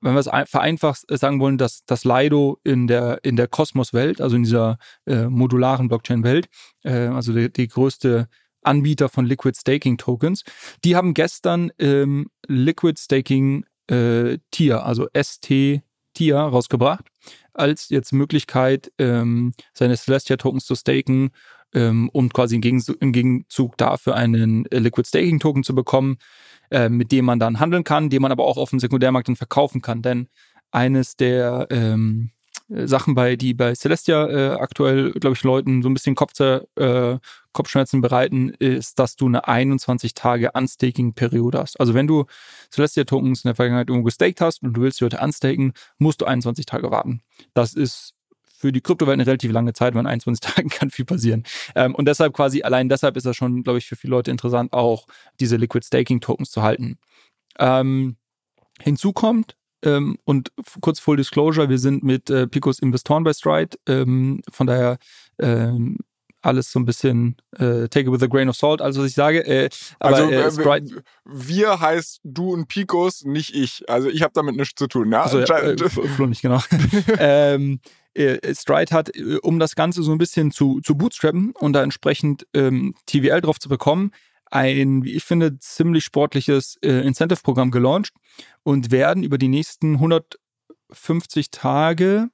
[0.00, 4.36] wenn wir es vereinfacht sagen wollen, dass das Lido in der in der Kosmos-Welt, also
[4.36, 6.48] in dieser äh, modularen Blockchain-Welt,
[6.84, 8.28] äh, also die, die größte
[8.64, 10.44] Anbieter von Liquid Staking Tokens.
[10.84, 15.80] Die haben gestern ähm, Liquid Staking äh, Tier, also ST
[16.14, 17.04] Tier rausgebracht,
[17.52, 21.32] als jetzt Möglichkeit, ähm, seine Celestia Tokens zu staken
[21.74, 26.18] ähm, um quasi im Gegenzug, im Gegenzug dafür einen äh, Liquid Staking Token zu bekommen,
[26.70, 29.36] äh, mit dem man dann handeln kann, den man aber auch auf dem Sekundärmarkt dann
[29.36, 30.00] verkaufen kann.
[30.00, 30.28] Denn
[30.70, 32.43] eines der ähm, äh,
[32.86, 37.18] Sachen bei, die bei Celestia äh, aktuell, glaube ich, Leuten so ein bisschen Kopf, äh,
[37.52, 41.78] Kopfschmerzen bereiten, ist, dass du eine 21 Tage Unstaking-Periode hast.
[41.78, 42.24] Also wenn du
[42.72, 46.24] Celestia-Tokens in der Vergangenheit irgendwo gestaked hast und du willst sie heute unstaken, musst du
[46.24, 47.22] 21 Tage warten.
[47.54, 48.14] Das ist
[48.44, 51.44] für die Kryptowelt eine relativ lange Zeit, weil in 21 Tagen kann viel passieren.
[51.74, 54.72] Ähm, und deshalb quasi, allein deshalb ist das schon, glaube ich, für viele Leute interessant,
[54.72, 55.06] auch
[55.38, 56.98] diese Liquid Staking Tokens zu halten.
[57.58, 58.16] Ähm,
[58.80, 63.76] hinzu kommt, ähm, und kurz Full Disclosure, wir sind mit äh, Picos Investoren bei Stride.
[63.86, 64.98] Ähm, von daher
[65.38, 65.98] ähm,
[66.44, 69.14] alles so ein bisschen äh, take it with a grain of salt, also was ich
[69.14, 69.46] sage.
[69.46, 73.88] Äh, aber, also äh, Stride, wir heißt du und Picos, nicht ich.
[73.88, 75.10] Also ich habe damit nichts zu tun.
[75.12, 75.22] Ja?
[75.22, 76.60] Also, ja, äh, Flo nicht, genau.
[77.18, 77.80] ähm,
[78.14, 81.82] äh, Stride hat, äh, um das Ganze so ein bisschen zu, zu bootstrappen und da
[81.82, 84.12] entsprechend ähm, TVL drauf zu bekommen,
[84.54, 88.12] ein, wie ich finde, ziemlich sportliches äh, Incentive-Programm gelauncht
[88.62, 92.28] und werden über die nächsten 150 Tage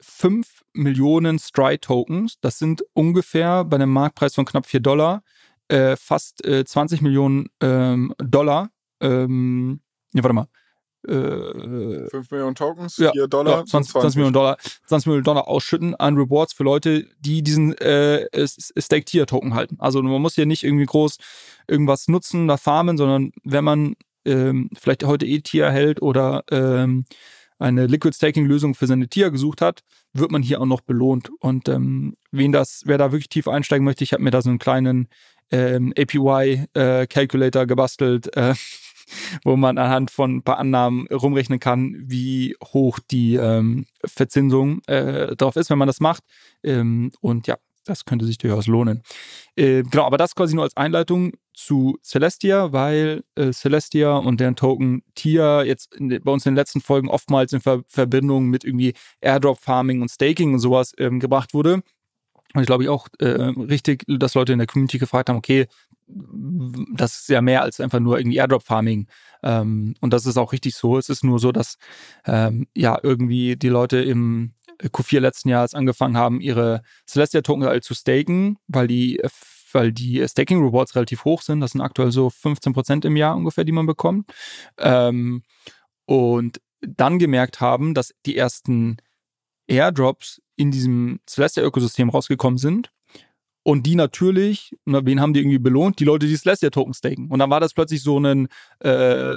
[0.00, 2.36] 5 Millionen Stride-Tokens.
[2.40, 5.22] Das sind ungefähr bei einem Marktpreis von knapp 4 Dollar
[5.68, 8.70] äh, fast äh, 20 Millionen ähm, Dollar.
[9.00, 9.80] Ähm,
[10.12, 10.48] ja, warte mal.
[11.06, 13.58] Äh, 5 Millionen Tokens, ja, 4 Dollar.
[13.58, 17.76] Ja, 20, 20, Millionen Dollar, 20 Millionen Dollar ausschütten an Rewards für Leute, die diesen
[17.78, 19.76] äh, Stake-Tier-Token halten.
[19.78, 21.16] Also man muss hier nicht irgendwie groß
[21.68, 23.94] irgendwas nutzen, da farmen, sondern wenn man
[24.24, 27.04] ähm, vielleicht heute E-Tier hält oder ähm,
[27.58, 29.80] eine Liquid Staking Lösung für seine Tier gesucht hat,
[30.12, 31.30] wird man hier auch noch belohnt.
[31.40, 34.48] Und ähm, wen das, wer da wirklich tief einsteigen möchte, ich habe mir da so
[34.48, 35.08] einen kleinen
[35.50, 38.54] ähm, APY äh, Calculator gebastelt, äh,
[39.44, 45.36] wo man anhand von ein paar Annahmen rumrechnen kann, wie hoch die ähm, Verzinsung äh,
[45.36, 46.24] drauf ist, wenn man das macht.
[46.62, 49.02] Ähm, und ja, das könnte sich durchaus lohnen.
[49.56, 54.56] Äh, genau, aber das quasi nur als Einleitung zu Celestia, weil äh, Celestia und deren
[54.56, 58.64] Token Tier jetzt in, bei uns in den letzten Folgen oftmals in Ver Verbindung mit
[58.64, 61.82] irgendwie Airdrop Farming und Staking und sowas ähm, gebracht wurde.
[62.54, 65.66] Und ich glaube ich auch äh, richtig, dass Leute in der Community gefragt haben, okay,
[66.94, 69.06] das ist ja mehr als einfach nur irgendwie Airdrop-Farming.
[69.42, 70.98] Ähm, und das ist auch richtig so.
[70.98, 71.78] Es ist nur so, dass
[72.24, 77.94] ähm, ja irgendwie die Leute im Q4 letzten Jahres angefangen haben, ihre Celestia-Token halt zu
[77.94, 79.20] staken, weil die,
[79.72, 81.60] weil die Staking-Rewards relativ hoch sind.
[81.60, 84.32] Das sind aktuell so 15 Prozent im Jahr ungefähr, die man bekommt.
[84.78, 85.42] Ähm,
[86.06, 88.96] und dann gemerkt haben, dass die ersten
[89.68, 92.92] Airdrops in diesem Celestia-Ökosystem rausgekommen sind
[93.62, 95.98] und die natürlich, na, wen haben die irgendwie belohnt?
[96.00, 97.28] Die Leute, die Celestia-Token staken.
[97.28, 98.48] Und dann war das plötzlich so ein,
[98.80, 99.36] äh,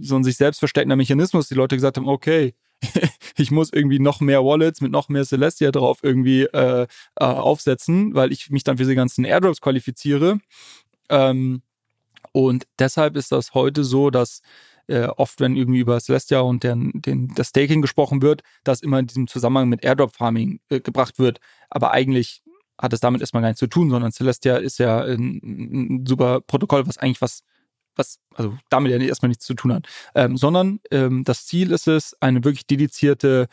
[0.00, 1.48] so ein sich selbst verstärkender Mechanismus.
[1.48, 2.54] Die Leute gesagt haben, okay,
[3.36, 8.14] ich muss irgendwie noch mehr Wallets mit noch mehr Celestia drauf irgendwie äh, äh, aufsetzen,
[8.14, 10.40] weil ich mich dann für diese ganzen Airdrops qualifiziere.
[11.08, 11.62] Ähm,
[12.32, 14.42] und deshalb ist das heute so, dass
[14.88, 18.98] äh, oft, wenn irgendwie über Celestia und den, den, das Staking gesprochen wird, das immer
[18.98, 21.40] in diesem Zusammenhang mit Airdrop Farming äh, gebracht wird.
[21.70, 22.42] Aber eigentlich
[22.78, 26.40] hat es damit erstmal gar nichts zu tun, sondern Celestia ist ja ein, ein super
[26.40, 27.42] Protokoll, was eigentlich was
[27.96, 31.88] was also damit ja erstmal nichts zu tun hat, ähm, sondern ähm, das Ziel ist
[31.88, 33.46] es, eine wirklich dedizierte,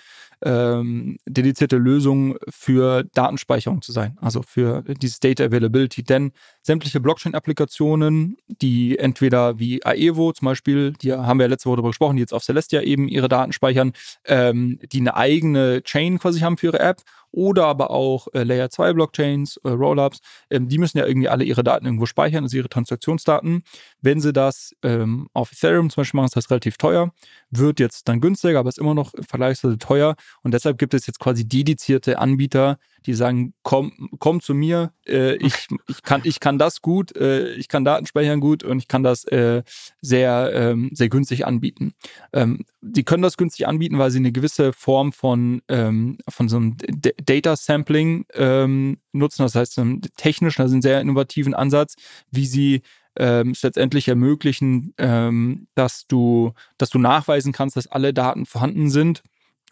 [0.44, 6.04] ähm, dedizierte Lösung für Datenspeicherung zu sein, also für dieses Data Availability.
[6.04, 11.78] Denn sämtliche Blockchain-Applikationen, die entweder wie Aevo zum Beispiel, die haben wir ja letzte Woche
[11.78, 13.94] darüber gesprochen, die jetzt auf Celestia eben ihre Daten speichern,
[14.26, 17.02] ähm, die eine eigene Chain quasi haben für ihre App
[17.34, 20.20] oder aber auch äh, Layer 2 Blockchains, äh, Rollups,
[20.50, 23.64] ähm, die müssen ja irgendwie alle ihre Daten irgendwo speichern, also ihre Transaktionsdaten.
[24.02, 27.12] Wenn sie das ähm, auf Ethereum zum Beispiel machen, ist das relativ teuer,
[27.50, 31.20] wird jetzt dann günstiger, aber ist immer noch vergleichsweise teuer und deshalb gibt es jetzt
[31.20, 36.58] quasi dedizierte Anbieter, die sagen, komm, komm zu mir, äh, ich, ich, kann, ich kann
[36.58, 39.64] das gut, äh, ich kann Daten speichern gut und ich kann das äh,
[40.02, 41.94] sehr, ähm, sehr günstig anbieten.
[42.32, 46.58] Ähm, die können das günstig anbieten, weil sie eine gewisse Form von, ähm, von so
[46.58, 51.96] einem D Data Sampling ähm, nutzen, das heißt einen technischen, also einen sehr innovativen Ansatz,
[52.32, 52.82] wie sie
[53.16, 58.90] ähm, es letztendlich ermöglichen, ähm, dass du, dass du nachweisen kannst, dass alle Daten vorhanden
[58.90, 59.24] sind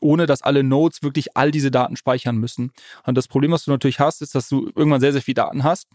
[0.02, 2.72] ohne dass alle Nodes wirklich all diese Daten speichern müssen.
[3.06, 5.64] Und das Problem, was du natürlich hast, ist, dass du irgendwann sehr, sehr viel Daten
[5.64, 5.88] hast.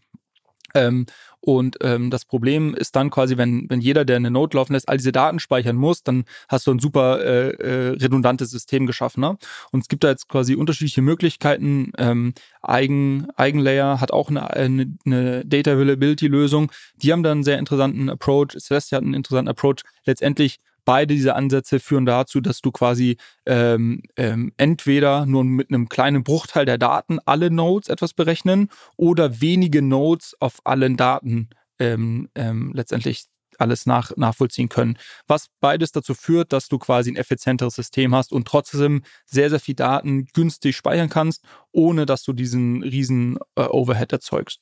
[0.75, 1.07] Ähm,
[1.41, 4.89] und ähm, das Problem ist dann quasi, wenn, wenn jeder, der eine Node laufen lässt,
[4.89, 9.21] all diese Daten speichern muss, dann hast du ein super äh, äh, redundantes System geschaffen.
[9.21, 9.39] Ne?
[9.71, 11.93] Und es gibt da jetzt quasi unterschiedliche Möglichkeiten.
[11.99, 16.73] Ähm, Eigen, Eigenlayer hat auch eine, eine, eine Data Availability Lösung.
[16.97, 18.59] Die haben dann einen sehr interessanten Approach.
[18.59, 19.83] Celestia hat einen interessanten Approach.
[20.05, 25.91] Letztendlich beide diese Ansätze führen dazu, dass du quasi ähm, ähm, entweder nur mit einem
[25.91, 32.30] kleinen Bruchteil der Daten alle Nodes etwas berechnen oder wenige Nodes auf allen Daten ähm,
[32.34, 33.26] ähm, letztendlich
[33.59, 34.99] alles nach, nachvollziehen können.
[35.26, 39.61] Was beides dazu führt, dass du quasi ein effizienteres System hast und trotzdem sehr, sehr
[39.61, 41.45] viel Daten günstig speichern kannst,
[41.77, 44.61] ohne dass du diesen riesen äh, Overhead erzeugst.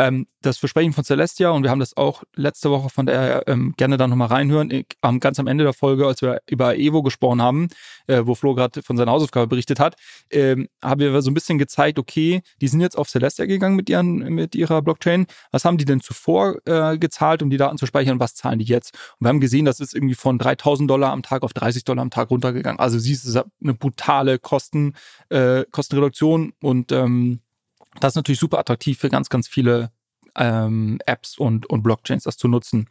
[0.00, 3.74] Ähm, das Versprechen von Celestia, und wir haben das auch letzte Woche von der ähm,
[3.76, 7.02] gerne da nochmal reinhören, ich, ähm, ganz am Ende der Folge, als wir über Evo
[7.02, 7.68] gesprochen haben,
[8.06, 9.96] äh, wo Flo gerade von seiner Hausaufgabe berichtet hat,
[10.30, 13.90] ähm, haben wir so ein bisschen gezeigt, okay, die sind jetzt auf Celestia gegangen mit,
[13.90, 15.26] ihren, mit ihrer Blockchain.
[15.52, 18.18] Was haben die denn zuvor äh, gezahlt, um die Daten zu speichern?
[18.18, 18.94] Was zahlen die jetzt?
[19.18, 22.00] Und wir haben gesehen, das ist irgendwie von 3000 Dollar am Tag auf 30 Dollar
[22.00, 22.80] am Tag runtergegangen.
[22.80, 24.94] Also siehst du, eine brutale Kosten,
[25.28, 25.64] äh,
[26.40, 27.40] Kostenreduktion und ähm,
[28.00, 29.90] das ist natürlich super attraktiv für ganz, ganz viele
[30.36, 32.88] ähm, Apps und, und Blockchains, das zu nutzen.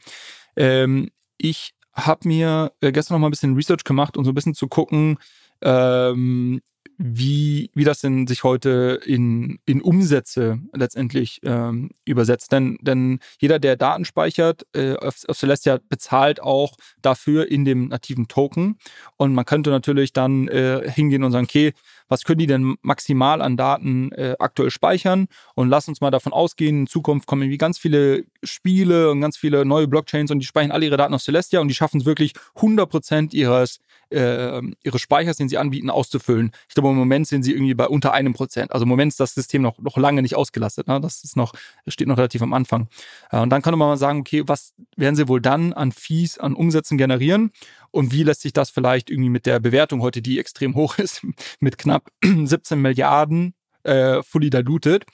[0.56, 4.36] Ähm, ich habe mir äh, gestern noch mal ein bisschen Research gemacht, um so ein
[4.36, 5.18] bisschen zu gucken,
[5.62, 6.62] ähm,
[7.02, 12.52] wie, wie das denn sich heute in, in Umsätze letztendlich ähm, übersetzt.
[12.52, 17.88] Denn, denn jeder, der Daten speichert äh, auf, auf Celestia, bezahlt auch dafür in dem
[17.88, 18.78] nativen Token.
[19.16, 21.74] Und man könnte natürlich dann äh, hingehen und sagen, okay,
[22.10, 25.28] was können die denn maximal an Daten äh, aktuell speichern?
[25.56, 29.38] Und lass uns mal davon ausgehen, in Zukunft kommen irgendwie ganz viele Spiele und ganz
[29.38, 32.06] viele neue Blockchains und die speichern alle ihre Daten auf Celestia und die schaffen es
[32.06, 33.80] wirklich 100% ihres
[34.10, 36.52] äh, ihres Speichers, den sie anbieten, auszufüllen.
[36.68, 38.72] Ich glaube, im Moment sind sie irgendwie bei unter einem Prozent.
[38.72, 40.88] Also im Moment ist das System noch, noch lange nicht ausgelastet.
[40.88, 41.00] Ne?
[41.02, 41.54] Das ist noch,
[41.88, 42.88] steht noch relativ am Anfang.
[43.32, 46.38] Äh, und dann kann man mal sagen, okay, was werden sie wohl dann an Fees,
[46.38, 47.52] an Umsätzen generieren?
[47.92, 51.26] Und wie lässt sich das vielleicht irgendwie mit der Bewertung heute, die extrem hoch ist,
[51.60, 53.54] mit knapp 17 Milliarden
[53.84, 55.06] äh, fully diluted,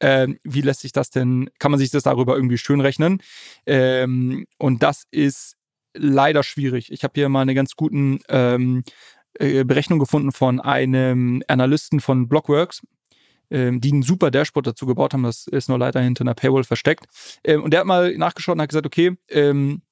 [0.00, 3.22] ähm, wie lässt sich das denn, kann man sich das darüber irgendwie schön rechnen?
[3.64, 5.56] Ähm, und das ist
[5.94, 6.92] leider schwierig.
[6.92, 8.84] Ich habe hier mal eine ganz guten ähm,
[9.34, 12.82] äh, Berechnung gefunden von einem Analysten von Blockworks,
[13.50, 15.22] ähm, die einen super Dashboard dazu gebaut haben.
[15.22, 17.06] Das ist nur leider hinter einer Paywall versteckt.
[17.44, 19.82] Ähm, und der hat mal nachgeschaut und hat gesagt, okay, ähm,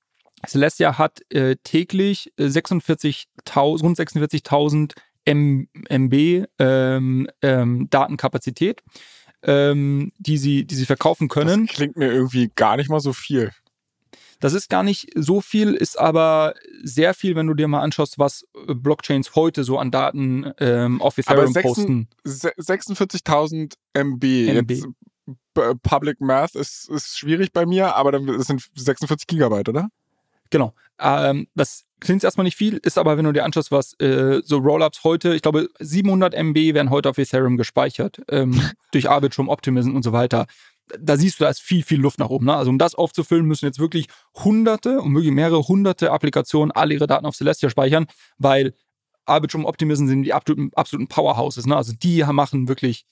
[0.47, 8.83] Celestia hat äh, täglich 46.000, rund 46.000 MB ähm, ähm, Datenkapazität,
[9.45, 11.67] ähm, die sie, die sie verkaufen können.
[11.67, 13.53] Das klingt mir irgendwie gar nicht mal so viel.
[14.43, 18.19] Das ist gar nicht so viel, ist aber sehr viel, wenn du dir mal anschaust,
[18.19, 22.09] was äh, Blockchains heute so an Daten ähm, auf Ethereum aber posten.
[22.27, 24.25] 46.000 MB.
[24.25, 24.71] MB.
[24.71, 24.87] Jetzt,
[25.85, 29.91] Public Math ist, ist schwierig bei mir, aber dann das sind 46 Gigabyte, oder?
[30.51, 30.75] Genau.
[30.99, 34.59] Ähm, das klingt erstmal nicht viel, ist aber, wenn du dir anschaust, was äh, so
[34.59, 38.61] Rollups heute, ich glaube, 700 MB werden heute auf Ethereum gespeichert, ähm,
[38.93, 40.47] durch Arbitrum, Optimism und so weiter
[40.99, 42.47] da siehst du, da ist viel, viel Luft nach oben.
[42.47, 42.55] Ne?
[42.55, 47.07] Also um das aufzufüllen, müssen jetzt wirklich hunderte und wirklich mehrere hunderte Applikationen alle ihre
[47.07, 48.07] Daten auf Celestia speichern,
[48.39, 48.75] weil
[49.25, 51.67] Arbitrum Optimism sind die absoluten, absoluten Powerhouses.
[51.67, 51.77] Ne?
[51.77, 53.05] Also die machen wirklich,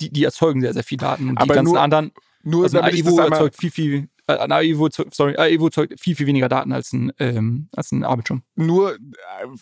[0.00, 1.28] die, die erzeugen sehr, sehr viel Daten.
[1.30, 4.88] Und die Aber ganzen nur, anderen, nur also Aivo erzeugt viel, viel äh, na, Evo,
[4.90, 8.42] sorry, äh, Evo zeugt viel, viel weniger Daten als ein, ähm, als ein Arbitrum.
[8.54, 8.98] Nur, äh,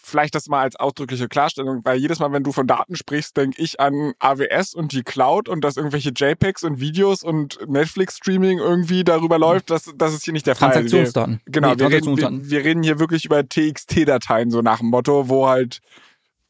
[0.00, 3.60] vielleicht das mal als ausdrückliche Klarstellung, weil jedes Mal, wenn du von Daten sprichst, denke
[3.60, 9.02] ich an AWS und die Cloud und dass irgendwelche JPEGs und Videos und Netflix-Streaming irgendwie
[9.02, 9.70] darüber läuft.
[9.70, 10.70] Das, das ist hier nicht der Fall.
[10.70, 11.40] Transaktionsdaten.
[11.44, 14.90] Wir, genau, nee, wir, reden, wir, wir, reden hier wirklich über TXT-Dateien, so nach dem
[14.90, 15.80] Motto, wo halt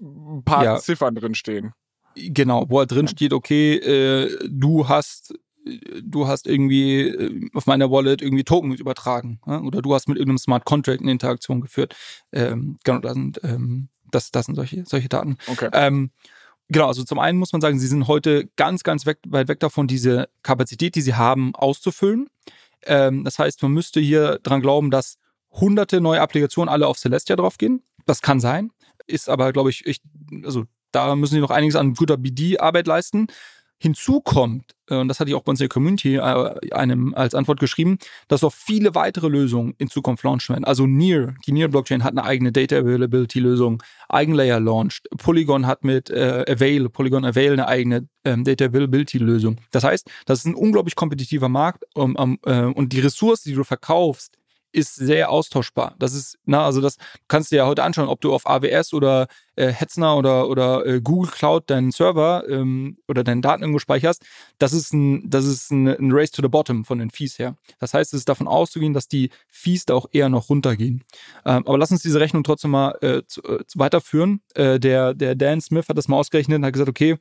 [0.00, 0.78] ein paar ja.
[0.78, 1.72] Ziffern drinstehen.
[2.14, 5.34] Genau, wo halt drin steht, okay, äh, du hast
[6.02, 10.38] du hast irgendwie äh, auf meiner Wallet irgendwie Token übertragen oder du hast mit irgendeinem
[10.38, 11.94] Smart Contract eine Interaktion geführt.
[12.32, 15.36] Ähm, genau, das sind, ähm, das, das sind solche, solche Daten.
[15.46, 15.68] Okay.
[15.72, 16.10] Ähm,
[16.68, 19.60] genau, also zum einen muss man sagen, sie sind heute ganz, ganz weg, weit weg
[19.60, 22.28] davon, diese Kapazität, die sie haben, auszufüllen.
[22.84, 25.18] Ähm, das heißt, man müsste hier dran glauben, dass
[25.50, 27.82] hunderte neue Applikationen alle auf Celestia draufgehen.
[28.06, 28.70] Das kann sein,
[29.06, 30.00] ist aber, glaube ich, ich,
[30.44, 33.28] also da müssen sie noch einiges an guter BD-Arbeit leisten.
[33.82, 37.14] Hinzu kommt, äh, und das hatte ich auch bei uns in der Community äh, einem
[37.14, 37.98] als Antwort geschrieben,
[38.28, 40.64] dass auch viele weitere Lösungen in Zukunft launchen werden.
[40.64, 45.82] Also Near, die Near Blockchain hat eine eigene Data Availability Lösung, Eigenlayer launched, Polygon hat
[45.82, 49.56] mit äh, Avail, Polygon Avail eine eigene ähm, Data Availability Lösung.
[49.72, 53.54] Das heißt, das ist ein unglaublich kompetitiver Markt um, um, äh, und die Ressource, die
[53.54, 54.38] du verkaufst,
[54.72, 55.94] ist sehr austauschbar.
[55.98, 56.96] Das ist, na, also das
[57.28, 61.00] kannst du ja heute anschauen, ob du auf AWS oder äh, Hetzner oder, oder äh,
[61.00, 64.24] Google Cloud deinen Server ähm, oder deine Daten irgendwo speicherst.
[64.58, 67.56] Das ist ein, das ist ein, ein Race to the Bottom von den Fees her.
[67.78, 71.04] Das heißt, es ist davon auszugehen, dass die Fees da auch eher noch runtergehen.
[71.44, 74.40] Ähm, aber lass uns diese Rechnung trotzdem mal äh, zu, äh, weiterführen.
[74.54, 77.18] Äh, der, der Dan Smith hat das mal ausgerechnet und hat gesagt, okay,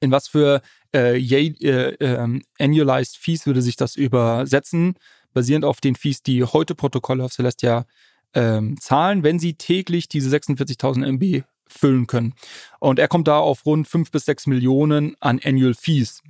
[0.00, 0.62] in was für
[0.94, 4.94] äh, äh, äh, Annualized Fees würde sich das übersetzen?
[5.32, 7.86] Basierend auf den Fees, die heute Protokolle auf Celestia
[8.34, 12.34] ähm, zahlen, wenn sie täglich diese 46.000 MB füllen können.
[12.78, 16.22] Und er kommt da auf rund 5 bis 6 Millionen an Annual Fees.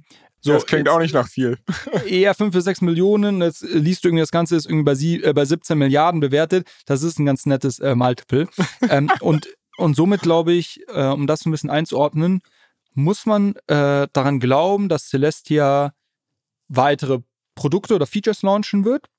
[0.42, 1.58] So, das klingt jetzt, auch nicht nach viel.
[2.06, 3.42] Eher 5 bis 6 Millionen.
[3.42, 6.66] Jetzt liest du irgendwie, das Ganze ist irgendwie bei, sie, äh, bei 17 Milliarden bewertet.
[6.86, 8.48] Das ist ein ganz nettes äh, Multiple.
[8.88, 12.40] ähm, und, und somit glaube ich, äh, um das ein bisschen einzuordnen,
[12.94, 15.92] muss man äh, daran glauben, dass Celestia
[16.68, 17.20] weitere
[17.60, 19.10] Produkte oder Features launchen wird,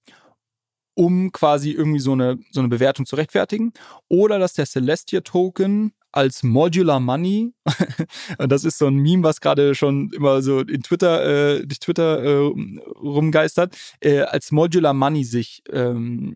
[0.95, 3.71] um quasi irgendwie so eine, so eine Bewertung zu rechtfertigen.
[4.07, 7.53] Oder dass der Celestia Token als Modular Money,
[8.39, 12.23] das ist so ein Meme, was gerade schon immer so in Twitter, äh, durch Twitter
[12.23, 12.51] äh,
[12.99, 16.35] rumgeistert, äh, als Modular Money sich ähm,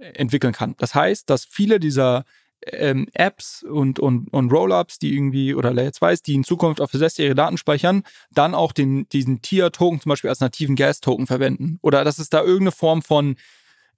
[0.00, 0.74] entwickeln kann.
[0.76, 2.24] Das heißt, dass viele dieser
[2.66, 6.90] ähm, Apps und, und, und Rollups, die irgendwie, oder Layer 2s, die in Zukunft auf
[6.90, 11.78] Celestia ihre Daten speichern, dann auch den, diesen Tier-Token zum Beispiel als nativen Gas-Token verwenden.
[11.82, 13.36] Oder dass es da irgendeine Form von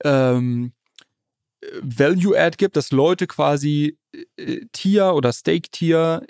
[0.05, 0.73] ähm,
[1.83, 3.99] Value-Add gibt, dass Leute quasi
[4.37, 6.27] äh, Tier oder Stake-Tier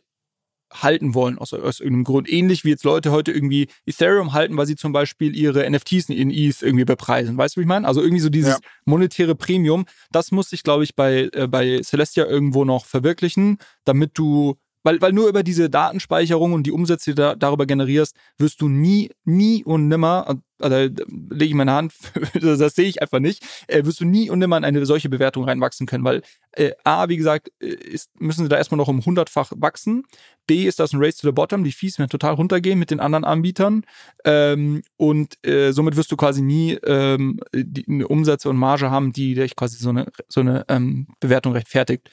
[0.73, 2.31] halten wollen, aus, aus irgendeinem Grund.
[2.31, 6.31] Ähnlich wie jetzt Leute heute irgendwie Ethereum halten, weil sie zum Beispiel ihre NFTs in
[6.31, 7.37] ETH irgendwie bepreisen.
[7.37, 7.87] Weißt du, wie ich meine?
[7.87, 8.59] Also irgendwie so dieses ja.
[8.85, 14.13] monetäre Premium, das muss sich, glaube ich, bei, äh, bei Celestia irgendwo noch verwirklichen, damit
[14.15, 18.17] du weil, weil nur über diese Datenspeicherung und die Umsätze, die du da, darüber generierst,
[18.39, 21.93] wirst du nie, nie und nimmer, also lege ich meine Hand,
[22.41, 25.09] das, das sehe ich einfach nicht, äh, wirst du nie und nimmer in eine solche
[25.09, 28.89] Bewertung reinwachsen können, weil äh, A, wie gesagt, äh, ist, müssen sie da erstmal noch
[28.89, 30.05] um hundertfach wachsen.
[30.47, 33.01] B, ist das ein Race to the Bottom, die Fees werden total runtergehen mit den
[33.01, 33.85] anderen Anbietern
[34.25, 39.13] ähm, und äh, somit wirst du quasi nie ähm, die, eine Umsätze und Marge haben,
[39.13, 42.11] die dich quasi so eine, so eine ähm, Bewertung rechtfertigt.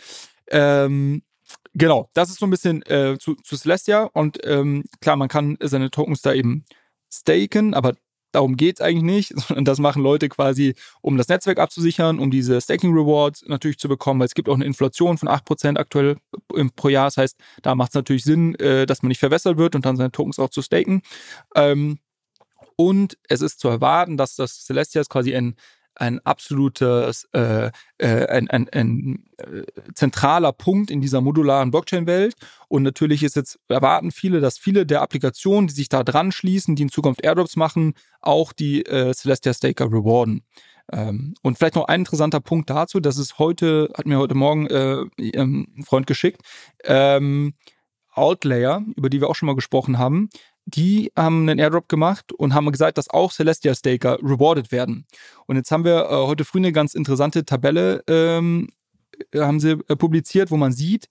[0.50, 1.24] Ähm,
[1.74, 5.58] Genau, das ist so ein bisschen äh, zu, zu Celestia und ähm, klar, man kann
[5.62, 6.66] seine Tokens da eben
[7.12, 7.94] staken, aber
[8.32, 12.60] darum geht's eigentlich nicht, sondern das machen Leute quasi, um das Netzwerk abzusichern, um diese
[12.62, 16.18] Staking Rewards natürlich zu bekommen, weil es gibt auch eine Inflation von 8% aktuell
[16.76, 17.06] pro Jahr.
[17.08, 19.98] Das heißt, da macht es natürlich Sinn, äh, dass man nicht verwässert wird und dann
[19.98, 21.02] seine Tokens auch zu staken.
[21.56, 22.00] Ähm,
[22.76, 25.56] und es ist zu erwarten, dass das Celestia ist quasi ein
[26.00, 29.64] ein absolutes, äh, äh, ein, ein, ein äh,
[29.94, 32.36] zentraler Punkt in dieser modularen Blockchain-Welt.
[32.68, 36.76] Und natürlich ist jetzt, erwarten viele, dass viele der Applikationen, die sich da dran schließen,
[36.76, 40.44] die in Zukunft Airdrops machen, auch die äh, Celestia Staker rewarden.
[40.92, 44.68] Ähm, und vielleicht noch ein interessanter Punkt dazu, das ist heute, hat mir heute Morgen
[44.68, 45.04] äh,
[45.38, 46.42] ein Freund geschickt,
[46.84, 47.54] ähm,
[48.14, 50.30] Outlayer, über die wir auch schon mal gesprochen haben,
[50.68, 55.06] die haben einen Airdrop gemacht und haben gesagt, dass auch Celestia Staker rewarded werden.
[55.46, 58.68] Und jetzt haben wir äh, heute früh eine ganz interessante Tabelle ähm,
[59.34, 61.08] haben sie äh, publiziert, wo man sieht,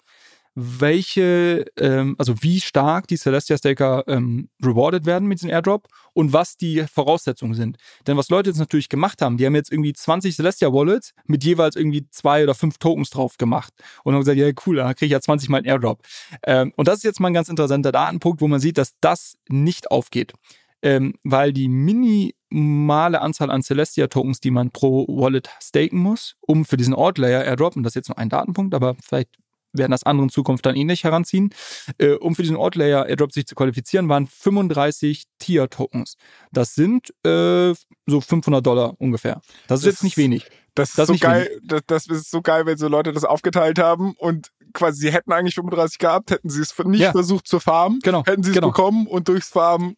[0.59, 6.33] welche, ähm, also wie stark die Celestia Staker ähm, rewarded werden mit diesem Airdrop und
[6.33, 7.77] was die Voraussetzungen sind.
[8.07, 11.45] Denn was Leute jetzt natürlich gemacht haben, die haben jetzt irgendwie 20 Celestia Wallets mit
[11.45, 15.07] jeweils irgendwie zwei oder fünf Tokens drauf gemacht und haben gesagt, ja cool, dann kriege
[15.07, 16.01] ich ja 20 mal einen Airdrop.
[16.43, 19.37] Ähm, und das ist jetzt mal ein ganz interessanter Datenpunkt, wo man sieht, dass das
[19.49, 20.33] nicht aufgeht.
[20.81, 26.79] Ähm, weil die minimale Anzahl an Celestia-Tokens, die man pro Wallet staken muss, um für
[26.79, 29.31] diesen Odd-Layer-Airdrop, und das ist jetzt nur ein Datenpunkt, aber vielleicht
[29.79, 31.51] werden das andere in Zukunft dann ähnlich heranziehen.
[31.99, 36.17] Äh, um für diesen Odd-Layer Airdrop sich zu qualifizieren, waren 35 Tier-Tokens.
[36.53, 37.75] Das sind äh,
[38.07, 39.35] so 500 Dollar ungefähr.
[39.35, 40.47] Das, das ist jetzt nicht wenig.
[40.75, 43.25] Das ist, das ist so geil, das, das, ist so geil, wenn so Leute das
[43.25, 47.13] aufgeteilt haben und quasi sie hätten eigentlich 35 gehabt, hätten sie es nicht ja.
[47.13, 48.25] versucht zu farmen, genau.
[48.27, 48.69] hätten sie es genau.
[48.69, 49.97] bekommen und durchs Farmen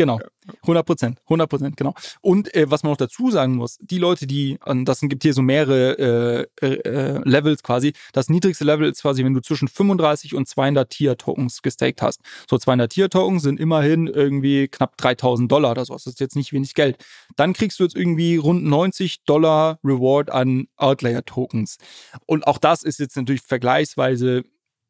[0.00, 0.18] Genau,
[0.62, 1.92] 100 Prozent, 100 Prozent, genau.
[2.22, 5.34] Und äh, was man noch dazu sagen muss, die Leute, die, und das gibt hier
[5.34, 10.34] so mehrere äh, äh, Levels quasi, das niedrigste Level ist quasi, wenn du zwischen 35
[10.34, 12.22] und 200 Tier-Tokens gestaked hast.
[12.48, 16.54] So 200 Tier-Tokens sind immerhin irgendwie knapp 3000 Dollar oder so, das ist jetzt nicht
[16.54, 16.96] wenig Geld.
[17.36, 21.76] Dann kriegst du jetzt irgendwie rund 90 Dollar Reward an Outlayer-Tokens.
[22.24, 24.44] Und auch das ist jetzt natürlich vergleichsweise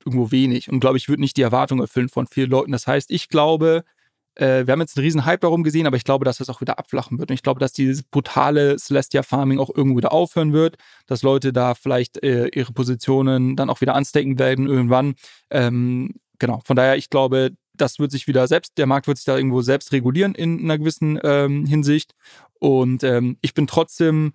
[0.06, 2.70] irgendwo wenig und glaube ich, wird nicht die Erwartung erfüllen von vielen Leuten.
[2.70, 3.82] Das heißt, ich glaube,
[4.36, 6.60] äh, wir haben jetzt einen riesen Hype darum gesehen, aber ich glaube, dass das auch
[6.60, 7.30] wieder abflachen wird.
[7.30, 10.76] Und ich glaube, dass dieses brutale Celestia Farming auch irgendwo wieder aufhören wird,
[11.06, 15.14] dass Leute da vielleicht äh, ihre Positionen dann auch wieder anstecken werden irgendwann.
[15.50, 19.24] Ähm, genau, von daher, ich glaube, das wird sich wieder selbst, der Markt wird sich
[19.24, 22.14] da irgendwo selbst regulieren in einer gewissen ähm, Hinsicht.
[22.58, 24.34] Und ähm, ich bin trotzdem,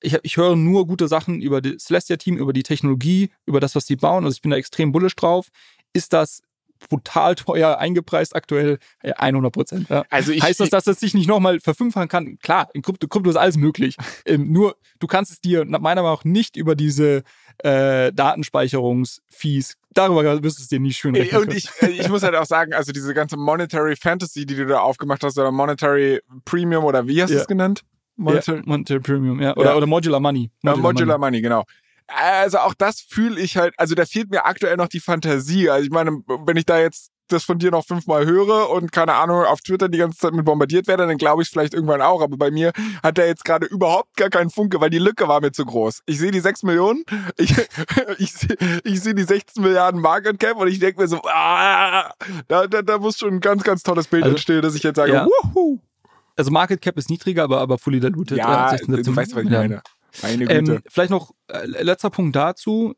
[0.00, 3.86] ich, ich höre nur gute Sachen über das Celestia-Team, über die Technologie, über das, was
[3.86, 4.24] sie bauen.
[4.24, 5.48] Also ich bin da extrem bullish drauf.
[5.92, 6.42] Ist das
[6.88, 8.78] brutal teuer eingepreist aktuell.
[9.02, 9.88] 100 Prozent.
[9.88, 10.04] Ja.
[10.10, 12.38] Also ich, heißt das, dass das sich nicht nochmal verfünffachen kann?
[12.42, 13.96] Klar, in Krypto, Krypto ist alles möglich.
[14.26, 17.22] ähm, nur du kannst es dir meiner Meinung nach nicht über diese
[17.58, 22.22] äh, Datenspeicherungsfees darüber wirst du es dir nie schön rechnen Und ich, äh, ich muss
[22.22, 26.20] halt auch sagen, also diese ganze Monetary Fantasy, die du da aufgemacht hast, oder Monetary
[26.44, 27.82] Premium oder wie hast du es genannt?
[28.16, 29.56] Monetary, ja, Monetary Premium, ja.
[29.56, 29.76] Oder, ja.
[29.76, 30.50] oder Modular Money.
[30.62, 31.30] Modular, ja, Modular Money.
[31.38, 31.64] Money, genau
[32.06, 35.70] also auch das fühle ich halt, also da fehlt mir aktuell noch die Fantasie.
[35.70, 39.14] Also ich meine, wenn ich da jetzt das von dir noch fünfmal höre und keine
[39.14, 42.02] Ahnung auf Twitter die ganze Zeit mit bombardiert werde, dann glaube ich es vielleicht irgendwann
[42.02, 42.22] auch.
[42.22, 42.72] Aber bei mir
[43.02, 46.02] hat er jetzt gerade überhaupt gar keinen Funke, weil die Lücke war mir zu groß.
[46.06, 47.04] Ich sehe die 6 Millionen,
[47.38, 47.54] ich,
[48.18, 52.12] ich, sehe seh die 16 Milliarden Market Cap und ich denke mir so, ah,
[52.48, 54.96] da, da, da muss schon ein ganz, ganz tolles Bild also, entstehen, dass ich jetzt
[54.96, 55.26] sage, ja.
[55.26, 55.78] wuhu.
[56.36, 58.38] Also Market Cap ist niedriger, aber, aber fully diluted.
[58.38, 59.82] Ja, 16, 17, du weißt, was ich meine.
[60.20, 60.74] Meine Güte.
[60.74, 62.94] Ähm, vielleicht noch äh, letzter Punkt dazu.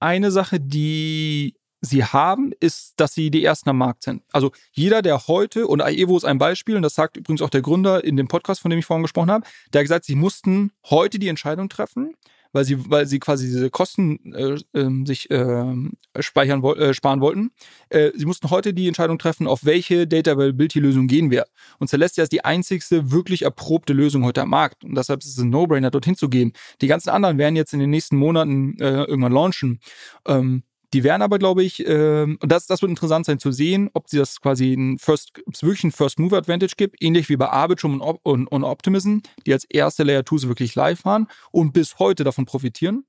[0.00, 4.22] Eine Sache, die sie haben, ist, dass sie die ersten am Markt sind.
[4.32, 7.60] Also jeder, der heute, und Aevo ist ein Beispiel, und das sagt übrigens auch der
[7.60, 10.72] Gründer in dem Podcast, von dem ich vorhin gesprochen habe, der hat gesagt, sie mussten
[10.88, 12.14] heute die Entscheidung treffen,
[12.52, 15.74] weil sie, weil sie quasi diese Kosten äh, äh, sich äh,
[16.20, 17.50] speichern äh, sparen wollten.
[17.88, 21.46] Äh, sie mussten heute die Entscheidung treffen, auf welche Data Availability Lösung gehen wir.
[21.78, 24.84] Und Celestia ist die einzigste wirklich erprobte Lösung heute am Markt.
[24.84, 26.52] Und deshalb ist es ein No-Brainer, dorthin zu gehen.
[26.80, 29.80] Die ganzen anderen werden jetzt in den nächsten Monaten äh, irgendwann launchen.
[30.26, 30.62] Ähm,
[30.92, 34.10] Die werden aber, glaube ich, ähm, und das, das wird interessant sein zu sehen, ob
[34.10, 38.00] sie das quasi ein First, wirklich ein First Mover Advantage gibt, ähnlich wie bei Arbitrum
[38.00, 42.24] und, und, und Optimism, die als erste Layer 2 wirklich live waren und bis heute
[42.24, 43.06] davon profitieren.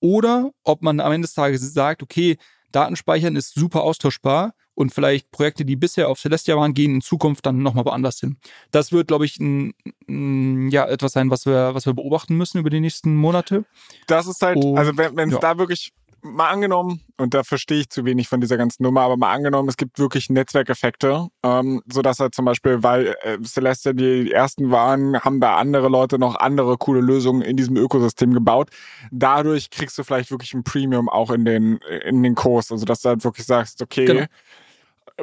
[0.00, 2.36] Oder ob man am Ende des Tages sagt, okay,
[2.72, 7.46] Datenspeichern ist super austauschbar und vielleicht Projekte, die bisher auf Celestia waren, gehen in Zukunft
[7.46, 8.36] dann nochmal woanders hin.
[8.70, 9.72] Das wird, glaube ich, ein,
[10.08, 13.64] ein, ja, etwas sein, was wir, was wir beobachten müssen über die nächsten Monate.
[14.08, 15.40] Das ist halt, und, also wenn es ja.
[15.40, 15.92] da wirklich
[16.24, 19.68] mal angenommen, und da verstehe ich zu wenig von dieser ganzen Nummer, aber mal angenommen,
[19.68, 25.20] es gibt wirklich Netzwerkeffekte, ähm, sodass halt zum Beispiel, weil äh, Celestia die ersten waren,
[25.20, 28.70] haben da andere Leute noch andere coole Lösungen in diesem Ökosystem gebaut.
[29.12, 32.72] Dadurch kriegst du vielleicht wirklich ein Premium auch in den, in den Kurs.
[32.72, 34.26] Also dass du halt wirklich sagst, okay, genau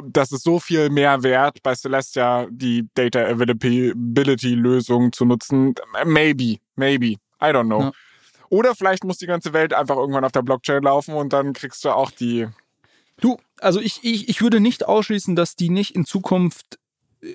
[0.04, 5.74] das ist so viel mehr wert, bei Celestia die Data Availability Lösung zu nutzen.
[6.06, 7.16] Maybe, maybe.
[7.42, 7.82] I don't know.
[7.82, 7.92] Ja.
[8.52, 11.86] Oder vielleicht muss die ganze Welt einfach irgendwann auf der Blockchain laufen und dann kriegst
[11.86, 12.48] du auch die.
[13.18, 16.78] Du, also ich, ich, ich würde nicht ausschließen, dass die nicht in Zukunft
[17.22, 17.32] äh,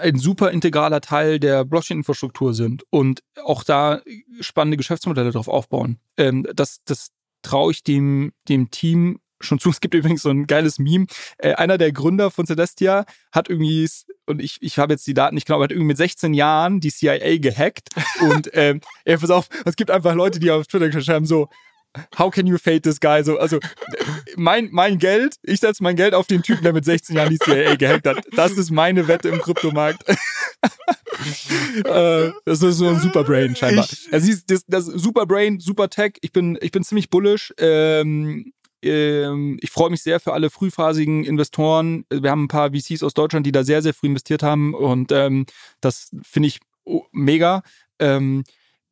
[0.00, 4.00] ein super integraler Teil der Blockchain-Infrastruktur sind und auch da
[4.38, 5.98] spannende Geschäftsmodelle drauf aufbauen.
[6.16, 7.08] Ähm, das, das
[7.42, 9.70] traue ich dem, dem Team schon zu.
[9.70, 11.06] Es gibt übrigens so ein geiles Meme.
[11.38, 13.88] Äh, einer der Gründer von Celestia hat irgendwie,
[14.26, 16.90] und ich, ich habe jetzt die Daten nicht genau, hat irgendwie mit 16 Jahren die
[16.90, 17.88] CIA gehackt.
[18.20, 21.48] und ähm, ey, pass auf, es gibt einfach Leute, die auf Twitter schreiben so,
[22.16, 23.24] How can you fade this guy?
[23.24, 23.58] So, also
[24.36, 27.38] mein, mein Geld, ich setze mein Geld auf den Typen, der mit 16 Jahren die
[27.38, 28.24] CIA gehackt hat.
[28.36, 30.08] Das ist meine Wette im Kryptomarkt.
[31.84, 33.88] äh, das ist so ein Superbrain scheinbar.
[34.12, 37.52] Also das, das Superbrain, Supertech, ich bin, ich bin ziemlich bullish.
[37.58, 42.04] Ähm, ähm, ich freue mich sehr für alle frühphasigen Investoren.
[42.10, 45.12] Wir haben ein paar VCs aus Deutschland, die da sehr, sehr früh investiert haben und
[45.12, 45.46] ähm,
[45.80, 46.60] das finde ich
[47.12, 47.62] mega.
[47.98, 48.44] Ähm,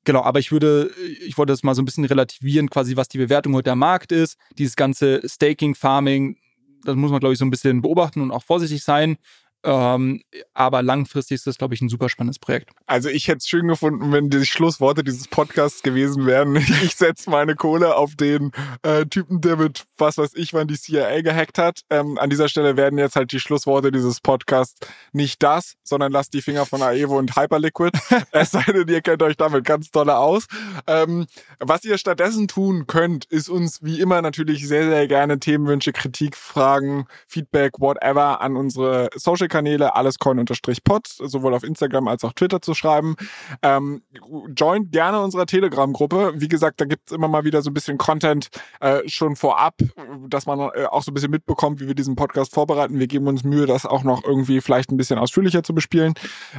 [0.05, 0.91] genau, aber ich würde,
[1.25, 4.13] ich wollte das mal so ein bisschen relativieren, quasi was die Bewertung heute der Markt
[4.13, 4.37] ist.
[4.59, 6.37] Dieses ganze Staking, Farming,
[6.85, 9.17] das muss man, glaube ich, so ein bisschen beobachten und auch vorsichtig sein.
[9.65, 10.23] Ähm,
[10.55, 12.71] aber langfristig ist das, glaube ich, ein super spannendes Projekt.
[12.87, 16.57] Also ich hätte es schön gefunden, wenn die Schlussworte dieses Podcasts gewesen wären.
[16.89, 18.53] Ich setze meine Kohle auf den
[18.83, 21.81] äh, Typen, der mit was weiß ich, wann die CIA gehackt hat.
[21.91, 24.79] Ähm, an dieser Stelle werden jetzt halt die Schlussworte dieses Podcasts
[25.13, 27.95] nicht das, sondern lasst die Finger von Aevo und Hyperliquid.
[28.31, 30.47] es sei denn, ihr kennt euch damit ganz toll aus.
[30.87, 31.27] Ähm,
[31.59, 36.37] was ihr stattdessen tun könnt, ist uns wie immer natürlich sehr, sehr gerne Themenwünsche, Kritik,
[36.37, 42.75] Fragen, Feedback, whatever an unsere Social Kanäle, allescoin-pod, sowohl auf Instagram als auch Twitter zu
[42.75, 43.17] schreiben.
[43.63, 44.03] Ähm,
[44.55, 46.35] joint gerne unserer Telegram-Gruppe.
[46.37, 48.49] Wie gesagt, da gibt's immer mal wieder so ein bisschen Content
[48.81, 49.77] äh, schon vorab,
[50.29, 52.99] dass man äh, auch so ein bisschen mitbekommt, wie wir diesen Podcast vorbereiten.
[52.99, 56.15] Wir geben uns Mühe, das auch noch irgendwie vielleicht ein bisschen ausführlicher zu bespielen.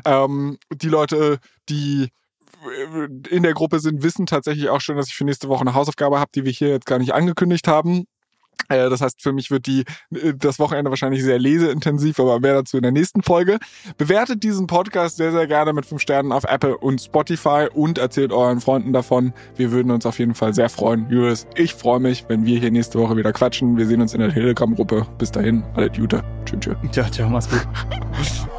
[0.06, 1.40] Ähm, die Leute,
[1.70, 2.10] die
[2.64, 5.74] äh, in der Gruppe sind, wissen tatsächlich auch schon, dass ich für nächste Woche eine
[5.74, 8.06] Hausaufgabe habe, die wir hier jetzt gar nicht angekündigt haben.
[8.68, 12.54] Äh, das heißt, für mich wird die äh, das Wochenende wahrscheinlich sehr leseintensiv, aber mehr
[12.54, 13.60] dazu in der nächsten Folge.
[13.98, 18.32] Bewertet diesen Podcast sehr, sehr gerne mit fünf Sternen auf Apple und Spotify und erzählt
[18.32, 19.34] euren Freunden davon.
[19.56, 21.10] Wir würden uns auf jeden Fall sehr freuen.
[21.10, 23.78] Julius, ich freue mich, wenn wir hier nächste Woche wieder quatschen.
[23.78, 25.08] Wir sehen uns in der Telegram-Gruppe.
[25.18, 26.24] Bis dahin, alle Jute.
[26.46, 26.60] Tschüss.
[26.60, 26.76] Tschüss.
[26.92, 27.68] Ciao, ciao, mach's gut.